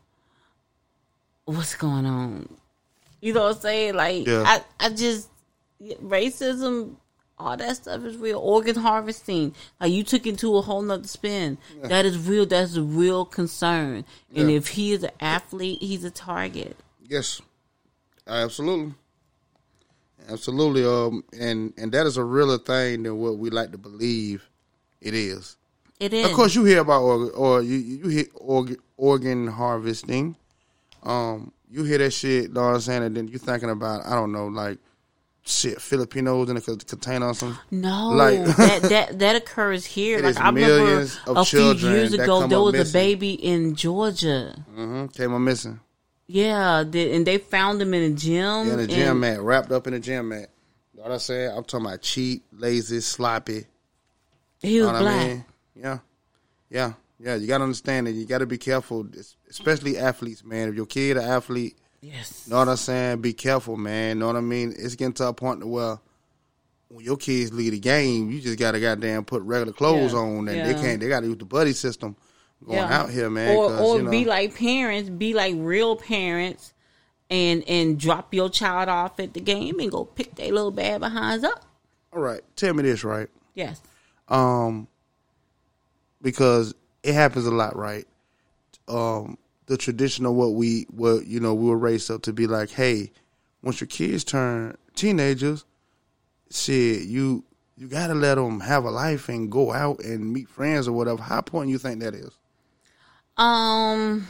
what's 1.45 1.75
going 1.75 2.05
on. 2.05 2.49
You 3.21 3.33
know 3.33 3.43
what 3.43 3.55
I'm 3.55 3.61
saying? 3.61 3.95
Like 3.95 4.27
Yeah. 4.27 4.43
I, 4.45 4.61
I 4.79 4.89
just 4.89 5.29
racism, 5.81 6.95
all 7.37 7.57
that 7.57 7.75
stuff 7.75 8.03
is 8.03 8.17
real. 8.17 8.39
Organ 8.39 8.75
harvesting, 8.75 9.53
like 9.79 9.91
you 9.91 10.03
took 10.03 10.25
into 10.27 10.55
a 10.57 10.61
whole 10.61 10.81
nother 10.81 11.07
spin. 11.07 11.57
Yeah. 11.81 11.87
That 11.87 12.05
is 12.05 12.17
real. 12.17 12.45
That's 12.45 12.75
a 12.75 12.81
real 12.83 13.25
concern. 13.25 14.05
And 14.35 14.49
Yeah. 14.51 14.57
if 14.57 14.69
he 14.69 14.93
is 14.93 15.03
an 15.03 15.11
athlete, 15.19 15.81
he's 15.81 16.03
a 16.03 16.11
target. 16.11 16.77
Yes, 17.07 17.41
absolutely, 18.27 18.93
absolutely. 20.29 20.85
Um, 20.85 21.23
and 21.39 21.73
and 21.77 21.91
that 21.91 22.05
is 22.07 22.17
a 22.17 22.23
realer 22.23 22.57
thing 22.57 23.03
than 23.03 23.17
what 23.17 23.37
we 23.37 23.49
like 23.49 23.71
to 23.71 23.77
believe 23.77 24.47
it 25.01 25.13
is. 25.13 25.57
It 26.05 26.13
is. 26.13 26.25
Of 26.27 26.33
course, 26.33 26.53
you 26.55 26.63
hear 26.65 26.79
about 26.81 27.01
organ, 27.01 27.31
or 27.35 27.61
you 27.61 27.77
you 27.77 28.07
hear 28.09 28.25
organ, 28.35 28.77
organ 28.97 29.47
harvesting. 29.47 30.35
Um, 31.03 31.51
you 31.69 31.83
hear 31.83 31.97
that 31.99 32.11
shit, 32.11 32.53
know 32.53 32.61
what 32.61 32.75
I'm 32.75 32.79
saying, 32.81 33.03
and 33.03 33.15
then 33.17 33.27
you're 33.27 33.39
thinking 33.39 33.69
about 33.69 34.05
I 34.05 34.15
don't 34.15 34.31
know, 34.31 34.47
like 34.47 34.77
shit, 35.43 35.79
Filipinos 35.81 36.49
in 36.49 36.57
a 36.57 36.61
co- 36.61 36.75
container 36.77 37.27
or 37.27 37.33
something. 37.33 37.59
No, 37.71 38.09
like 38.09 38.43
that 38.57 38.81
that 38.89 39.19
that 39.19 39.35
occurs 39.35 39.85
here. 39.85 40.19
Like 40.21 40.39
I 40.39 40.49
remember 40.49 41.01
of 41.27 41.37
a 41.37 41.45
few 41.45 41.73
years 41.73 42.13
ago, 42.13 42.47
there 42.47 42.61
was 42.61 42.89
a 42.89 42.93
baby 42.93 43.33
in 43.33 43.75
Georgia. 43.75 44.55
hmm 44.73 45.07
came 45.07 45.33
up 45.33 45.41
missing. 45.41 45.79
Yeah, 46.27 46.83
the, 46.87 47.13
and 47.13 47.25
they 47.27 47.37
found 47.37 47.79
him 47.81 47.93
in 47.93 48.11
a 48.13 48.15
gym. 48.15 48.67
Yeah, 48.67 48.73
in 48.73 48.79
a 48.79 48.81
and- 48.83 48.89
gym 48.89 49.19
mat, 49.19 49.41
wrapped 49.41 49.71
up 49.71 49.85
in 49.87 49.93
a 49.93 49.99
gym 49.99 50.29
mat. 50.29 50.49
Know 50.95 51.03
what 51.03 51.11
I 51.11 51.17
said? 51.17 51.51
I'm 51.55 51.63
talking 51.65 51.85
about 51.85 52.01
cheap, 52.01 52.43
lazy, 52.51 52.99
sloppy. 53.01 53.65
He 54.61 54.79
was 54.79 54.87
Know 54.87 54.93
what 54.93 54.95
I 54.95 55.01
black. 55.01 55.27
mean? 55.27 55.45
Yeah, 55.75 55.99
yeah, 56.69 56.93
yeah. 57.19 57.35
You 57.35 57.47
got 57.47 57.57
to 57.59 57.63
understand 57.65 58.07
it. 58.07 58.11
you 58.11 58.25
got 58.25 58.39
to 58.39 58.45
be 58.45 58.57
careful, 58.57 59.05
especially 59.49 59.97
athletes, 59.97 60.43
man. 60.43 60.69
If 60.69 60.75
your 60.75 60.85
kid 60.85 61.17
an 61.17 61.23
athlete, 61.23 61.77
yes, 62.01 62.47
know 62.47 62.57
what 62.59 62.69
I'm 62.69 62.77
saying? 62.77 63.21
Be 63.21 63.33
careful, 63.33 63.75
man. 63.77 64.19
Know 64.19 64.27
what 64.27 64.35
I 64.35 64.41
mean? 64.41 64.73
It's 64.77 64.95
getting 64.95 65.13
to 65.15 65.27
a 65.27 65.33
point 65.33 65.59
to 65.61 65.67
where 65.67 65.99
when 66.87 67.03
your 67.03 67.17
kids 67.17 67.51
leave 67.51 67.71
the 67.73 67.79
game, 67.79 68.31
you 68.31 68.39
just 68.39 68.57
got 68.59 68.71
to 68.71 68.79
goddamn 68.79 69.25
put 69.25 69.41
regular 69.43 69.73
clothes 69.73 70.13
Yeah, 70.13 70.19
on, 70.19 70.47
and 70.47 70.65
they 70.65 70.73
can't. 70.75 70.99
They 71.01 71.09
got 71.09 71.21
to 71.21 71.27
use 71.27 71.37
the 71.37 71.45
buddy 71.45 71.73
system 71.73 72.15
going 72.65 72.77
Yeah. 72.77 73.01
out 73.01 73.09
here, 73.09 73.29
man. 73.29 73.55
Or 73.57 73.73
or 73.77 73.97
you 73.97 74.03
know, 74.03 74.11
be 74.11 74.25
like 74.25 74.55
parents, 74.55 75.09
be 75.09 75.33
like 75.33 75.55
real 75.57 75.95
parents, 75.97 76.73
and 77.29 77.63
and 77.67 77.99
drop 77.99 78.33
your 78.33 78.49
child 78.49 78.87
off 78.87 79.19
at 79.19 79.33
the 79.33 79.41
game 79.41 79.79
and 79.79 79.91
go 79.91 80.05
pick 80.05 80.35
their 80.35 80.51
little 80.53 80.71
bad 80.71 81.01
behinds 81.01 81.43
up. 81.43 81.65
all 82.13 82.21
right. 82.21 82.41
Tell 82.55 82.73
me 82.73 82.83
this, 82.83 83.03
right? 83.03 83.27
Yes. 83.55 83.81
um, 84.29 84.87
because 86.25 86.73
it 87.03 87.13
happens 87.13 87.45
a 87.45 87.51
lot, 87.51 87.75
right? 87.75 88.07
Um, 88.87 89.37
the 89.67 89.77
tradition 89.77 90.25
of 90.25 90.33
what 90.33 90.53
we, 90.55 90.87
what 90.89 91.27
you 91.27 91.39
know, 91.39 91.53
we 91.53 91.69
were 91.69 91.77
raised 91.77 92.09
up 92.09 92.23
to 92.23 92.33
be 92.33 92.47
like, 92.47 92.71
hey, 92.71 93.11
once 93.61 93.79
your 93.79 93.87
kids 93.87 94.23
turn 94.23 94.75
teenagers, 94.95 95.65
shit, 96.49 97.03
you 97.03 97.43
you 97.77 97.87
got 97.87 98.07
to 98.07 98.15
let 98.15 98.35
them 98.35 98.61
have 98.61 98.85
a 98.85 98.89
life 98.89 99.29
and 99.29 99.51
go 99.51 99.71
out 99.71 99.99
and 99.99 100.33
meet 100.33 100.49
friends 100.49 100.87
or 100.87 100.93
whatever. 100.93 101.21
How 101.21 101.37
important 101.37 101.71
you 101.71 101.77
think 101.77 101.99
that 101.99 102.15
is? 102.15 102.31
Um, 103.37 104.27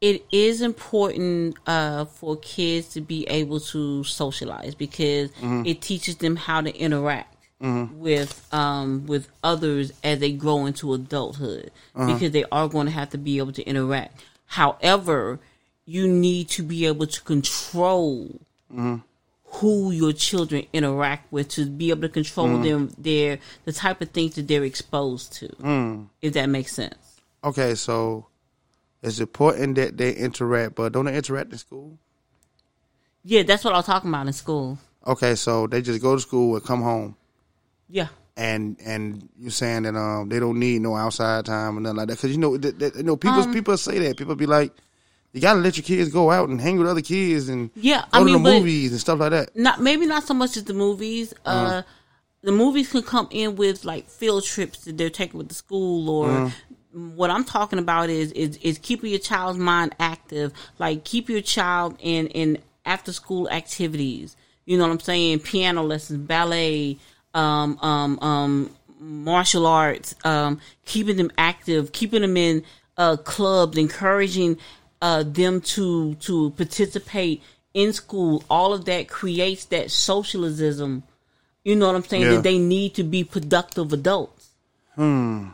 it 0.00 0.24
is 0.32 0.60
important 0.60 1.56
uh, 1.68 2.06
for 2.06 2.36
kids 2.38 2.88
to 2.94 3.00
be 3.00 3.28
able 3.28 3.60
to 3.60 4.02
socialize 4.04 4.74
because 4.74 5.30
Mhm. 5.32 5.66
it 5.66 5.82
teaches 5.82 6.16
them 6.16 6.34
how 6.34 6.62
to 6.62 6.74
interact 6.76 7.33
Mhm. 7.64 7.96
with 7.96 8.46
um, 8.52 9.06
with 9.06 9.28
others 9.42 9.90
as 10.02 10.18
they 10.18 10.32
grow 10.32 10.66
into 10.66 10.92
adulthood 10.92 11.70
Uh-huh. 11.96 12.12
because 12.12 12.32
they 12.32 12.44
are 12.52 12.68
going 12.68 12.86
to 12.86 12.92
have 12.92 13.10
to 13.10 13.18
be 13.18 13.38
able 13.38 13.52
to 13.52 13.62
interact. 13.64 14.20
However, 14.46 15.40
you 15.86 16.06
need 16.06 16.48
to 16.50 16.62
be 16.62 16.84
able 16.86 17.06
to 17.06 17.20
control 17.22 18.40
Mm-hmm. 18.72 18.96
who 19.58 19.90
your 19.92 20.12
children 20.12 20.66
interact 20.72 21.30
with 21.32 21.48
to 21.48 21.64
be 21.64 21.90
able 21.90 22.02
to 22.02 22.08
control 22.08 22.48
Mhm. 22.48 22.62
them 22.64 22.90
their 22.98 23.38
the 23.64 23.72
type 23.72 24.00
of 24.02 24.10
things 24.10 24.34
that 24.34 24.46
they're 24.48 24.64
exposed 24.64 25.32
to. 25.34 25.48
Mm. 25.62 26.08
If 26.20 26.32
that 26.34 26.46
makes 26.48 26.72
sense. 26.74 26.96
Okay, 27.44 27.74
so 27.76 28.26
it's 29.02 29.20
important 29.20 29.76
that 29.76 29.96
they 29.96 30.12
interact, 30.14 30.74
but 30.74 30.92
don't 30.92 31.04
they 31.06 31.16
interact 31.16 31.52
in 31.52 31.58
school? 31.58 31.98
Yeah, 33.22 33.42
that's 33.42 33.64
what 33.64 33.72
I 33.74 33.76
was 33.78 33.86
talking 33.86 34.10
about 34.10 34.26
in 34.26 34.32
school. 34.32 34.78
Okay, 35.06 35.34
so 35.34 35.66
they 35.66 35.80
just 35.82 36.00
go 36.02 36.14
to 36.16 36.20
school 36.20 36.56
and 36.56 36.64
come 36.64 36.82
home, 36.82 37.14
Yeah. 37.94 38.08
and 38.36 38.76
and 38.84 39.28
you 39.38 39.50
saying 39.50 39.82
that 39.84 39.94
um 39.94 40.28
they 40.28 40.40
don't 40.40 40.58
need 40.58 40.82
no 40.82 40.96
outside 40.96 41.44
time 41.46 41.78
or 41.78 41.80
nothing 41.80 41.96
like 41.98 42.08
that 42.08 42.16
because 42.16 42.32
you 42.32 42.38
know 42.38 42.56
that, 42.56 42.78
that- 42.80 42.96
you 42.96 43.04
know 43.04 43.16
people 43.16 43.42
Um, 43.42 43.52
people 43.52 43.76
say 43.76 43.98
that 44.00 44.16
people 44.16 44.34
be 44.34 44.46
like 44.46 44.72
you 45.32 45.40
gotta 45.40 45.60
let 45.60 45.76
your 45.76 45.84
kids 45.84 46.10
go 46.10 46.30
out 46.30 46.48
and 46.48 46.60
hang 46.60 46.76
with 46.78 46.88
other 46.88 47.00
kids 47.02 47.48
and 47.48 47.70
Yeah, 47.76 48.00
go 48.02 48.06
I 48.12 48.18
to 48.20 48.24
mean, 48.24 48.42
movies 48.42 48.90
and 48.92 49.00
stuff 49.00 49.18
like 49.20 49.30
that. 49.30 49.56
Not 49.56 49.80
maybe 49.80 50.06
not 50.06 50.24
so 50.24 50.34
much 50.34 50.56
as 50.56 50.64
the 50.64 50.74
movies. 50.74 51.32
Uh, 51.46 51.48
Uh-huh. 51.48 51.82
the 52.42 52.52
movies 52.52 52.90
can 52.90 53.02
come 53.02 53.28
in 53.30 53.54
with 53.56 53.84
like 53.84 54.08
field 54.08 54.42
trips 54.44 54.78
that 54.84 54.96
they're 54.98 55.10
taking 55.22 55.38
with 55.38 55.48
the 55.48 55.54
school 55.54 56.08
or 56.10 56.30
Uh-huh. 56.30 56.50
what 57.20 57.30
I'm 57.30 57.44
talking 57.44 57.78
about 57.78 58.10
is, 58.10 58.30
is 58.32 58.56
is 58.68 58.78
keeping 58.78 59.10
your 59.10 59.18
child's 59.30 59.58
mind 59.58 59.94
active. 60.00 60.52
Like 60.78 61.04
keep 61.04 61.28
your 61.28 61.40
child 61.42 61.96
in 62.00 62.26
in 62.28 62.58
after 62.84 63.12
school 63.12 63.48
activities. 63.50 64.36
You 64.66 64.78
know 64.78 64.84
what 64.86 64.92
I'm 64.92 65.00
saying? 65.00 65.40
Piano 65.40 65.82
lessons, 65.82 66.18
ballet, 66.26 66.98
um, 67.34 67.78
um, 67.80 68.18
um, 68.20 68.70
martial 68.98 69.66
arts, 69.66 70.14
um, 70.24 70.60
keeping 70.84 71.16
them 71.16 71.30
active, 71.36 71.92
keeping 71.92 72.22
them 72.22 72.36
in 72.36 72.64
uh, 72.96 73.16
clubs, 73.16 73.76
encouraging 73.76 74.58
uh, 75.02 75.22
them 75.22 75.60
to 75.60 76.14
to 76.16 76.50
participate 76.50 77.42
in 77.74 77.92
school. 77.92 78.44
All 78.48 78.72
of 78.72 78.84
that 78.86 79.08
creates 79.08 79.66
that 79.66 79.90
socialism. 79.90 81.02
You 81.64 81.76
know 81.76 81.86
what 81.86 81.96
I'm 81.96 82.04
saying? 82.04 82.22
Yeah. 82.22 82.30
That 82.32 82.42
they 82.42 82.58
need 82.58 82.94
to 82.94 83.04
be 83.04 83.24
productive 83.24 83.92
adults. 83.92 84.50
Hmm. 84.94 85.48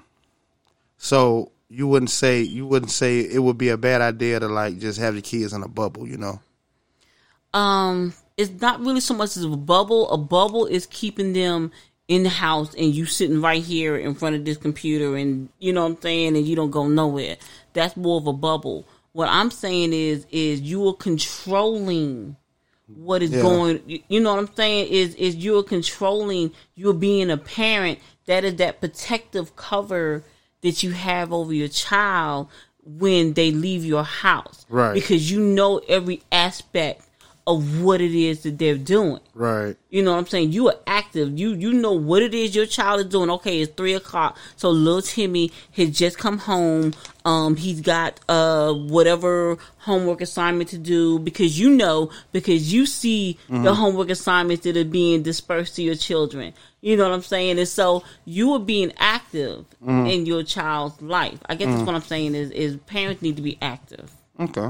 So 0.99 1.51
you 1.69 1.87
wouldn't 1.87 2.11
say 2.11 2.43
you 2.43 2.67
wouldn't 2.67 2.91
say 2.91 3.21
it 3.21 3.39
would 3.39 3.57
be 3.57 3.71
a 3.71 3.77
bad 3.77 4.01
idea 4.01 4.41
to 4.41 4.49
like 4.49 4.79
just 4.79 4.99
have 4.99 5.15
your 5.15 5.23
kids 5.23 5.53
in 5.53 5.63
a 5.63 5.69
bubble, 5.69 6.07
you 6.07 6.19
know? 6.19 6.41
um 7.53 8.13
it's 8.41 8.61
not 8.61 8.81
really 8.81 9.01
so 9.01 9.15
much 9.15 9.37
as 9.37 9.45
a 9.45 9.49
bubble. 9.49 10.11
A 10.11 10.17
bubble 10.19 10.67
is 10.67 10.87
keeping 10.87 11.33
them 11.33 11.71
in 12.09 12.23
the 12.25 12.29
house 12.29 12.75
and 12.75 12.95
you 12.95 13.07
sitting 13.07 13.41
right 13.41 13.63
here 13.63 13.97
in 13.97 14.15
front 14.15 14.35
of 14.37 14.45
this 14.45 14.57
computer 14.57 15.17
and 15.17 15.49
you 15.59 15.73
know 15.73 15.83
what 15.85 15.97
I'm 15.97 16.03
saying 16.03 16.37
and 16.37 16.47
you 16.47 16.57
don't 16.57 16.71
go 16.71 16.89
nowhere. 16.89 17.37
That's 17.73 17.97
more 17.97 18.19
of 18.19 18.27
a 18.27 18.33
bubble. 18.33 18.87
What 19.13 19.29
I'm 19.29 19.51
saying 19.51 19.93
is 19.93 20.27
is 20.31 20.61
you 20.61 20.87
are 20.89 20.95
controlling 20.95 22.37
what 22.97 23.23
is 23.23 23.31
Yeah. 23.31 23.43
going 23.43 23.81
you- 23.87 24.03
you 24.09 24.21
know 24.21 24.31
what 24.35 24.41
I'm 24.41 24.55
saying 24.57 24.89
is 24.89 25.15
is 25.15 25.37
you're 25.37 25.63
controlling 25.63 26.51
you're 26.75 26.93
being 26.95 27.31
a 27.31 27.37
parent 27.37 28.01
that 28.27 28.45
is 28.45 28.57
that 28.57 28.81
protective 28.81 29.55
cover 29.55 30.25
that 30.63 30.83
you 30.83 30.91
have 30.91 31.33
over 31.33 31.53
your 31.53 31.69
child 31.69 32.49
when 32.85 33.35
they 33.35 33.53
leave 33.53 33.85
your 33.85 34.03
house 34.03 34.67
Right. 34.69 34.95
because 34.95 35.31
you 35.31 35.39
know 35.41 35.79
every 35.89 36.23
aspect 36.33 37.03
of 37.47 37.81
what 37.83 38.01
it 38.01 38.15
is 38.15 38.43
that 38.43 38.59
they're 38.59 38.77
doing 38.77 39.19
Right. 39.35 39.75
you 39.89 40.03
know 40.03 40.13
what 40.13 40.19
I'm 40.19 40.27
saying? 40.27 40.53
You 40.53 40.69
are 40.69 40.77
active. 40.87 41.39
You 41.39 41.55
you 41.55 41.73
know 41.73 41.93
what 41.93 42.23
it 42.23 42.35
is 42.35 42.55
your 42.55 42.67
child 42.67 43.01
is 43.01 43.07
doing. 43.07 43.31
Okay, 43.31 43.61
it's 43.63 43.73
three 43.75 43.95
o'clock. 43.95 44.37
So 44.57 44.71
little 44.71 45.03
Timmy 45.03 45.51
has 45.73 45.91
just 45.91 46.19
come 46.19 46.39
home. 46.39 46.93
Um, 47.25 47.57
he's 47.57 47.81
got 47.81 48.21
uh 48.29 48.73
whatever 48.75 49.57
homework 49.79 50.21
assignment 50.21 50.69
to 50.71 50.79
do 50.79 51.19
because 51.19 51.59
you 51.59 51.71
know 51.71 52.11
because 52.33 52.73
you 52.73 52.87
see 52.87 53.39
the 53.49 53.55
Mhm. 53.55 53.75
homework 53.75 54.11
assignments 54.11 54.65
that 54.65 54.77
are 54.77 54.85
being 54.85 55.23
dispersed 55.23 55.77
to 55.77 55.83
your 55.83 55.95
children. 55.97 56.53
You 56.83 56.97
know 56.97 57.05
what 57.05 57.13
I'm 57.15 57.23
saying? 57.23 57.59
And 57.59 57.69
so 57.69 58.03
you 58.25 58.53
are 58.53 58.59
being 58.59 58.93
active 58.99 59.65
Mhm. 59.85 60.13
in 60.13 60.27
your 60.27 60.43
child's 60.43 61.01
life. 61.03 61.39
I 61.49 61.55
guess 61.55 61.69
that's 61.69 61.83
Mhm. 61.83 61.87
what 61.87 61.95
I'm 61.95 62.03
saying 62.03 62.35
is 62.35 62.51
is 62.51 62.77
parents 62.87 63.23
need 63.23 63.37
to 63.37 63.43
be 63.43 63.59
active. 63.63 64.11
Okay. 64.39 64.69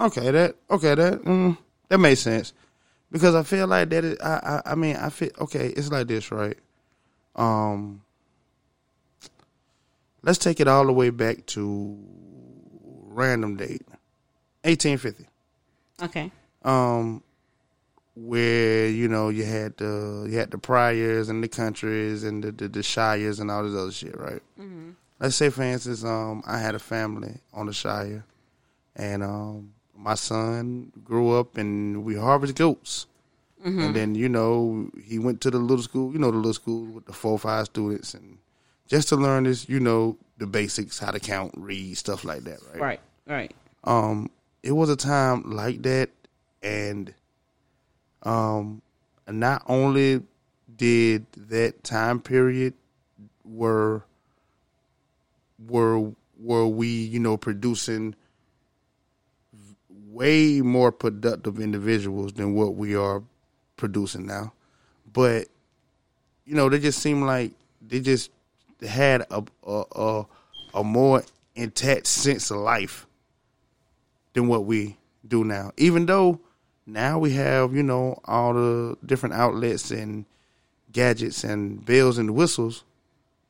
Okay, 0.00 0.30
that 0.30 0.56
okay 0.70 0.94
that 0.94 1.22
mm, 1.24 1.56
that 1.88 1.98
makes 1.98 2.20
sense 2.20 2.52
because 3.10 3.34
I 3.34 3.42
feel 3.42 3.66
like 3.66 3.88
that. 3.90 4.04
Is, 4.04 4.18
I, 4.20 4.60
I 4.66 4.72
I 4.72 4.74
mean 4.74 4.96
I 4.96 5.08
feel 5.10 5.30
okay. 5.40 5.68
It's 5.68 5.90
like 5.90 6.06
this, 6.06 6.30
right? 6.30 6.56
Um, 7.34 8.02
let's 10.22 10.38
take 10.38 10.60
it 10.60 10.68
all 10.68 10.86
the 10.86 10.92
way 10.92 11.10
back 11.10 11.46
to 11.46 11.98
random 13.06 13.56
date, 13.56 13.82
eighteen 14.64 14.98
fifty. 14.98 15.26
Okay. 16.02 16.30
Um, 16.62 17.22
where 18.14 18.88
you 18.88 19.08
know 19.08 19.28
you 19.28 19.44
had 19.44 19.76
the 19.78 20.26
you 20.30 20.38
had 20.38 20.50
the 20.50 20.58
priors 20.58 21.28
and 21.28 21.42
the 21.42 21.48
countries 21.48 22.24
and 22.24 22.42
the 22.44 22.52
the, 22.52 22.68
the 22.68 22.82
shires 22.82 23.40
and 23.40 23.50
all 23.50 23.64
this 23.64 23.74
other 23.74 23.92
shit, 23.92 24.16
right? 24.18 24.42
Mhm. 24.60 24.94
Let's 25.20 25.34
say, 25.34 25.50
for 25.50 25.62
instance, 25.62 26.04
um, 26.04 26.44
I 26.46 26.58
had 26.58 26.76
a 26.76 26.78
family 26.78 27.40
on 27.52 27.66
the 27.66 27.72
shire, 27.72 28.24
and 28.94 29.24
um, 29.24 29.72
my 29.98 30.14
son 30.14 30.92
grew 31.04 31.32
up 31.32 31.56
and 31.58 32.04
we 32.04 32.14
harvest 32.14 32.54
goats. 32.54 33.06
Mhm. 33.66 33.84
And 33.86 33.96
then 33.96 34.14
you 34.14 34.28
know 34.28 34.88
he 35.02 35.18
went 35.18 35.40
to 35.40 35.50
the 35.50 35.58
little 35.58 35.82
school, 35.82 36.12
you 36.12 36.18
know 36.20 36.30
the 36.30 36.36
little 36.36 36.54
school 36.54 36.84
with 36.86 37.06
the 37.06 37.12
four 37.12 37.36
five 37.38 37.66
students, 37.66 38.14
and 38.14 38.38
just 38.86 39.08
to 39.08 39.16
learn 39.16 39.44
this, 39.44 39.68
you 39.68 39.80
know 39.80 40.16
the 40.38 40.46
basics, 40.46 41.00
how 41.00 41.10
to 41.10 41.18
count, 41.18 41.52
read, 41.56 41.96
stuff 41.98 42.22
like 42.24 42.44
that, 42.44 42.60
right? 42.72 42.80
Right. 42.80 43.00
Right. 43.26 43.54
um 43.84 44.30
it 44.62 44.72
was 44.72 44.88
a 44.90 44.96
time 44.96 45.42
like 45.50 45.82
that 45.82 46.10
and 46.62 47.12
um 48.22 48.82
not 49.28 49.62
only 49.66 50.22
did 50.76 51.26
that 51.36 51.82
time 51.84 52.20
period 52.20 52.74
were 53.44 54.02
were 55.68 56.12
were 56.40 56.66
we 56.66 56.88
you 56.88 57.18
know 57.18 57.36
producing 57.36 58.14
way 60.18 60.60
more 60.60 60.90
productive 60.90 61.60
individuals 61.60 62.32
than 62.32 62.54
what 62.54 62.74
we 62.74 62.96
are 62.96 63.22
producing 63.76 64.26
now 64.26 64.52
but 65.12 65.46
you 66.44 66.54
know 66.54 66.68
they 66.68 66.78
just 66.78 66.98
seem 66.98 67.22
like 67.22 67.52
they 67.80 68.00
just 68.00 68.30
had 68.86 69.22
a 69.30 69.42
a 69.66 69.84
a, 69.92 70.26
a 70.74 70.84
more 70.84 71.22
intact 71.54 72.06
sense 72.06 72.50
of 72.50 72.58
life 72.58 73.06
than 74.32 74.48
what 74.48 74.64
we 74.64 74.96
do 75.26 75.44
now. 75.44 75.72
Even 75.76 76.06
though 76.06 76.40
now 76.86 77.18
we 77.18 77.32
have, 77.32 77.74
you 77.74 77.82
know, 77.82 78.18
all 78.24 78.54
the 78.54 78.96
different 79.04 79.34
outlets 79.34 79.90
and 79.90 80.24
gadgets 80.92 81.44
and 81.44 81.84
bells 81.84 82.18
and 82.18 82.34
whistles 82.34 82.84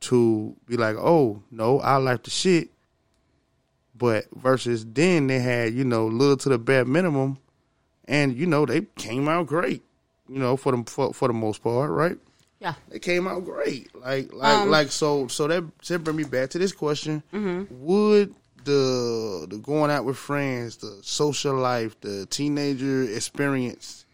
to 0.01 0.57
be 0.67 0.77
like, 0.77 0.97
oh, 0.97 1.43
no, 1.51 1.81
I 1.81 1.97
like 1.97 2.25
the 2.25 2.31
shit. 2.31 2.71
But 3.99 4.27
versus 4.35 4.85
then 4.87 5.27
they 5.27 5.41
had, 5.41 5.75
you 5.75 5.85
know, 5.85 6.07
little 6.07 6.37
to 6.39 6.49
the 6.49 6.59
bare 6.59 6.85
minimum 6.85 7.39
and, 8.07 8.37
you 8.37 8.47
know, 8.47 8.65
they 8.65 8.83
came 8.97 9.29
out 9.29 9.47
great, 9.49 9.83
you 10.29 10.39
know, 10.39 10.57
for 10.57 10.73
the 10.77 10.85
for, 10.91 11.13
for 11.13 11.29
the 11.29 11.35
most 11.35 11.63
part, 11.63 11.91
right? 11.91 12.17
Yeah. 12.61 12.75
They 12.89 12.99
came 12.99 13.27
out 13.29 13.45
great. 13.45 13.95
Like 13.95 14.33
like 14.33 14.59
Um, 14.63 14.71
like 14.71 14.91
so 14.91 15.27
so 15.29 15.47
that 15.49 15.65
that 15.89 15.99
bring 16.05 16.17
me 16.17 16.25
back 16.25 16.51
to 16.51 16.59
this 16.59 16.73
question. 16.73 17.23
Mhm. 17.33 17.71
Would 17.71 18.35
the 18.65 19.47
the 19.49 19.59
going 19.59 19.91
out 19.91 20.05
with 20.05 20.17
friends, 20.17 20.77
the 20.79 20.99
social 21.03 21.55
life, 21.55 21.99
the 22.01 22.27
teenager 22.27 23.03
experience, 23.05 24.05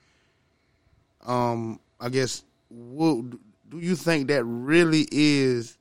um, 1.26 1.80
I 2.01 2.09
guess, 2.11 2.45
would, 2.70 3.39
do 3.70 3.78
you 3.78 3.97
think 3.97 4.28
that 4.28 4.45
really 4.45 5.09
is 5.11 5.76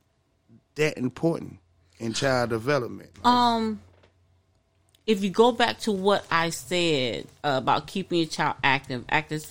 that 0.76 0.98
important 0.98 1.60
in 2.00 2.14
child 2.14 2.50
development? 2.50 3.12
Um, 3.24 3.82
if 5.06 5.24
you 5.24 5.30
go 5.30 5.52
back 5.52 5.80
to 5.80 5.92
what 5.92 6.26
I 6.32 6.50
said 6.50 7.26
uh, 7.44 7.56
about 7.58 7.88
keeping 7.88 8.20
your 8.20 8.28
child 8.28 8.56
active, 8.64 9.04
active, 9.10 9.46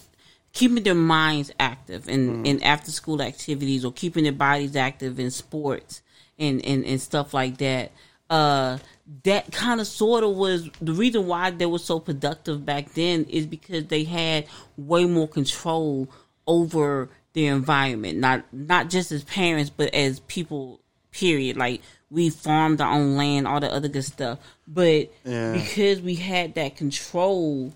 keeping 0.53 0.83
their 0.83 0.95
minds 0.95 1.53
active 1.61 2.09
in, 2.09 2.47
in 2.47 2.63
after 2.63 2.91
school 2.91 3.21
activities 3.21 3.85
or 3.85 3.93
keeping 3.93 4.25
their 4.25 4.33
bodies 4.33 4.77
active 4.77 5.19
in 5.19 5.31
sports 5.31 6.03
and, 6.39 6.65
and, 6.65 6.85
and 6.85 7.01
stuff 7.01 7.35
like 7.35 7.59
that. 7.59 7.93
Uh, 8.31 8.79
that 9.25 9.53
kind 9.53 9.81
of 9.81 9.87
sort 9.87 10.25
of 10.25 10.35
was 10.35 10.71
the 10.81 10.93
reason 10.93 11.27
why 11.27 11.51
they 11.51 11.67
were 11.67 11.79
so 11.79 12.01
productive 12.01 12.65
back 12.65 12.93
then 12.95 13.25
is 13.29 13.47
because 13.47 13.87
they 13.87 14.05
had 14.05 14.47
way 14.79 15.05
more 15.05 15.29
control 15.29 16.09
over 16.47 17.11
their 17.35 17.55
environment, 17.55 18.19
not 18.19 18.45
not 18.53 18.89
just 18.89 19.13
as 19.13 19.25
parents, 19.25 19.71
but 19.71 19.93
as 19.95 20.21
people. 20.21 20.79
Period. 21.11 21.59
Like 21.59 21.83
we 22.13 22.29
farmed 22.29 22.81
our 22.81 22.93
own 22.93 23.17
land, 23.17 23.49
all 23.49 23.59
the 23.59 23.73
other 23.73 23.89
good 23.89 24.05
stuff. 24.05 24.39
But 24.69 25.11
Yeah. 25.25 25.53
because 25.55 26.01
we 26.03 26.15
had 26.17 26.55
that 26.57 26.77
control, 26.77 27.73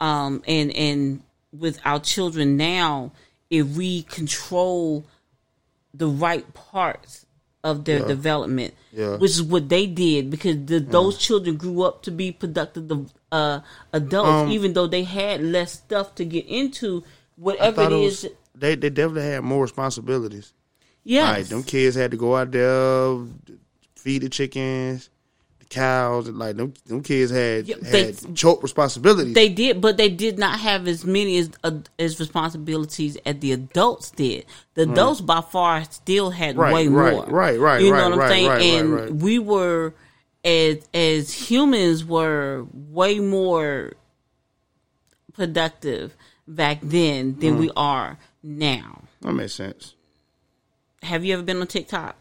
um, 0.00 0.42
and 0.46 0.74
and 0.76 1.22
with 1.56 1.78
our 1.84 2.00
children 2.00 2.56
now, 2.56 3.12
if 3.48 3.66
we 3.76 4.02
control 4.02 5.04
the 5.94 6.08
right 6.08 6.52
parts 6.54 7.26
of 7.62 7.84
their 7.84 8.00
Yeah. 8.00 8.06
development, 8.06 8.74
Yeah. 8.92 9.16
which 9.18 9.32
is 9.32 9.42
what 9.42 9.68
they 9.68 9.86
did, 9.86 10.30
because 10.30 10.56
the, 10.64 10.80
those 10.80 11.18
children 11.18 11.56
grew 11.56 11.82
up 11.82 12.02
to 12.04 12.10
be 12.10 12.32
productive 12.32 12.90
uh, 13.32 13.60
adults, 13.92 14.46
Um, 14.46 14.50
even 14.50 14.72
though 14.72 14.86
they 14.88 15.04
had 15.04 15.40
less 15.42 15.72
stuff 15.74 16.14
to 16.16 16.24
get 16.24 16.46
into. 16.46 17.04
Whatever 17.36 17.82
it 17.82 17.92
is, 17.92 18.22
was, 18.24 18.32
they 18.54 18.74
they 18.74 18.90
definitely 18.90 19.30
had 19.30 19.44
more 19.44 19.62
responsibilities. 19.62 20.52
Yes. 21.04 21.36
Like 21.38 21.46
them 21.48 21.62
kids 21.62 21.96
had 21.96 22.10
to 22.10 22.16
go 22.16 22.36
out 22.36 22.50
there, 22.50 23.16
feed 23.96 24.22
the 24.22 24.28
chickens, 24.28 25.08
the 25.58 25.64
cows, 25.66 26.28
and 26.28 26.38
like 26.38 26.56
them 26.56 26.74
them 26.86 27.02
kids 27.02 27.30
had 27.32 27.66
Yeah, 27.66 27.76
they- 27.80 28.06
had 28.12 28.36
choke 28.36 28.62
responsibilities. 28.62 29.34
They 29.34 29.48
did, 29.48 29.80
but 29.80 29.96
they 29.96 30.10
did 30.10 30.38
not 30.38 30.60
have 30.60 30.86
as 30.86 31.04
many 31.04 31.38
as 31.38 31.50
uh, 31.64 31.78
as 31.98 32.20
responsibilities 32.20 33.16
as 33.24 33.36
the 33.40 33.52
adults 33.52 34.10
did. 34.10 34.44
The 34.74 34.86
Right. 34.86 34.92
adults 34.92 35.20
by 35.22 35.40
far 35.40 35.84
still 35.90 36.30
had 36.30 36.56
Right, 36.56 36.72
way 36.74 36.88
right, 36.88 37.12
more. 37.14 37.24
right, 37.26 37.58
right, 37.58 37.82
You 37.82 37.90
know 37.90 37.96
right, 37.96 38.04
what 38.04 38.12
I'm 38.12 38.18
right, 38.18 38.28
saying? 38.28 38.48
right, 38.48 38.54
right, 38.56 38.62
and 38.62 38.94
right. 38.94 39.14
we 39.14 39.38
were 39.38 39.94
as 40.44 40.78
as 40.94 41.32
humans 41.32 42.04
were 42.04 42.66
way 42.72 43.20
more 43.20 43.92
productive 45.32 46.16
back 46.46 46.78
then 46.82 47.36
than 47.38 47.56
Mm. 47.56 47.58
we 47.60 47.70
are 47.76 48.18
now. 48.42 49.02
that 49.22 49.32
makes 49.32 49.52
sense. 49.54 49.94
Have 51.02 51.24
you 51.24 51.34
ever 51.34 51.42
been 51.42 51.60
on 51.60 51.66
TikTok? 51.66 52.16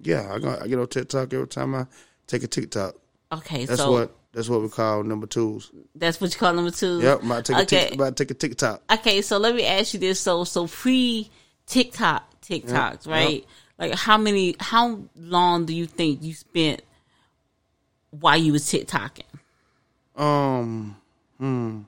Yeah, 0.00 0.32
I 0.32 0.38
go, 0.38 0.58
I 0.60 0.68
get 0.68 0.78
on 0.78 0.86
TikTok 0.88 1.32
every 1.32 1.48
time 1.48 1.74
I 1.74 1.86
take 2.26 2.42
a 2.42 2.46
TikTok. 2.46 2.94
Okay, 3.32 3.64
That's 3.66 3.80
so 3.80 3.92
what 3.92 4.14
that's 4.32 4.48
what 4.48 4.62
we 4.62 4.68
call 4.68 5.02
number 5.02 5.26
twos. 5.26 5.70
that's 5.94 6.20
what 6.20 6.32
you 6.32 6.38
call 6.38 6.54
number 6.54 6.70
two. 6.70 7.00
Yep, 7.00 7.20
I'm 7.22 7.30
about 7.30 7.44
to 7.46 7.54
a 7.56 7.62
okay. 7.62 7.90
tic, 7.90 8.16
take 8.16 8.30
a 8.30 8.34
TikTok. 8.34 8.82
Okay, 8.92 9.22
so 9.22 9.38
let 9.38 9.54
me 9.54 9.64
ask 9.66 9.94
you 9.94 10.00
this: 10.00 10.20
so 10.20 10.44
so 10.44 10.66
pre 10.66 11.30
TikTok 11.66 12.40
TikToks, 12.42 13.06
Yep, 13.06 13.14
right? 13.14 13.34
yep. 13.40 13.44
Like 13.78 13.94
how 13.94 14.16
many? 14.16 14.56
How 14.60 15.00
long 15.16 15.66
do 15.66 15.74
you 15.74 15.86
think 15.86 16.22
you 16.22 16.34
spent 16.34 16.82
while 18.10 18.36
you 18.36 18.52
was 18.52 18.64
TikToking? 18.64 19.22
Um, 20.16 20.96
hmm, 21.38 21.82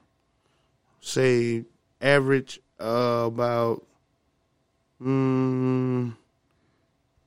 say 1.01 1.64
average 2.01 2.61
uh, 2.78 3.24
about 3.26 3.84
mm, 5.03 6.14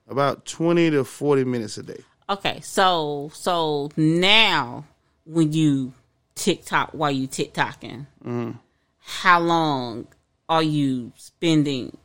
about 0.08 0.46
twenty 0.46 0.90
to 0.92 1.04
forty 1.04 1.44
minutes 1.44 1.78
a 1.78 1.84
day. 1.84 2.02
Okay, 2.30 2.60
so 2.62 3.32
so 3.34 3.90
now 3.98 4.86
when 5.26 5.52
you 5.54 5.94
TikTok 6.36 6.92
while 6.94 7.12
you 7.12 7.28
TikToking, 7.28 8.06
Mm. 8.26 8.60
how 9.00 9.40
long 9.40 10.08
are 10.50 10.64
you 10.64 11.12
spending 11.16 11.98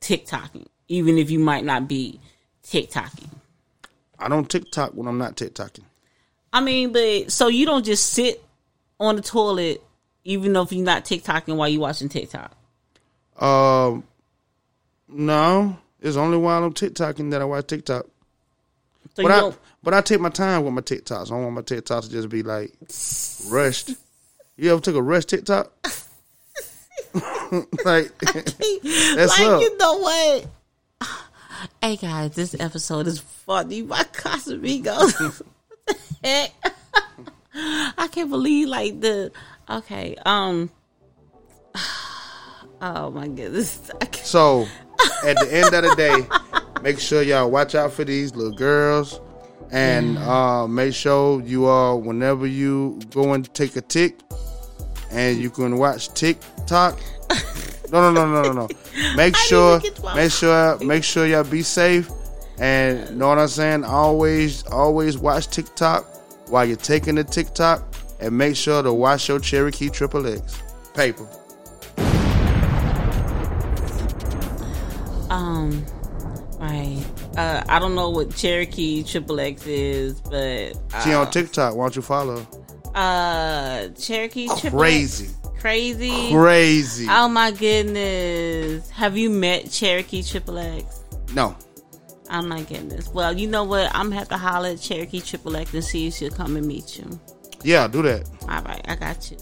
TikToking? 0.00 0.66
Even 0.88 1.18
if 1.18 1.30
you 1.30 1.38
might 1.38 1.64
not 1.64 1.86
be 1.88 2.18
TikToking. 2.64 3.28
I 4.18 4.28
don't 4.28 4.48
TikTok 4.48 4.92
when 4.94 5.06
I'm 5.06 5.18
not 5.18 5.36
TikToking. 5.36 5.84
I 6.52 6.60
mean, 6.60 6.92
but 6.92 7.30
so 7.30 7.48
you 7.48 7.66
don't 7.66 7.84
just 7.84 8.06
sit 8.12 8.42
on 8.98 9.16
the 9.16 9.22
toilet, 9.22 9.82
even 10.24 10.52
though 10.52 10.62
if 10.62 10.72
you're 10.72 10.84
not 10.84 11.04
TikToking 11.04 11.56
while 11.56 11.68
you're 11.68 11.80
watching 11.80 12.08
TikTok. 12.08 12.52
Um, 13.38 14.02
no, 15.08 15.78
it's 16.00 16.16
only 16.16 16.36
while 16.38 16.64
I'm 16.64 16.72
TikToking 16.74 17.30
that 17.32 17.40
I 17.42 17.44
watch 17.44 17.66
TikTok. 17.66 18.06
So 19.14 19.22
but 19.22 19.32
I 19.32 19.40
don't- 19.40 19.58
but 19.82 19.94
I 19.94 20.00
take 20.00 20.20
my 20.20 20.28
time 20.28 20.64
with 20.64 20.74
my 20.74 20.80
TikToks. 20.80 21.26
I 21.26 21.30
don't 21.30 21.42
want 21.44 21.54
my 21.54 21.62
TikToks 21.62 22.02
to 22.04 22.10
just 22.10 22.28
be 22.28 22.42
like 22.42 22.72
rushed. 23.50 23.90
You 24.56 24.72
ever 24.72 24.80
took 24.80 24.96
a 24.96 25.02
rushed 25.02 25.28
TikTok? 25.28 25.70
like 27.84 28.16
that's 28.18 29.38
like 29.38 29.48
up. 29.48 29.60
you 29.62 29.76
know 29.78 29.98
what? 29.98 30.46
Hey 31.82 31.96
guys, 31.96 32.36
this 32.36 32.54
episode 32.60 33.06
is 33.08 33.18
funny 33.18 33.82
by 33.82 34.02
Casamigos. 34.04 35.42
what 35.84 35.98
heck? 36.22 36.52
I 37.54 38.08
can't 38.12 38.30
believe 38.30 38.68
like 38.68 39.00
the 39.00 39.32
okay. 39.68 40.16
Um. 40.24 40.70
Oh 42.80 43.10
my 43.10 43.26
goodness. 43.26 43.90
So 44.22 44.68
at 45.24 45.36
the 45.36 45.48
end 45.50 45.74
of 45.74 45.82
the 45.82 45.94
day, 45.96 46.82
make 46.82 46.98
sure 46.98 47.22
y'all 47.22 47.50
watch 47.50 47.74
out 47.74 47.92
for 47.92 48.04
these 48.04 48.34
little 48.34 48.56
girls. 48.56 49.20
And 49.70 50.16
uh, 50.18 50.66
make 50.66 50.94
sure 50.94 51.42
you 51.42 51.66
all, 51.66 52.00
whenever 52.00 52.46
you 52.46 52.98
go 53.10 53.34
and 53.34 53.52
take 53.52 53.76
a 53.76 53.82
tick, 53.82 54.18
and 55.10 55.38
you 55.38 55.50
can 55.50 55.78
watch 55.78 56.12
TikTok. 56.14 56.98
No, 57.90 58.12
no, 58.12 58.12
no, 58.12 58.42
no, 58.42 58.52
no, 58.52 58.52
no. 58.52 59.16
Make 59.16 59.34
sure, 59.34 59.80
make 60.14 60.30
sure, 60.30 60.78
make 60.80 61.02
sure 61.02 61.26
y'all 61.26 61.42
be 61.42 61.62
safe. 61.62 62.10
And 62.58 63.18
know 63.18 63.28
what 63.28 63.38
I'm 63.38 63.48
saying? 63.48 63.84
Always, 63.84 64.66
always 64.66 65.16
watch 65.16 65.48
TikTok 65.48 66.04
while 66.50 66.66
you're 66.66 66.76
taking 66.76 67.14
the 67.14 67.24
TikTok, 67.24 67.82
and 68.20 68.36
make 68.36 68.56
sure 68.56 68.82
to 68.82 68.92
watch 68.92 69.28
your 69.28 69.38
Cherokee 69.38 69.88
Triple 69.88 70.26
X 70.26 70.62
paper. 70.92 71.26
Um. 75.30 75.84
Right. 76.58 77.04
Uh, 77.36 77.62
I 77.68 77.78
don't 77.78 77.94
know 77.94 78.10
what 78.10 78.34
Cherokee 78.34 79.04
Triple 79.04 79.38
X 79.38 79.64
is, 79.66 80.20
but 80.20 80.74
uh, 80.92 81.00
She 81.04 81.12
on 81.12 81.30
TikTok. 81.30 81.76
Why 81.76 81.84
don't 81.84 81.94
you 81.96 82.02
follow? 82.02 82.46
Uh, 82.94 83.88
Cherokee 83.90 84.48
Triple 84.58 84.80
Crazy. 84.80 85.28
Crazy. 85.60 86.32
Crazy. 86.32 87.06
Oh 87.08 87.28
my 87.28 87.52
goodness. 87.52 88.90
Have 88.90 89.16
you 89.16 89.30
met 89.30 89.70
Cherokee 89.70 90.22
Triple 90.22 90.58
X? 90.58 91.04
No. 91.32 91.56
Oh 92.30 92.42
my 92.42 92.62
goodness. 92.62 93.08
Well, 93.08 93.36
you 93.38 93.46
know 93.46 93.64
what? 93.64 93.86
I'm 93.94 94.06
gonna 94.06 94.16
have 94.16 94.28
to 94.30 94.36
holler 94.36 94.70
at 94.70 94.80
Cherokee 94.80 95.20
Triple 95.20 95.56
X 95.56 95.72
and 95.74 95.84
see 95.84 96.08
if 96.08 96.14
she'll 96.14 96.30
come 96.30 96.56
and 96.56 96.66
meet 96.66 96.98
you. 96.98 97.20
Yeah, 97.62 97.86
do 97.88 98.02
that. 98.02 98.28
All 98.42 98.62
right, 98.62 98.84
I 98.88 98.96
got 98.96 99.30
you. 99.30 99.36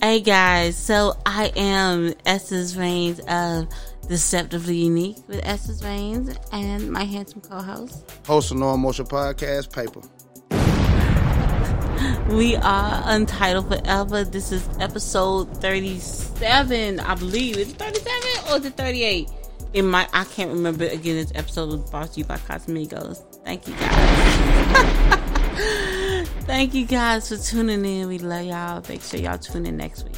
Hey 0.00 0.20
guys, 0.20 0.76
so 0.76 1.16
I 1.24 1.50
am 1.56 2.12
Essence 2.26 2.76
Reigns 2.76 3.20
of 3.20 3.68
Deceptively 4.08 4.76
Unique 4.76 5.16
with 5.28 5.40
Essence 5.44 5.82
Reigns 5.82 6.36
and 6.52 6.90
my 6.90 7.04
handsome 7.04 7.40
co-host. 7.40 8.04
Host 8.26 8.50
of 8.50 8.58
No 8.58 8.74
Emotion 8.74 9.06
Podcast, 9.06 9.72
Paper. 9.72 10.00
We 12.28 12.56
are 12.56 13.02
Untitled 13.06 13.68
Forever. 13.68 14.24
This 14.24 14.52
is 14.52 14.66
episode 14.80 15.54
37, 15.60 16.98
I 17.00 17.14
believe. 17.14 17.58
Is 17.58 17.70
it 17.70 17.76
37 17.76 18.50
or 18.52 18.56
is 18.58 18.64
it 18.66 18.76
38? 18.76 19.28
It 19.74 19.82
might, 19.82 20.08
I 20.12 20.24
can't 20.24 20.50
remember. 20.50 20.84
Again, 20.86 21.16
this 21.16 21.32
episode 21.34 21.68
was 21.70 21.90
brought 21.90 22.12
to 22.14 22.20
you 22.20 22.24
by 22.24 22.36
Casamigos. 22.38 23.18
Thank 23.44 23.68
you 23.68 23.74
guys. 23.74 25.18
Thank 26.44 26.74
you 26.74 26.86
guys 26.86 27.28
for 27.28 27.36
tuning 27.36 27.84
in. 27.84 28.08
We 28.08 28.18
love 28.18 28.46
y'all. 28.46 28.82
Make 28.88 29.02
sure 29.02 29.20
y'all 29.20 29.38
tune 29.38 29.66
in 29.66 29.76
next 29.76 30.04
week. 30.04 30.16